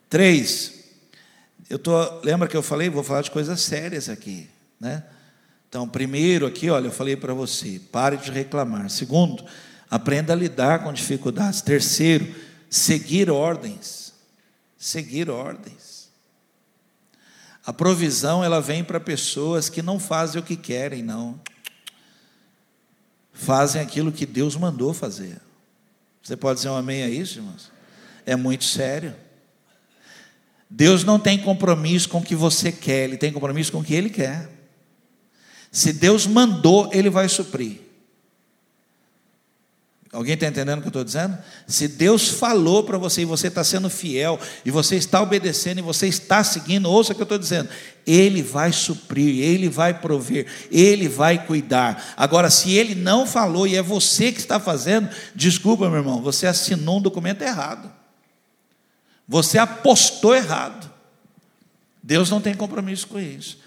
Três, 0.08 0.84
eu 1.68 1.80
tô, 1.80 2.22
lembra 2.22 2.48
que 2.48 2.56
eu 2.56 2.62
falei, 2.62 2.92
vou 2.92 3.04
falar 3.04 3.24
de 3.24 3.32
coisas 3.32 3.60
sérias 3.62 4.08
aqui, 4.08 4.48
né? 4.80 5.04
Então, 5.68 5.90
primeiro 5.90 6.46
aqui, 6.46 6.70
olha, 6.70 6.86
eu 6.86 6.92
falei 6.92 7.16
para 7.16 7.34
você, 7.34 7.82
pare 7.92 8.18
de 8.18 8.30
reclamar. 8.30 8.88
Segundo, 8.92 9.44
aprenda 9.90 10.34
a 10.34 10.36
lidar 10.36 10.84
com 10.84 10.94
dificuldades. 10.94 11.60
Terceiro, 11.60 12.36
seguir 12.70 13.32
ordens. 13.32 14.03
Seguir 14.84 15.30
ordens. 15.30 16.10
A 17.66 17.72
provisão 17.72 18.44
ela 18.44 18.60
vem 18.60 18.84
para 18.84 19.00
pessoas 19.00 19.70
que 19.70 19.82
não 19.82 19.98
fazem 19.98 20.42
o 20.42 20.44
que 20.44 20.58
querem, 20.58 21.02
não 21.02 21.40
fazem 23.32 23.82
aquilo 23.82 24.12
que 24.12 24.26
Deus 24.26 24.58
mandou 24.58 24.94
fazer. 24.94 25.40
Você 26.22 26.36
pode 26.36 26.58
dizer 26.58 26.68
um 26.68 26.76
amém 26.76 27.02
a 27.02 27.08
isso, 27.08 27.40
irmãos? 27.40 27.72
É 28.26 28.36
muito 28.36 28.66
sério. 28.66 29.16
Deus 30.70 31.06
não 31.06 31.18
tem 31.18 31.38
compromisso 31.38 32.10
com 32.10 32.18
o 32.18 32.24
que 32.24 32.36
você 32.36 32.70
quer, 32.70 33.06
Ele 33.06 33.16
tem 33.16 33.32
compromisso 33.32 33.72
com 33.72 33.80
o 33.80 33.84
que 33.86 33.94
Ele 33.94 34.10
quer. 34.10 34.50
Se 35.72 35.94
Deus 35.94 36.28
mandou, 36.28 36.90
Ele 36.92 37.10
vai 37.10 37.30
suprir. 37.30 37.80
Alguém 40.14 40.36
está 40.36 40.46
entendendo 40.46 40.78
o 40.78 40.82
que 40.82 40.88
eu 40.88 40.90
estou 40.90 41.04
dizendo? 41.04 41.36
Se 41.66 41.88
Deus 41.88 42.30
falou 42.30 42.84
para 42.84 43.00
você 43.00 43.24
e 43.24 43.26
você 43.26 43.48
está 43.48 43.64
sendo 43.64 43.90
fiel, 43.90 44.40
e 44.64 44.70
você 44.70 44.96
está 44.96 45.20
obedecendo, 45.20 45.80
e 45.80 45.82
você 45.82 46.08
está 46.08 46.44
seguindo, 46.44 46.88
ouça 46.88 47.14
o 47.14 47.16
que 47.16 47.22
eu 47.22 47.26
estou 47.26 47.40
dizendo. 47.40 47.68
Ele 48.06 48.44
vai 48.44 48.72
suprir, 48.72 49.44
Ele 49.44 49.70
vai 49.70 49.92
prover, 49.92 50.46
Ele 50.70 51.08
vai 51.10 51.44
cuidar. 51.44 52.14
Agora, 52.16 52.52
se 52.52 52.72
Ele 52.72 52.94
não 52.94 53.26
falou 53.26 53.66
e 53.66 53.76
é 53.76 53.82
você 53.82 54.32
que 54.32 54.40
está 54.40 54.60
fazendo, 54.60 55.10
desculpa, 55.34 55.90
meu 55.90 55.98
irmão, 55.98 56.22
você 56.22 56.46
assinou 56.46 57.00
um 57.00 57.02
documento 57.02 57.42
errado. 57.42 57.92
Você 59.28 59.58
apostou 59.58 60.36
errado. 60.36 60.92
Deus 62.04 62.30
não 62.30 62.40
tem 62.40 62.54
compromisso 62.54 63.08
com 63.08 63.20
isso. 63.20 63.58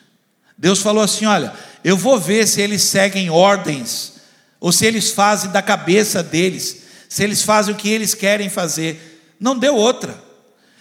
Deus 0.57 0.79
falou 0.79 1.03
assim: 1.03 1.27
olha, 1.27 1.53
eu 1.83 1.97
vou 1.97 2.21
ver 2.21 2.47
se 2.47 2.61
eles 2.61 2.83
seguem 2.83 3.31
ordens 3.31 4.16
ou 4.61 4.73
se 4.73 4.87
eles 4.87 5.11
fazem 5.11 5.51
da 5.51 5.63
cabeça 5.63 6.23
deles, 6.23 6.83
se 7.09 7.23
eles 7.23 7.43
fazem 7.43 7.75
o 7.75 7.77
que 7.77 7.89
eles 7.89 8.15
querem 8.15 8.49
fazer. 8.49 9.35
Não 9.39 9.57
deu 9.57 9.75
outra. 9.75 10.27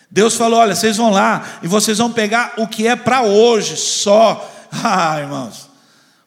Deus 0.10 0.36
falou: 0.36 0.60
olha, 0.60 0.76
vocês 0.76 0.98
vão 0.98 1.12
lá 1.12 1.60
e 1.62 1.68
vocês 1.68 1.98
vão 1.98 2.12
pegar 2.12 2.54
o 2.58 2.68
que 2.68 2.88
é 2.88 2.96
para 2.96 3.22
hoje 3.24 3.78
só. 3.78 4.52
Ah, 4.84 5.22
irmãos, 5.22 5.70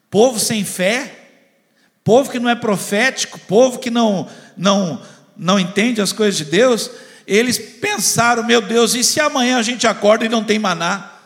povo 0.09 0.39
sem 0.39 0.65
fé, 0.65 1.27
povo 2.03 2.31
que 2.31 2.39
não 2.39 2.49
é 2.49 2.55
profético, 2.55 3.37
povo 3.41 3.77
que 3.77 3.91
não, 3.91 4.27
não, 4.57 4.99
não 5.37 5.59
entende 5.59 6.01
as 6.01 6.11
coisas 6.11 6.35
de 6.35 6.45
Deus, 6.45 6.89
eles 7.27 7.59
pensaram: 7.59 8.43
meu 8.43 8.59
Deus, 8.59 8.95
e 8.95 9.03
se 9.03 9.19
amanhã 9.19 9.59
a 9.59 9.61
gente 9.61 9.85
acorda 9.85 10.25
e 10.25 10.29
não 10.29 10.43
tem 10.43 10.57
maná? 10.57 11.18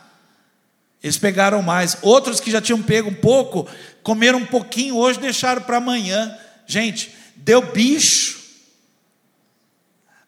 Eles 1.04 1.18
pegaram 1.18 1.60
mais. 1.60 1.98
Outros 2.00 2.40
que 2.40 2.50
já 2.50 2.62
tinham 2.62 2.82
pego 2.82 3.10
um 3.10 3.14
pouco, 3.14 3.68
comeram 4.02 4.38
um 4.38 4.46
pouquinho 4.46 4.96
hoje, 4.96 5.20
deixaram 5.20 5.60
para 5.60 5.76
amanhã. 5.76 6.34
Gente, 6.66 7.14
deu 7.36 7.60
bicho. 7.60 8.42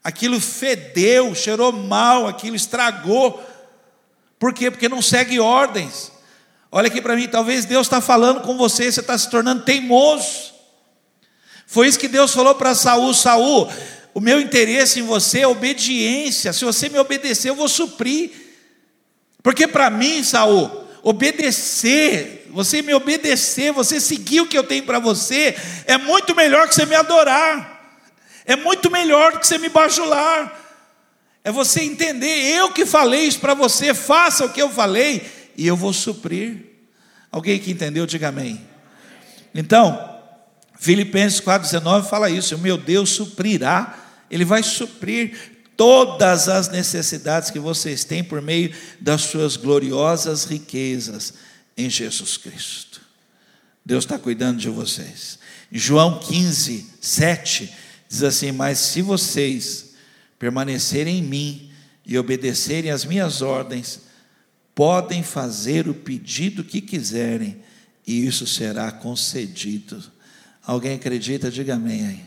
Aquilo 0.05 0.39
fedeu, 0.39 1.35
cheirou 1.35 1.73
mal, 1.73 2.29
aquilo 2.29 2.55
estragou. 2.55 3.43
Por 4.39 4.53
quê? 4.53 4.71
Porque 4.71 4.87
não 4.87 5.01
segue 5.01 5.41
ordens. 5.41 6.13
Olha 6.71 6.89
aqui 6.89 7.01
para 7.01 7.17
mim, 7.17 7.27
talvez 7.27 7.65
Deus 7.65 7.87
está 7.87 8.03
falando 8.03 8.43
com 8.43 8.59
você, 8.59 8.93
você 8.93 9.01
está 9.01 9.17
se 9.17 9.31
tornando 9.31 9.65
teimoso. 9.65 10.53
Foi 11.67 11.89
isso 11.89 11.99
que 11.99 12.07
Deus 12.07 12.35
falou 12.35 12.55
para 12.55 12.75
Saul: 12.75 13.15
Saul, 13.15 13.67
o 14.13 14.21
meu 14.21 14.39
interesse 14.39 15.01
em 15.01 15.05
você 15.05 15.41
é 15.41 15.49
obediência. 15.49 16.53
Se 16.53 16.67
você 16.67 16.91
me 16.91 16.99
obedecer, 16.99 17.49
eu 17.49 17.55
vou 17.55 17.67
suprir. 17.67 18.46
Porque 19.47 19.69
para 19.69 19.89
mim, 19.91 20.25
Saul, 20.25 20.89
obedecer, 21.05 22.49
você 22.51 22.83
me 22.83 22.93
obedecer, 22.93 23.71
você 23.71 24.01
seguir 24.01 24.41
o 24.41 24.49
que 24.49 24.59
eu 24.59 24.65
tenho 24.65 24.83
para 24.83 24.99
você, 24.99 25.55
é 25.85 25.97
muito 25.97 26.35
melhor 26.35 26.67
que 26.67 26.75
você 26.75 26.85
me 26.85 26.97
adorar. 26.97 28.03
É 28.45 28.57
muito 28.57 28.91
melhor 28.91 29.39
que 29.39 29.47
você 29.47 29.57
me 29.57 29.69
bajular. 29.69 30.53
É 31.45 31.53
você 31.53 31.81
entender, 31.83 32.57
eu 32.57 32.73
que 32.73 32.85
falei 32.85 33.21
isso 33.21 33.39
para 33.39 33.55
você, 33.55 33.95
faça 33.95 34.45
o 34.45 34.49
que 34.49 34.61
eu 34.61 34.69
falei 34.69 35.25
e 35.57 35.65
eu 35.65 35.77
vou 35.77 35.93
suprir. 35.93 36.67
Alguém 37.31 37.61
que 37.61 37.71
entendeu, 37.71 38.05
diga 38.05 38.31
amém. 38.31 38.61
Então, 39.55 40.13
Filipenses 40.77 41.41
4,19 41.41 42.09
fala 42.09 42.29
isso: 42.29 42.57
o 42.57 42.59
meu 42.59 42.77
Deus 42.77 43.11
suprirá, 43.11 43.97
Ele 44.29 44.45
vai 44.45 44.65
suprir 44.65 45.56
todas 45.77 46.49
as 46.49 46.69
necessidades 46.69 47.51
que 47.51 47.59
vocês 47.59 48.05
têm 48.05 48.25
por 48.25 48.41
meio 48.41 48.75
das 49.01 49.23
suas 49.23 49.57
gloriosas 49.57 50.45
riquezas 50.45 51.35
em 51.77 51.91
Jesus 51.91 52.37
Cristo. 52.37 53.01
Deus 53.85 54.05
está 54.05 54.19
cuidando 54.19 54.59
de 54.59 54.69
vocês. 54.69 55.39
João 55.71 56.19
15, 56.19 56.87
7 57.01 57.73
diz 58.09 58.23
assim: 58.23 58.53
Mas 58.53 58.79
se 58.79 59.03
vocês 59.03 59.95
permanecerem 60.39 61.19
em 61.19 61.23
mim 61.23 61.71
e 62.05 62.19
obedecerem 62.19 62.91
às 62.91 63.05
minhas 63.05 63.43
ordens, 63.43 64.01
podem 64.75 65.23
fazer 65.23 65.89
o 65.89 65.95
pedido 65.95 66.65
que 66.65 66.81
quiserem, 66.81 67.63
e 68.07 68.27
isso 68.27 68.47
será 68.47 68.91
concedido. 68.93 70.03
Alguém 70.65 70.95
acredita? 70.95 71.51
Diga 71.51 71.75
amém 71.75 72.07
aí. 72.07 72.25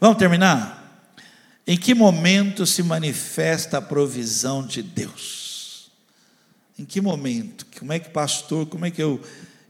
Vamos 0.00 0.18
terminar? 0.18 0.79
Em 1.70 1.76
que 1.76 1.94
momento 1.94 2.66
se 2.66 2.82
manifesta 2.82 3.78
a 3.78 3.80
provisão 3.80 4.66
de 4.66 4.82
Deus? 4.82 5.88
Em 6.76 6.84
que 6.84 7.00
momento? 7.00 7.64
Como 7.78 7.92
é 7.92 8.00
que, 8.00 8.10
pastor, 8.10 8.66
como 8.66 8.86
é 8.86 8.90
que 8.90 9.00
eu, 9.00 9.20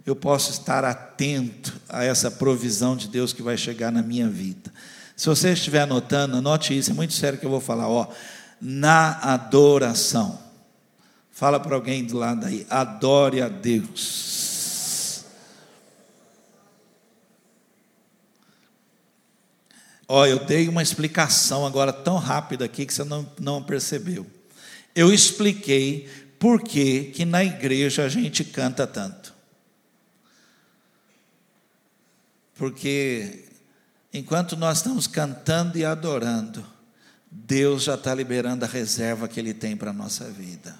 eu 0.07 0.16
posso 0.16 0.51
estar 0.51 0.82
atento 0.82 1.78
a 1.86 2.03
essa 2.03 2.30
provisão 2.30 2.96
de 2.96 3.07
Deus 3.07 3.34
que 3.34 3.42
vai 3.42 3.59
chegar 3.59 3.92
na 3.92 4.03
minha 4.03 4.30
vida? 4.30 4.72
Se 5.14 5.26
você 5.26 5.53
estiver 5.53 5.82
anotando, 5.82 6.38
anote 6.38 6.74
isso, 6.74 6.90
é 6.90 6.94
muito 6.94 7.12
sério 7.12 7.38
que 7.38 7.44
eu 7.44 7.51
vou 7.51 7.61
falar, 7.61 7.86
ó. 7.86 8.09
Na 8.59 9.18
adoração. 9.18 10.40
Fala 11.30 11.61
para 11.61 11.74
alguém 11.74 12.03
do 12.03 12.16
lado 12.16 12.46
aí, 12.46 12.66
adore 12.70 13.42
a 13.42 13.48
Deus. 13.51 14.49
Ó, 20.12 20.26
eu 20.26 20.44
dei 20.44 20.66
uma 20.66 20.82
explicação 20.82 21.64
agora 21.64 21.92
tão 21.92 22.16
rápida 22.16 22.64
aqui 22.64 22.84
que 22.84 22.92
você 22.92 23.04
não, 23.04 23.32
não 23.38 23.62
percebeu. 23.62 24.26
Eu 24.92 25.14
expliquei 25.14 26.11
por 26.36 26.61
que, 26.61 27.12
que 27.12 27.24
na 27.24 27.44
igreja 27.44 28.04
a 28.04 28.08
gente 28.08 28.42
canta 28.42 28.88
tanto. 28.88 29.32
Porque 32.56 33.44
enquanto 34.12 34.56
nós 34.56 34.78
estamos 34.78 35.06
cantando 35.06 35.78
e 35.78 35.84
adorando, 35.84 36.66
Deus 37.30 37.84
já 37.84 37.94
está 37.94 38.12
liberando 38.12 38.64
a 38.64 38.68
reserva 38.68 39.28
que 39.28 39.38
Ele 39.38 39.54
tem 39.54 39.76
para 39.76 39.90
a 39.90 39.94
nossa 39.94 40.24
vida. 40.24 40.76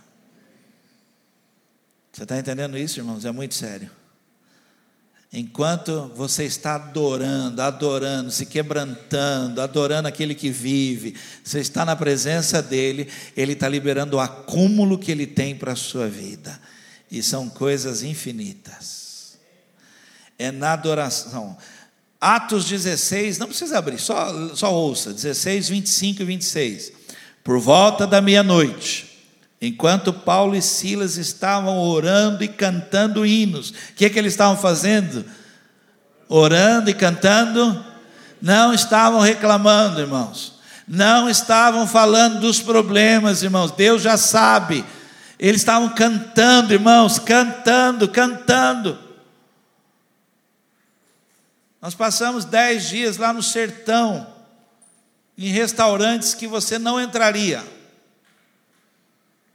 Você 2.11 2.25
está 2.25 2.37
entendendo 2.37 2.77
isso, 2.77 2.99
irmãos? 2.99 3.25
É 3.25 3.31
muito 3.31 3.55
sério. 3.55 3.93
Enquanto 5.33 6.11
você 6.17 6.45
está 6.45 6.75
adorando, 6.75 7.63
adorando, 7.63 8.33
se 8.33 8.45
quebrantando, 8.47 9.61
adorando 9.61 10.09
aquele 10.09 10.35
que 10.35 10.51
vive, 10.51 11.15
você 11.45 11.61
está 11.61 11.85
na 11.85 11.95
presença 11.95 12.61
dele, 12.61 13.09
ele 13.37 13.53
está 13.53 13.69
liberando 13.69 14.17
o 14.17 14.21
acúmulo 14.21 14.99
que 14.99 15.13
ele 15.13 15.29
tem 15.29 15.55
para 15.55 15.73
a 15.73 15.77
sua 15.77 16.09
vida. 16.09 16.61
E 17.09 17.23
são 17.23 17.49
coisas 17.49 18.03
infinitas. 18.03 19.39
É 20.37 20.51
na 20.51 20.73
adoração. 20.73 21.57
Atos 22.21 22.65
16, 22.65 23.39
não 23.39 23.47
precisa 23.47 23.79
abrir, 23.79 23.99
só, 23.99 24.55
só 24.55 24.75
ouça: 24.75 25.13
16, 25.13 25.69
25 25.69 26.23
e 26.23 26.25
26. 26.25 26.93
Por 27.45 27.61
volta 27.61 28.07
da 28.07 28.21
meia-noite 28.21 29.10
Enquanto 29.61 30.13
Paulo 30.13 30.57
e 30.57 30.63
Silas 30.63 31.19
estavam 31.19 31.79
orando 31.79 32.43
e 32.43 32.49
cantando 32.49 33.27
hinos, 33.27 33.71
o 33.71 33.75
que, 33.95 34.07
é 34.07 34.11
que 34.11 34.19
eles 34.19 34.33
estavam 34.33 34.57
fazendo? 34.57 35.25
Orando 36.29 36.89
e 36.89 36.95
cantando? 36.95 37.85
Não 38.41 38.73
estavam 38.73 39.21
reclamando, 39.21 40.01
irmãos. 40.01 40.59
Não 40.89 41.29
estavam 41.29 41.87
falando 41.87 42.41
dos 42.41 42.61
problemas, 42.61 43.43
irmãos. 43.43 43.71
Deus 43.73 44.01
já 44.01 44.17
sabe. 44.17 44.83
Eles 45.39 45.61
estavam 45.61 45.91
cantando, 45.91 46.73
irmãos, 46.73 47.19
cantando, 47.19 48.09
cantando. 48.09 48.99
Nós 51.83 51.95
passamos 51.95 52.47
dez 52.47 52.89
dias 52.89 53.19
lá 53.19 53.33
no 53.33 53.43
sertão, 53.43 54.27
em 55.37 55.49
restaurantes 55.49 56.33
que 56.33 56.47
você 56.47 56.79
não 56.79 57.01
entraria 57.01 57.63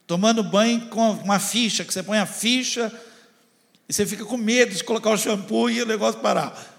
tomando 0.08 0.44
banho 0.44 0.88
com 0.88 1.12
uma 1.12 1.40
ficha, 1.40 1.84
que 1.84 1.94
você 1.94 2.04
põe 2.04 2.18
a 2.18 2.26
ficha 2.26 2.92
e 3.88 3.94
você 3.94 4.06
fica 4.06 4.26
com 4.26 4.38
medo 4.38 4.74
de 4.76 4.84
colocar 4.84 5.12
o 5.12 5.18
shampoo 5.18 5.70
e 5.70 5.82
o 5.82 5.86
negócio 5.86 6.20
parar. 6.22 6.74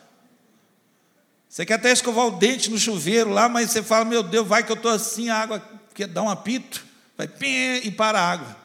Você 1.48 1.64
quer 1.64 1.74
até 1.74 1.90
escovar 1.90 2.26
o 2.26 2.32
dente 2.32 2.70
no 2.70 2.78
chuveiro 2.78 3.30
lá, 3.30 3.48
mas 3.48 3.70
você 3.70 3.82
fala, 3.82 4.04
meu 4.04 4.22
Deus, 4.22 4.46
vai 4.46 4.62
que 4.62 4.70
eu 4.70 4.76
estou 4.76 4.90
assim, 4.90 5.28
a 5.28 5.36
água 5.36 5.62
quer 5.94 6.06
dar 6.06 6.22
um 6.22 6.28
apito, 6.28 6.84
vai 7.16 7.28
e 7.82 7.90
para 7.90 8.20
a 8.20 8.30
água. 8.30 8.56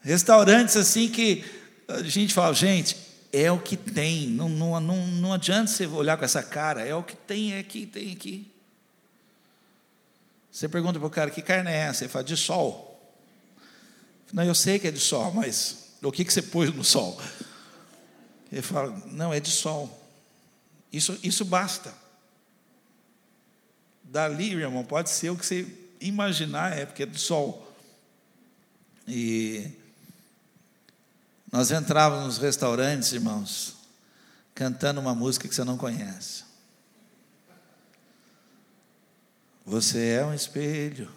Restaurantes 0.00 0.76
assim 0.76 1.08
que 1.08 1.42
a 1.88 2.02
gente 2.02 2.34
fala, 2.34 2.52
gente, 2.52 2.96
é 3.32 3.50
o 3.50 3.58
que 3.58 3.76
tem, 3.76 4.28
não, 4.28 4.48
não, 4.48 4.78
não, 4.78 5.06
não 5.06 5.32
adianta 5.32 5.68
você 5.68 5.86
olhar 5.86 6.16
com 6.18 6.24
essa 6.24 6.42
cara, 6.42 6.82
é 6.82 6.94
o 6.94 7.02
que 7.02 7.16
tem 7.16 7.56
aqui, 7.56 7.86
tem 7.86 8.12
aqui. 8.12 8.53
Você 10.54 10.68
pergunta 10.68 11.00
para 11.00 11.08
o 11.08 11.10
cara, 11.10 11.30
que 11.32 11.42
carne 11.42 11.68
é 11.68 11.78
essa? 11.78 12.04
Ele 12.04 12.12
fala, 12.12 12.24
de 12.24 12.36
sol. 12.36 13.12
Não, 14.32 14.44
eu 14.44 14.54
sei 14.54 14.78
que 14.78 14.86
é 14.86 14.90
de 14.92 15.00
sol, 15.00 15.32
mas 15.32 15.96
o 16.00 16.12
que, 16.12 16.24
que 16.24 16.32
você 16.32 16.40
pôs 16.40 16.72
no 16.72 16.84
sol? 16.84 17.20
Ele 18.52 18.62
fala, 18.62 18.96
não, 19.06 19.34
é 19.34 19.40
de 19.40 19.50
sol. 19.50 19.90
Isso, 20.92 21.18
isso 21.24 21.44
basta. 21.44 21.92
Dali, 24.04 24.52
irmão, 24.52 24.84
pode 24.84 25.10
ser 25.10 25.30
o 25.30 25.36
que 25.36 25.44
você 25.44 25.66
imaginar, 26.00 26.78
é 26.78 26.86
porque 26.86 27.02
é 27.02 27.06
de 27.06 27.18
sol. 27.18 27.68
E 29.08 29.72
nós 31.50 31.72
entrávamos 31.72 32.26
nos 32.26 32.38
restaurantes, 32.38 33.12
irmãos, 33.12 33.74
cantando 34.54 35.00
uma 35.00 35.16
música 35.16 35.48
que 35.48 35.54
você 35.54 35.64
não 35.64 35.76
conhece. 35.76 36.44
Você 39.64 40.10
é 40.10 40.24
um 40.24 40.34
espelho. 40.34 41.10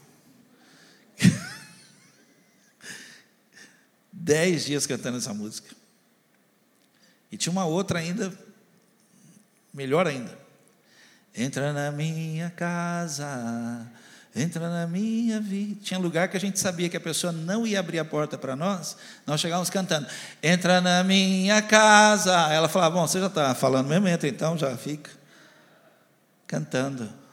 Dez 4.11 4.65
dias 4.65 4.87
cantando 4.87 5.17
essa 5.17 5.33
música. 5.33 5.75
E 7.29 7.37
tinha 7.37 7.51
uma 7.51 7.65
outra 7.65 7.99
ainda, 7.99 8.33
melhor 9.73 10.07
ainda. 10.07 10.37
Entra 11.35 11.73
na 11.73 11.91
minha 11.91 12.49
casa, 12.49 13.85
entra 14.33 14.69
na 14.69 14.87
minha 14.87 15.41
vida. 15.41 15.81
Tinha 15.83 15.99
lugar 15.99 16.29
que 16.29 16.37
a 16.37 16.39
gente 16.39 16.57
sabia 16.57 16.87
que 16.87 16.95
a 16.95 17.01
pessoa 17.01 17.33
não 17.33 17.67
ia 17.67 17.79
abrir 17.79 17.99
a 17.99 18.05
porta 18.05 18.37
para 18.37 18.55
nós, 18.55 18.95
nós 19.25 19.41
chegávamos 19.41 19.69
cantando: 19.69 20.07
Entra 20.41 20.79
na 20.79 21.03
minha 21.03 21.61
casa. 21.61 22.33
Ela 22.51 22.69
falava: 22.69 22.95
Bom, 22.95 23.05
você 23.05 23.19
já 23.19 23.27
está 23.27 23.53
falando 23.53 23.87
mesmo, 23.87 24.07
entra 24.07 24.27
então, 24.27 24.57
já 24.57 24.75
fica. 24.77 25.11
Cantando. 26.47 27.26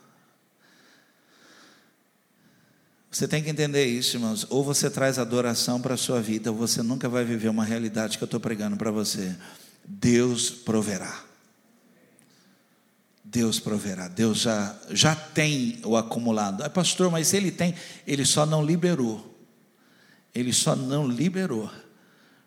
Você 3.15 3.29
tem 3.29 3.41
que 3.41 3.49
entender 3.49 3.87
isso, 3.87 4.17
irmãos. 4.17 4.45
Ou 4.51 4.65
você 4.65 4.91
traz 4.91 5.21
adoração 5.21 5.81
para 5.81 5.95
a 5.95 5.97
sua 5.97 6.21
vida, 6.21 6.51
ou 6.51 6.57
você 6.57 6.83
nunca 6.83 7.09
vai 7.09 7.25
viver 7.25 7.49
uma 7.49 7.65
realidade 7.65 8.19
que 8.19 8.25
eu 8.25 8.27
estou 8.27 8.41
pregando 8.41 8.77
para 8.77 8.91
você. 8.91 9.37
Deus 9.87 10.51
proverá. 10.51 11.23
Deus 13.23 13.61
proverá. 13.61 14.09
Deus 14.09 14.41
já, 14.41 14.77
já 14.91 15.15
tem 15.15 15.79
o 15.85 15.97
acumulado. 15.97 16.65
Ah, 16.65 16.69
pastor, 16.69 17.09
mas 17.09 17.33
ele 17.33 17.53
tem, 17.53 17.77
ele 18.05 18.25
só 18.25 18.45
não 18.45 18.67
liberou. 18.67 19.39
Ele 20.35 20.53
só 20.53 20.75
não 20.75 21.07
liberou, 21.07 21.71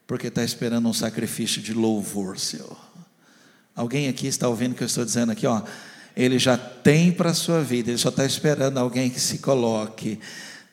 porque 0.06 0.28
está 0.28 0.44
esperando 0.44 0.90
um 0.90 0.94
sacrifício 0.94 1.62
de 1.62 1.74
louvor 1.74 2.38
seu. 2.38 2.78
Alguém 3.74 4.10
aqui 4.10 4.28
está 4.28 4.50
ouvindo 4.50 4.74
o 4.74 4.76
que 4.76 4.84
eu 4.84 4.88
estou 4.88 5.06
dizendo 5.06 5.32
aqui, 5.32 5.48
ó? 5.48 5.62
Ele 6.14 6.38
já 6.38 6.58
tem 6.58 7.10
para 7.10 7.30
a 7.30 7.34
sua 7.34 7.64
vida, 7.64 7.90
ele 7.90 7.98
só 7.98 8.10
está 8.10 8.26
esperando 8.26 8.78
alguém 8.78 9.10
que 9.10 9.20
se 9.22 9.38
coloque 9.38 10.20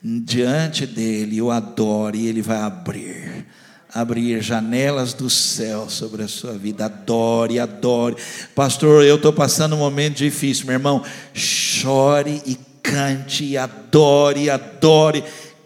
diante 0.04 0.86
dele, 0.86 1.40
o 1.40 1.50
adore, 1.50 2.18
e 2.18 2.26
ele 2.26 2.42
vai 2.42 2.58
abrir 2.58 3.46
abrir 3.94 4.42
janelas 4.42 5.14
do 5.14 5.30
céu 5.30 5.88
sobre 5.88 6.24
a 6.24 6.28
sua 6.28 6.54
vida. 6.54 6.86
Adore, 6.86 7.60
adore. 7.60 8.16
Pastor, 8.52 9.04
eu 9.04 9.14
estou 9.14 9.32
passando 9.32 9.76
um 9.76 9.78
momento 9.78 10.16
difícil, 10.16 10.66
meu 10.66 10.74
irmão. 10.74 11.04
Chore 11.32 12.42
e 12.44 12.58
cante, 12.82 13.56
adore, 13.56 14.50
adore. 14.50 15.22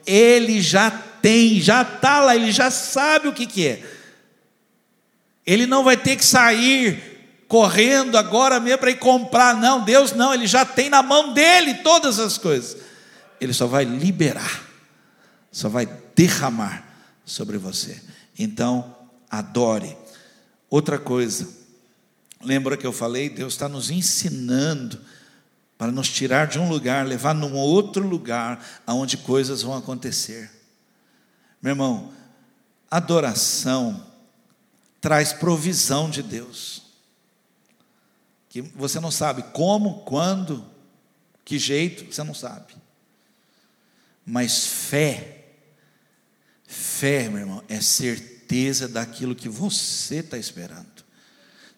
Ele 0.06 0.60
já 0.60 0.90
tem, 0.90 1.58
já 1.58 1.80
está 1.80 2.20
lá, 2.20 2.36
ele 2.36 2.52
já 2.52 2.70
sabe 2.70 3.28
o 3.28 3.32
que, 3.32 3.46
que 3.46 3.66
é. 3.66 3.82
Ele 5.46 5.66
não 5.66 5.82
vai 5.82 5.96
ter 5.96 6.14
que 6.14 6.24
sair 6.24 7.18
correndo 7.48 8.18
agora 8.18 8.60
mesmo 8.60 8.78
para 8.78 8.90
ir 8.90 8.98
comprar, 8.98 9.56
não. 9.56 9.82
Deus 9.82 10.12
não, 10.12 10.34
ele 10.34 10.46
já 10.46 10.66
tem 10.66 10.90
na 10.90 11.02
mão 11.02 11.32
dele 11.32 11.74
todas 11.76 12.18
as 12.18 12.36
coisas. 12.36 12.87
Ele 13.40 13.52
só 13.52 13.66
vai 13.66 13.84
liberar, 13.84 14.64
só 15.50 15.68
vai 15.68 15.86
derramar 16.14 16.84
sobre 17.24 17.58
você. 17.58 18.00
Então, 18.38 18.96
adore. 19.30 19.96
Outra 20.70 20.98
coisa, 20.98 21.48
lembra 22.42 22.76
que 22.76 22.86
eu 22.86 22.92
falei? 22.92 23.28
Deus 23.28 23.54
está 23.54 23.68
nos 23.68 23.90
ensinando 23.90 25.00
para 25.76 25.92
nos 25.92 26.08
tirar 26.08 26.48
de 26.48 26.58
um 26.58 26.68
lugar, 26.68 27.06
levar 27.06 27.34
num 27.34 27.54
outro 27.54 28.06
lugar, 28.06 28.64
aonde 28.84 29.16
coisas 29.16 29.62
vão 29.62 29.76
acontecer. 29.76 30.50
Meu 31.62 31.70
irmão, 31.70 32.12
adoração 32.90 34.04
traz 35.00 35.32
provisão 35.32 36.10
de 36.10 36.22
Deus. 36.22 36.82
Que 38.48 38.60
você 38.60 38.98
não 38.98 39.10
sabe 39.10 39.42
como, 39.52 40.00
quando, 40.00 40.64
que 41.44 41.58
jeito, 41.58 42.12
você 42.12 42.24
não 42.24 42.34
sabe. 42.34 42.74
Mas 44.28 44.66
fé 44.66 45.38
Fé, 46.70 47.30
meu 47.30 47.38
irmão, 47.38 47.64
é 47.66 47.80
certeza 47.80 48.86
daquilo 48.86 49.34
que 49.34 49.48
você 49.48 50.16
está 50.16 50.36
esperando. 50.36 51.02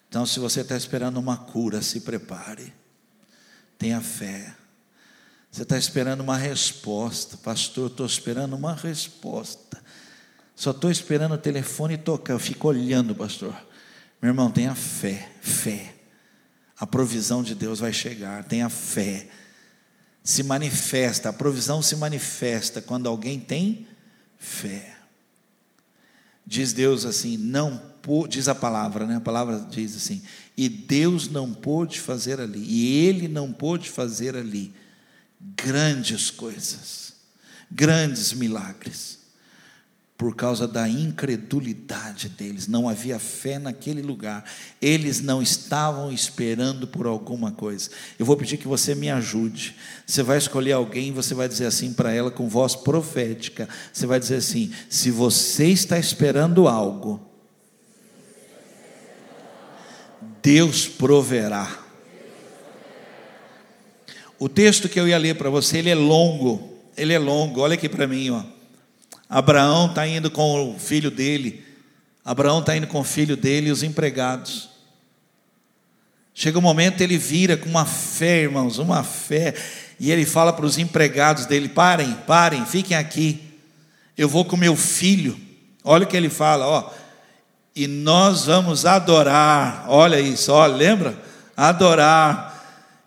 Então, 0.09 0.25
se 0.25 0.37
você 0.37 0.59
está 0.59 0.75
esperando 0.75 1.17
uma 1.17 1.37
cura, 1.37 1.81
se 1.81 2.01
prepare. 2.01 2.73
Tenha 3.77 4.01
fé. 4.01 4.53
Você 5.49 5.61
está 5.61 5.77
esperando 5.77 6.19
uma 6.19 6.35
resposta, 6.35 7.37
pastor. 7.37 7.89
Estou 7.89 8.05
esperando 8.05 8.53
uma 8.53 8.75
resposta. 8.75 9.81
Só 10.57 10.71
estou 10.71 10.91
esperando 10.91 11.35
o 11.35 11.37
telefone 11.37 11.97
tocar. 11.97 12.33
Eu 12.33 12.39
fico 12.39 12.67
olhando, 12.67 13.15
pastor. 13.15 13.55
Meu 14.21 14.31
irmão, 14.31 14.51
tenha 14.51 14.75
fé, 14.75 15.31
fé. 15.39 15.95
A 16.77 16.85
provisão 16.85 17.41
de 17.41 17.55
Deus 17.55 17.79
vai 17.79 17.93
chegar. 17.93 18.43
Tenha 18.43 18.67
fé. 18.67 19.29
Se 20.23 20.43
manifesta, 20.43 21.29
a 21.29 21.33
provisão 21.33 21.81
se 21.81 21.95
manifesta 21.95 22.81
quando 22.81 23.07
alguém 23.07 23.39
tem 23.39 23.87
fé. 24.37 24.97
Diz 26.45 26.73
Deus 26.73 27.05
assim, 27.05 27.37
não 27.37 27.81
diz 28.27 28.47
a 28.47 28.55
palavra, 28.55 29.05
né? 29.05 29.17
A 29.17 29.21
palavra 29.21 29.59
diz 29.69 29.95
assim: 29.95 30.21
"E 30.57 30.67
Deus 30.67 31.29
não 31.29 31.53
pôde 31.53 31.99
fazer 31.99 32.39
ali, 32.39 32.59
e 32.59 33.05
ele 33.05 33.27
não 33.27 33.53
pôde 33.53 33.89
fazer 33.89 34.35
ali 34.35 34.73
grandes 35.39 36.29
coisas, 36.31 37.13
grandes 37.69 38.33
milagres 38.33 39.20
por 40.21 40.35
causa 40.35 40.67
da 40.67 40.87
incredulidade 40.87 42.29
deles. 42.29 42.67
Não 42.67 42.87
havia 42.87 43.17
fé 43.17 43.57
naquele 43.57 44.03
lugar. 44.03 44.45
Eles 44.79 45.19
não 45.19 45.41
estavam 45.41 46.11
esperando 46.11 46.85
por 46.85 47.07
alguma 47.07 47.51
coisa. 47.51 47.89
Eu 48.19 48.25
vou 48.27 48.37
pedir 48.37 48.57
que 48.57 48.67
você 48.67 48.93
me 48.93 49.09
ajude. 49.09 49.75
Você 50.05 50.21
vai 50.21 50.37
escolher 50.37 50.73
alguém 50.73 51.11
você 51.11 51.33
vai 51.33 51.47
dizer 51.47 51.65
assim 51.65 51.91
para 51.91 52.13
ela 52.13 52.29
com 52.29 52.47
voz 52.47 52.75
profética. 52.75 53.67
Você 53.91 54.05
vai 54.05 54.19
dizer 54.19 54.35
assim: 54.35 54.71
se 54.87 55.09
você 55.09 55.69
está 55.69 55.97
esperando 55.97 56.67
algo, 56.67 57.19
Deus 60.43 60.87
proverá. 60.87 61.83
O 64.37 64.47
texto 64.47 64.87
que 64.87 64.99
eu 64.99 65.07
ia 65.07 65.17
ler 65.17 65.35
para 65.35 65.49
você, 65.49 65.79
ele 65.79 65.89
é 65.89 65.95
longo. 65.95 66.77
Ele 66.95 67.11
é 67.11 67.17
longo. 67.17 67.61
Olha 67.61 67.73
aqui 67.73 67.89
para 67.89 68.05
mim, 68.05 68.29
ó. 68.29 68.50
Abraão 69.31 69.85
está 69.85 70.05
indo 70.05 70.29
com 70.29 70.75
o 70.75 70.77
filho 70.77 71.09
dele. 71.09 71.63
Abraão 72.23 72.59
está 72.59 72.75
indo 72.75 72.85
com 72.85 72.99
o 72.99 73.03
filho 73.05 73.37
dele 73.37 73.69
e 73.69 73.71
os 73.71 73.81
empregados. 73.81 74.69
Chega 76.33 76.59
um 76.59 76.61
momento, 76.61 76.99
ele 76.99 77.17
vira 77.17 77.55
com 77.55 77.69
uma 77.69 77.85
fé, 77.85 78.41
irmãos, 78.41 78.77
uma 78.77 79.03
fé, 79.03 79.53
e 79.97 80.11
ele 80.11 80.25
fala 80.25 80.51
para 80.51 80.65
os 80.65 80.77
empregados 80.77 81.45
dele: 81.45 81.69
parem, 81.69 82.13
parem, 82.27 82.65
fiquem 82.65 82.97
aqui. 82.97 83.41
Eu 84.17 84.27
vou 84.27 84.43
com 84.43 84.57
meu 84.57 84.75
filho. 84.75 85.39
Olha 85.81 86.03
o 86.03 86.07
que 86.07 86.17
ele 86.17 86.29
fala, 86.29 86.67
ó. 86.67 86.89
E 87.73 87.87
nós 87.87 88.47
vamos 88.47 88.85
adorar. 88.85 89.85
Olha 89.87 90.19
isso, 90.19 90.51
olha, 90.51 90.75
lembra? 90.75 91.17
Adorar. 91.55 92.51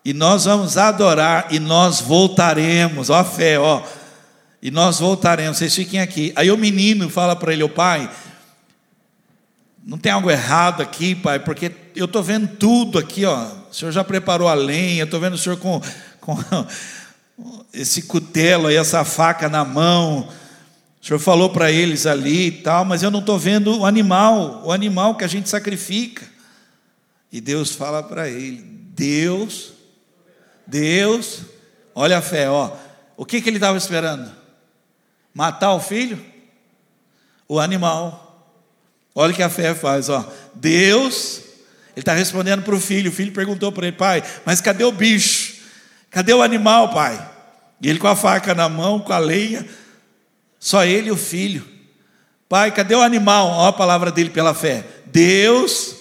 E 0.02 0.14
nós 0.14 0.46
vamos 0.46 0.78
adorar 0.78 1.48
e 1.50 1.58
nós 1.58 2.00
voltaremos. 2.00 3.10
Ó 3.10 3.16
a 3.16 3.24
fé, 3.24 3.58
ó 3.58 3.82
e 4.64 4.70
nós 4.70 4.98
voltaremos, 4.98 5.58
vocês 5.58 5.74
fiquem 5.74 6.00
aqui. 6.00 6.32
Aí 6.34 6.50
o 6.50 6.56
menino 6.56 7.10
fala 7.10 7.36
para 7.36 7.52
ele, 7.52 7.62
o 7.62 7.68
pai, 7.68 8.10
não 9.84 9.98
tem 9.98 10.10
algo 10.10 10.30
errado 10.30 10.80
aqui, 10.80 11.14
pai, 11.14 11.38
porque 11.38 11.70
eu 11.94 12.06
estou 12.06 12.22
vendo 12.22 12.48
tudo 12.56 12.98
aqui, 12.98 13.26
ó. 13.26 13.46
O 13.70 13.74
senhor 13.74 13.92
já 13.92 14.02
preparou 14.02 14.48
a 14.48 14.54
lenha, 14.54 15.04
estou 15.04 15.20
vendo 15.20 15.34
o 15.34 15.38
senhor 15.38 15.58
com, 15.58 15.82
com 16.18 16.38
esse 17.74 18.04
cutelo 18.04 18.68
aí, 18.68 18.76
essa 18.76 19.04
faca 19.04 19.50
na 19.50 19.66
mão. 19.66 20.30
O 20.98 21.06
senhor 21.06 21.18
falou 21.18 21.50
para 21.50 21.70
eles 21.70 22.06
ali 22.06 22.46
e 22.46 22.52
tal, 22.52 22.86
mas 22.86 23.02
eu 23.02 23.10
não 23.10 23.20
estou 23.20 23.38
vendo 23.38 23.80
o 23.80 23.84
animal, 23.84 24.62
o 24.64 24.72
animal 24.72 25.14
que 25.14 25.24
a 25.24 25.28
gente 25.28 25.46
sacrifica. 25.46 26.24
E 27.30 27.38
Deus 27.38 27.72
fala 27.72 28.02
para 28.02 28.30
ele: 28.30 28.64
Deus, 28.96 29.74
Deus, 30.66 31.42
olha 31.94 32.16
a 32.16 32.22
fé, 32.22 32.48
ó. 32.48 32.72
O 33.14 33.26
que, 33.26 33.42
que 33.42 33.50
ele 33.50 33.58
estava 33.58 33.76
esperando? 33.76 34.43
Matar 35.34 35.72
o 35.72 35.80
filho? 35.80 36.24
O 37.48 37.58
animal. 37.58 38.54
Olha 39.14 39.32
o 39.32 39.36
que 39.36 39.42
a 39.42 39.50
fé 39.50 39.74
faz, 39.74 40.08
ó. 40.08 40.26
Deus, 40.54 41.42
ele 41.92 42.00
está 42.00 42.14
respondendo 42.14 42.62
para 42.62 42.74
o 42.74 42.80
filho. 42.80 43.10
O 43.10 43.14
filho 43.14 43.32
perguntou 43.32 43.72
para 43.72 43.88
ele, 43.88 43.96
pai, 43.96 44.22
mas 44.46 44.60
cadê 44.60 44.84
o 44.84 44.92
bicho? 44.92 45.56
Cadê 46.10 46.32
o 46.32 46.42
animal, 46.42 46.92
pai? 46.92 47.32
E 47.80 47.88
ele 47.88 47.98
com 47.98 48.08
a 48.08 48.16
faca 48.16 48.54
na 48.54 48.68
mão, 48.68 49.00
com 49.00 49.12
a 49.12 49.18
lenha, 49.18 49.66
só 50.58 50.84
ele 50.84 51.08
e 51.08 51.12
o 51.12 51.16
filho. 51.16 51.66
Pai, 52.48 52.70
cadê 52.70 52.94
o 52.94 53.02
animal? 53.02 53.48
Olha 53.48 53.68
a 53.68 53.72
palavra 53.72 54.10
dele 54.12 54.30
pela 54.30 54.54
fé. 54.54 54.84
Deus 55.06 55.96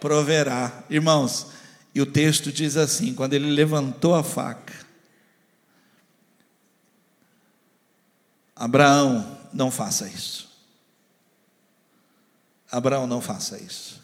proverá. 0.00 0.84
Irmãos, 0.88 1.48
e 1.94 2.00
o 2.00 2.06
texto 2.06 2.50
diz 2.50 2.76
assim: 2.76 3.14
quando 3.14 3.34
ele 3.34 3.50
levantou 3.50 4.14
a 4.14 4.22
faca, 4.22 4.72
Abraão, 8.62 9.40
não 9.52 9.72
faça 9.72 10.06
isso. 10.06 10.48
Abraão, 12.70 13.08
não 13.08 13.20
faça 13.20 13.58
isso. 13.58 14.00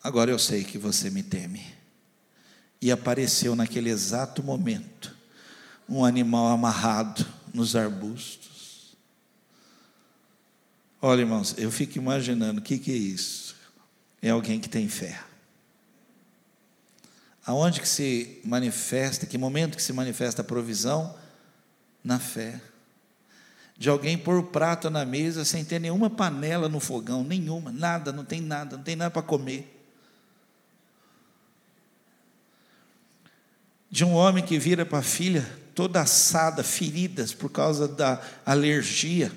Agora 0.00 0.30
eu 0.30 0.38
sei 0.38 0.62
que 0.62 0.78
você 0.78 1.10
me 1.10 1.20
teme. 1.20 1.66
E 2.80 2.92
apareceu 2.92 3.56
naquele 3.56 3.90
exato 3.90 4.40
momento 4.40 5.16
um 5.88 6.04
animal 6.04 6.46
amarrado 6.46 7.26
nos 7.52 7.74
arbustos. 7.74 8.96
Olha, 11.02 11.22
irmãos, 11.22 11.56
eu 11.58 11.72
fico 11.72 11.98
imaginando 11.98 12.60
o 12.60 12.62
que, 12.62 12.78
que 12.78 12.92
é 12.92 12.96
isso. 12.96 13.56
É 14.22 14.30
alguém 14.30 14.60
que 14.60 14.68
tem 14.68 14.88
fé. 14.88 15.20
Aonde 17.44 17.80
que 17.80 17.88
se 17.88 18.40
manifesta, 18.44 19.26
que 19.26 19.36
momento 19.36 19.76
que 19.76 19.82
se 19.82 19.92
manifesta 19.92 20.42
a 20.42 20.44
provisão? 20.44 21.18
Na 22.04 22.20
fé 22.20 22.60
de 23.76 23.88
alguém 23.88 24.16
pôr 24.16 24.38
o 24.38 24.44
prato 24.44 24.88
na 24.88 25.04
mesa 25.04 25.44
sem 25.44 25.64
ter 25.64 25.78
nenhuma 25.78 26.08
panela 26.08 26.68
no 26.68 26.80
fogão, 26.80 27.24
nenhuma, 27.24 27.72
nada, 27.72 28.12
não 28.12 28.24
tem 28.24 28.40
nada, 28.40 28.76
não 28.76 28.84
tem 28.84 28.96
nada 28.96 29.10
para 29.10 29.22
comer. 29.22 29.70
De 33.90 34.04
um 34.04 34.12
homem 34.12 34.44
que 34.44 34.58
vira 34.58 34.84
para 34.84 34.98
a 34.98 35.02
filha 35.02 35.46
toda 35.74 36.00
assada, 36.00 36.62
feridas 36.62 37.32
por 37.32 37.50
causa 37.50 37.88
da 37.88 38.20
alergia, 38.44 39.30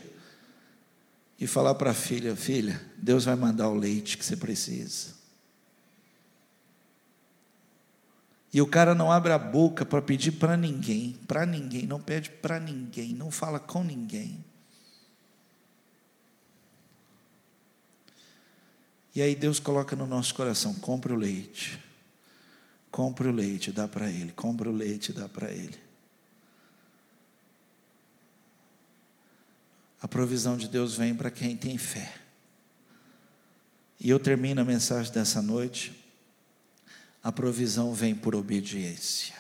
e 1.40 1.46
falar 1.46 1.76
para 1.76 1.92
a 1.92 1.94
filha: 1.94 2.36
Filha, 2.36 2.82
Deus 2.98 3.26
vai 3.26 3.36
mandar 3.36 3.70
o 3.70 3.76
leite 3.76 4.18
que 4.18 4.26
você 4.26 4.36
precisa. 4.36 5.17
E 8.54 8.62
o 8.62 8.68
cara 8.68 8.96
não 8.96 9.12
abre 9.12 9.34
a 9.34 9.38
boca 9.38 9.86
para 9.86 10.02
pedir 10.02 10.32
para 10.34 10.56
ninguém, 10.56 11.14
para 11.28 11.46
ninguém, 11.46 11.86
não 11.86 12.00
pede 12.00 12.30
para 12.30 12.60
ninguém, 12.60 13.14
não 13.14 13.30
fala 13.30 13.60
com 13.60 13.84
ninguém. 13.84 14.44
E 19.14 19.22
aí 19.22 19.36
Deus 19.36 19.60
coloca 19.60 19.96
no 19.96 20.06
nosso 20.08 20.34
coração: 20.34 20.74
compre 20.76 21.12
o 21.12 21.16
leite, 21.16 21.84
compre 22.90 23.28
o 23.28 23.32
leite, 23.32 23.72
dá 23.72 23.88
para 23.88 24.10
ele, 24.10 24.32
compre 24.32 24.70
o 24.70 24.72
leite, 24.72 25.12
dá 25.12 25.28
para 25.28 25.52
ele. 25.52 25.78
A 30.02 30.08
provisão 30.08 30.56
de 30.56 30.68
Deus 30.68 30.96
vem 30.96 31.16
para 31.16 31.32
quem 31.32 31.58
tem 31.58 31.78
fé. 31.78 32.14
E 34.00 34.10
eu 34.10 34.20
termino 34.20 34.62
a 34.62 34.66
mensagem 34.66 35.12
dessa 35.12 35.42
noite 35.42 36.07
a 37.28 37.32
provisão 37.34 37.94
vem 37.94 38.16
por 38.16 38.34
obediência. 38.34 39.36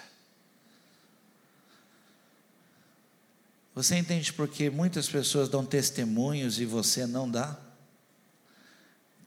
Você 3.74 3.96
entende 3.96 4.34
por 4.34 4.50
que 4.50 4.70
muitas 4.70 5.08
pessoas 5.08 5.48
dão 5.48 5.66
testemunhos 5.66 6.60
e 6.60 6.66
você 6.66 7.08
não 7.08 7.32
dá? 7.32 7.58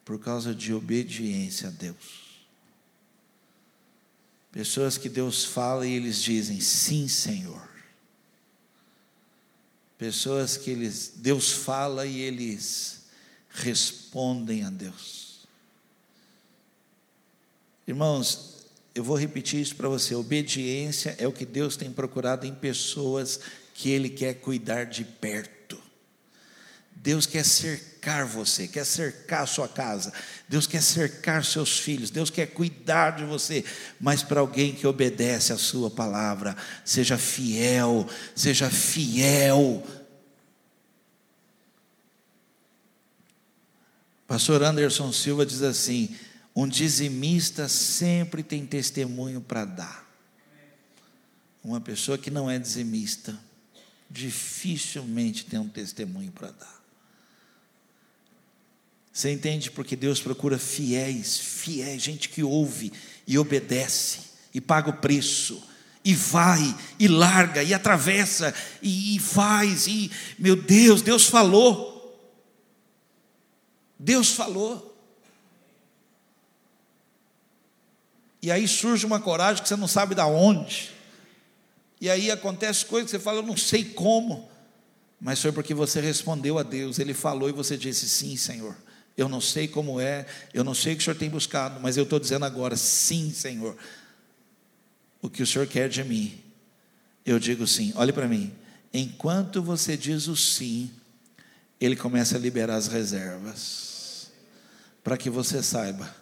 Por 0.05 0.21
causa 0.21 0.55
de 0.55 0.75
obediência 0.75 1.69
a 1.69 1.71
Deus. 1.71 2.45
Pessoas 4.53 4.99
que 4.99 5.09
Deus 5.09 5.43
fala 5.43 5.87
e 5.87 5.95
eles 5.95 6.21
dizem 6.21 6.61
sim, 6.61 7.09
Senhor. 7.09 7.67
Pessoas 9.97 10.59
que 10.59 10.69
eles, 10.69 11.15
Deus 11.17 11.51
fala 11.51 12.05
e 12.05 12.21
eles 12.21 13.05
respondem 13.49 14.65
a 14.65 14.69
Deus. 14.69 15.20
Irmãos, 17.91 18.69
eu 18.95 19.03
vou 19.03 19.17
repetir 19.17 19.61
isso 19.61 19.75
para 19.75 19.89
você: 19.89 20.15
obediência 20.15 21.17
é 21.19 21.27
o 21.27 21.33
que 21.33 21.45
Deus 21.45 21.77
tem 21.77 21.91
procurado 21.91 22.47
em 22.47 22.55
pessoas 22.55 23.41
que 23.75 23.91
Ele 23.91 24.09
quer 24.09 24.35
cuidar 24.35 24.85
de 24.85 25.05
perto. 25.05 25.77
Deus 26.95 27.27
quer 27.27 27.45
cercar 27.45 28.25
você, 28.27 28.69
quer 28.69 28.87
cercar 28.87 29.43
a 29.43 29.47
sua 29.47 29.67
casa, 29.67 30.13
Deus 30.49 30.69
quer 30.69 30.83
cercar 30.83 31.45
seus 31.45 31.81
filhos, 31.81 32.11
Deus 32.11 32.31
quer 32.31 32.47
cuidar 32.47 33.17
de 33.17 33.25
você, 33.25 33.65
mas 33.99 34.23
para 34.23 34.39
alguém 34.39 34.73
que 34.73 34.87
obedece 34.87 35.53
a 35.53 35.59
Sua 35.59 35.91
palavra, 35.91 36.57
seja 36.85 37.19
fiel, 37.19 38.07
seja 38.37 38.71
fiel. 38.71 39.85
Pastor 44.29 44.63
Anderson 44.63 45.13
Silva 45.13 45.45
diz 45.45 45.63
assim: 45.63 46.15
um 46.63 46.69
dizimista 46.69 47.69
sempre 47.69 48.43
tem 48.43 48.67
testemunho 48.67 49.41
para 49.41 49.65
dar. 49.65 50.07
Uma 51.65 51.81
pessoa 51.81 52.19
que 52.19 52.31
não 52.31 52.51
é 52.51 52.59
dizimista, 52.59 53.39
dificilmente 54.11 55.47
tem 55.47 55.59
um 55.59 55.69
testemunho 55.69 56.31
para 56.33 56.51
dar. 56.51 56.81
Você 59.11 59.33
entende 59.33 59.71
porque 59.71 59.97
Deus 59.97 60.21
procura 60.21 60.59
fiéis, 60.59 61.39
fiéis, 61.39 62.03
gente 62.03 62.29
que 62.29 62.43
ouve 62.43 62.93
e 63.27 63.39
obedece 63.39 64.21
e 64.53 64.61
paga 64.61 64.91
o 64.91 64.99
preço 64.99 65.67
e 66.05 66.15
vai 66.15 66.79
e 66.99 67.09
larga 67.09 67.63
e 67.63 67.73
atravessa 67.73 68.55
e, 68.83 69.17
e 69.17 69.19
faz 69.19 69.87
e 69.87 70.11
meu 70.39 70.57
Deus, 70.57 71.01
Deus 71.01 71.27
falou. 71.27 71.99
Deus 73.99 74.33
falou. 74.33 74.90
E 78.43 78.51
aí 78.51 78.67
surge 78.67 79.05
uma 79.05 79.21
coragem 79.21 79.63
que 79.63 79.69
você 79.69 79.77
não 79.77 79.89
sabe 79.89 80.15
da 80.15 80.27
onde. 80.27 80.91
E 82.01 82.09
aí 82.09 82.31
acontece 82.31 82.87
coisas 82.87 83.11
que 83.11 83.17
você 83.17 83.23
fala, 83.23 83.39
eu 83.39 83.47
não 83.47 83.57
sei 83.57 83.85
como. 83.85 84.49
Mas 85.21 85.43
foi 85.43 85.53
porque 85.53 85.75
você 85.75 86.01
respondeu 86.01 86.59
a 86.59 86.63
Deus, 86.63 86.99
Ele 86.99 87.13
falou 87.13 87.49
e 87.49 87.53
você 87.53 87.77
disse: 87.77 88.09
Sim, 88.09 88.37
Senhor. 88.37 88.75
Eu 89.17 89.29
não 89.29 89.41
sei 89.41 89.69
como 89.69 90.01
é, 90.01 90.25
eu 90.55 90.65
não 90.65 90.73
sei 90.73 90.95
o 90.95 90.97
que 90.97 91.03
o 91.03 91.05
Senhor 91.05 91.17
tem 91.17 91.29
buscado, 91.29 91.79
mas 91.79 91.99
eu 91.99 92.05
estou 92.05 92.19
dizendo 92.19 92.47
agora: 92.47 92.75
Sim, 92.75 93.31
Senhor. 93.31 93.77
O 95.21 95.29
que 95.29 95.43
o 95.43 95.47
Senhor 95.47 95.67
quer 95.67 95.91
de 95.91 96.03
mim, 96.03 96.41
eu 97.27 97.39
digo 97.39 97.67
sim. 97.67 97.93
Olhe 97.97 98.13
para 98.13 98.27
mim. 98.27 98.51
Enquanto 98.95 99.63
você 99.63 99.95
diz 99.95 100.27
o 100.27 100.35
sim, 100.35 100.91
Ele 101.79 101.95
começa 101.95 102.37
a 102.37 102.41
liberar 102.41 102.77
as 102.77 102.89
reservas, 102.89 104.31
para 105.05 105.19
que 105.19 105.29
você 105.29 105.63
saiba, 105.63 106.15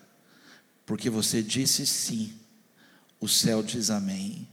porque 0.89 1.11
você 1.11 1.43
disse 1.43 1.87
sim, 1.87 2.35
o 3.21 3.29
céu 3.29 3.63
diz 3.63 3.91
amém. 3.91 4.49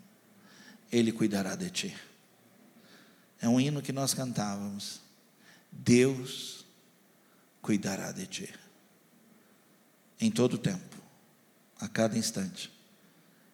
Ele 0.91 1.13
cuidará 1.13 1.55
de 1.55 1.69
ti. 1.69 1.97
É 3.39 3.47
um 3.47 3.57
hino 3.57 3.81
que 3.81 3.93
nós 3.93 4.13
cantávamos. 4.13 4.99
Deus 5.71 6.65
cuidará 7.61 8.11
de 8.11 8.27
ti. 8.27 8.53
Em 10.19 10.29
todo 10.29 10.57
tempo, 10.57 10.97
a 11.79 11.87
cada 11.87 12.17
instante, 12.17 12.69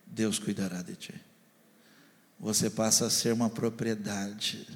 Deus 0.04 0.40
cuidará 0.40 0.82
de 0.82 0.96
ti. 0.96 1.14
Você 2.40 2.68
passa 2.68 3.06
a 3.06 3.12
ser 3.12 3.32
uma 3.32 3.52
propriedade 3.52 4.68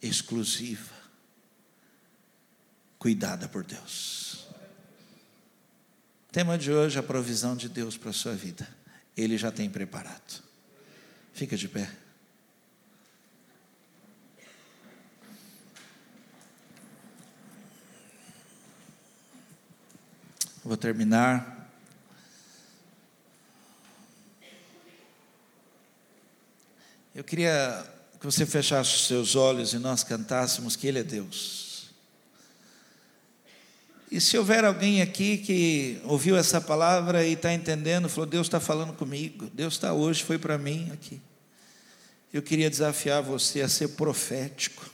exclusiva, 0.00 0.94
cuidada 2.96 3.48
por 3.48 3.64
Deus. 3.64 4.49
Tema 6.32 6.56
de 6.56 6.70
hoje: 6.70 6.98
a 6.98 7.02
provisão 7.02 7.56
de 7.56 7.68
Deus 7.68 7.96
para 7.96 8.10
a 8.10 8.12
sua 8.12 8.34
vida. 8.34 8.66
Ele 9.16 9.36
já 9.36 9.50
tem 9.50 9.68
preparado. 9.68 10.42
Fica 11.32 11.56
de 11.56 11.68
pé. 11.68 11.90
Vou 20.64 20.76
terminar. 20.76 21.68
Eu 27.12 27.24
queria 27.24 27.84
que 28.20 28.24
você 28.24 28.46
fechasse 28.46 28.94
os 28.94 29.06
seus 29.08 29.34
olhos 29.34 29.72
e 29.72 29.78
nós 29.78 30.04
cantássemos 30.04 30.76
que 30.76 30.86
Ele 30.86 31.00
é 31.00 31.02
Deus. 31.02 31.69
E 34.10 34.20
se 34.20 34.36
houver 34.36 34.64
alguém 34.64 35.00
aqui 35.00 35.38
que 35.38 36.00
ouviu 36.04 36.36
essa 36.36 36.60
palavra 36.60 37.24
e 37.24 37.34
está 37.34 37.52
entendendo, 37.52 38.08
falou: 38.08 38.26
Deus 38.26 38.48
está 38.48 38.58
falando 38.58 38.92
comigo, 38.92 39.48
Deus 39.54 39.74
está 39.74 39.92
hoje, 39.92 40.24
foi 40.24 40.36
para 40.36 40.58
mim 40.58 40.90
aqui. 40.92 41.20
Eu 42.32 42.42
queria 42.42 42.68
desafiar 42.68 43.22
você 43.22 43.60
a 43.60 43.68
ser 43.68 43.88
profético. 43.90 44.88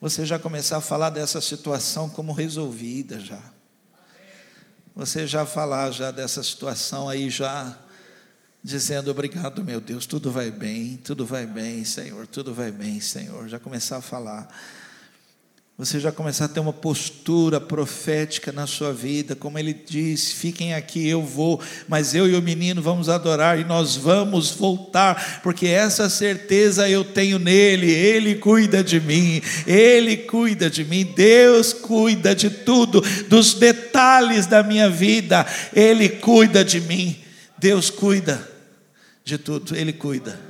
Você 0.00 0.24
já 0.24 0.38
começar 0.38 0.78
a 0.78 0.80
falar 0.80 1.10
dessa 1.10 1.40
situação 1.40 2.08
como 2.08 2.32
resolvida 2.32 3.18
já. 3.20 3.42
Você 4.94 5.26
já 5.26 5.44
falar 5.44 5.90
já 5.90 6.10
dessa 6.10 6.42
situação 6.42 7.08
aí 7.08 7.28
já 7.28 7.78
dizendo 8.62 9.10
obrigado, 9.10 9.62
meu 9.62 9.80
Deus, 9.80 10.06
tudo 10.06 10.30
vai 10.30 10.50
bem, 10.50 10.96
tudo 10.96 11.24
vai 11.24 11.46
bem, 11.46 11.84
Senhor, 11.84 12.26
tudo 12.26 12.54
vai 12.54 12.72
bem, 12.72 13.00
Senhor. 13.00 13.48
Já 13.48 13.58
começar 13.58 13.98
a 13.98 14.02
falar 14.02 14.48
você 15.78 16.00
já 16.00 16.10
começar 16.10 16.46
a 16.46 16.48
ter 16.48 16.58
uma 16.58 16.72
postura 16.72 17.60
profética 17.60 18.50
na 18.50 18.66
sua 18.66 18.94
vida, 18.94 19.36
como 19.36 19.58
ele 19.58 19.74
disse: 19.74 20.34
fiquem 20.34 20.72
aqui, 20.72 21.06
eu 21.06 21.22
vou, 21.22 21.60
mas 21.86 22.14
eu 22.14 22.26
e 22.26 22.34
o 22.34 22.40
menino 22.40 22.80
vamos 22.80 23.10
adorar 23.10 23.58
e 23.60 23.64
nós 23.64 23.94
vamos 23.94 24.52
voltar, 24.52 25.42
porque 25.42 25.66
essa 25.66 26.08
certeza 26.08 26.88
eu 26.88 27.04
tenho 27.04 27.38
nele, 27.38 27.90
ele 27.90 28.36
cuida 28.36 28.82
de 28.82 28.98
mim, 28.98 29.42
ele 29.66 30.16
cuida 30.16 30.70
de 30.70 30.82
mim, 30.82 31.12
Deus 31.14 31.74
cuida 31.74 32.34
de 32.34 32.48
tudo, 32.48 33.02
dos 33.28 33.52
detalhes 33.52 34.46
da 34.46 34.62
minha 34.62 34.88
vida, 34.88 35.44
ele 35.74 36.08
cuida 36.08 36.64
de 36.64 36.80
mim, 36.80 37.18
Deus 37.58 37.90
cuida 37.90 38.50
de 39.22 39.36
tudo, 39.36 39.76
ele 39.76 39.92
cuida. 39.92 40.45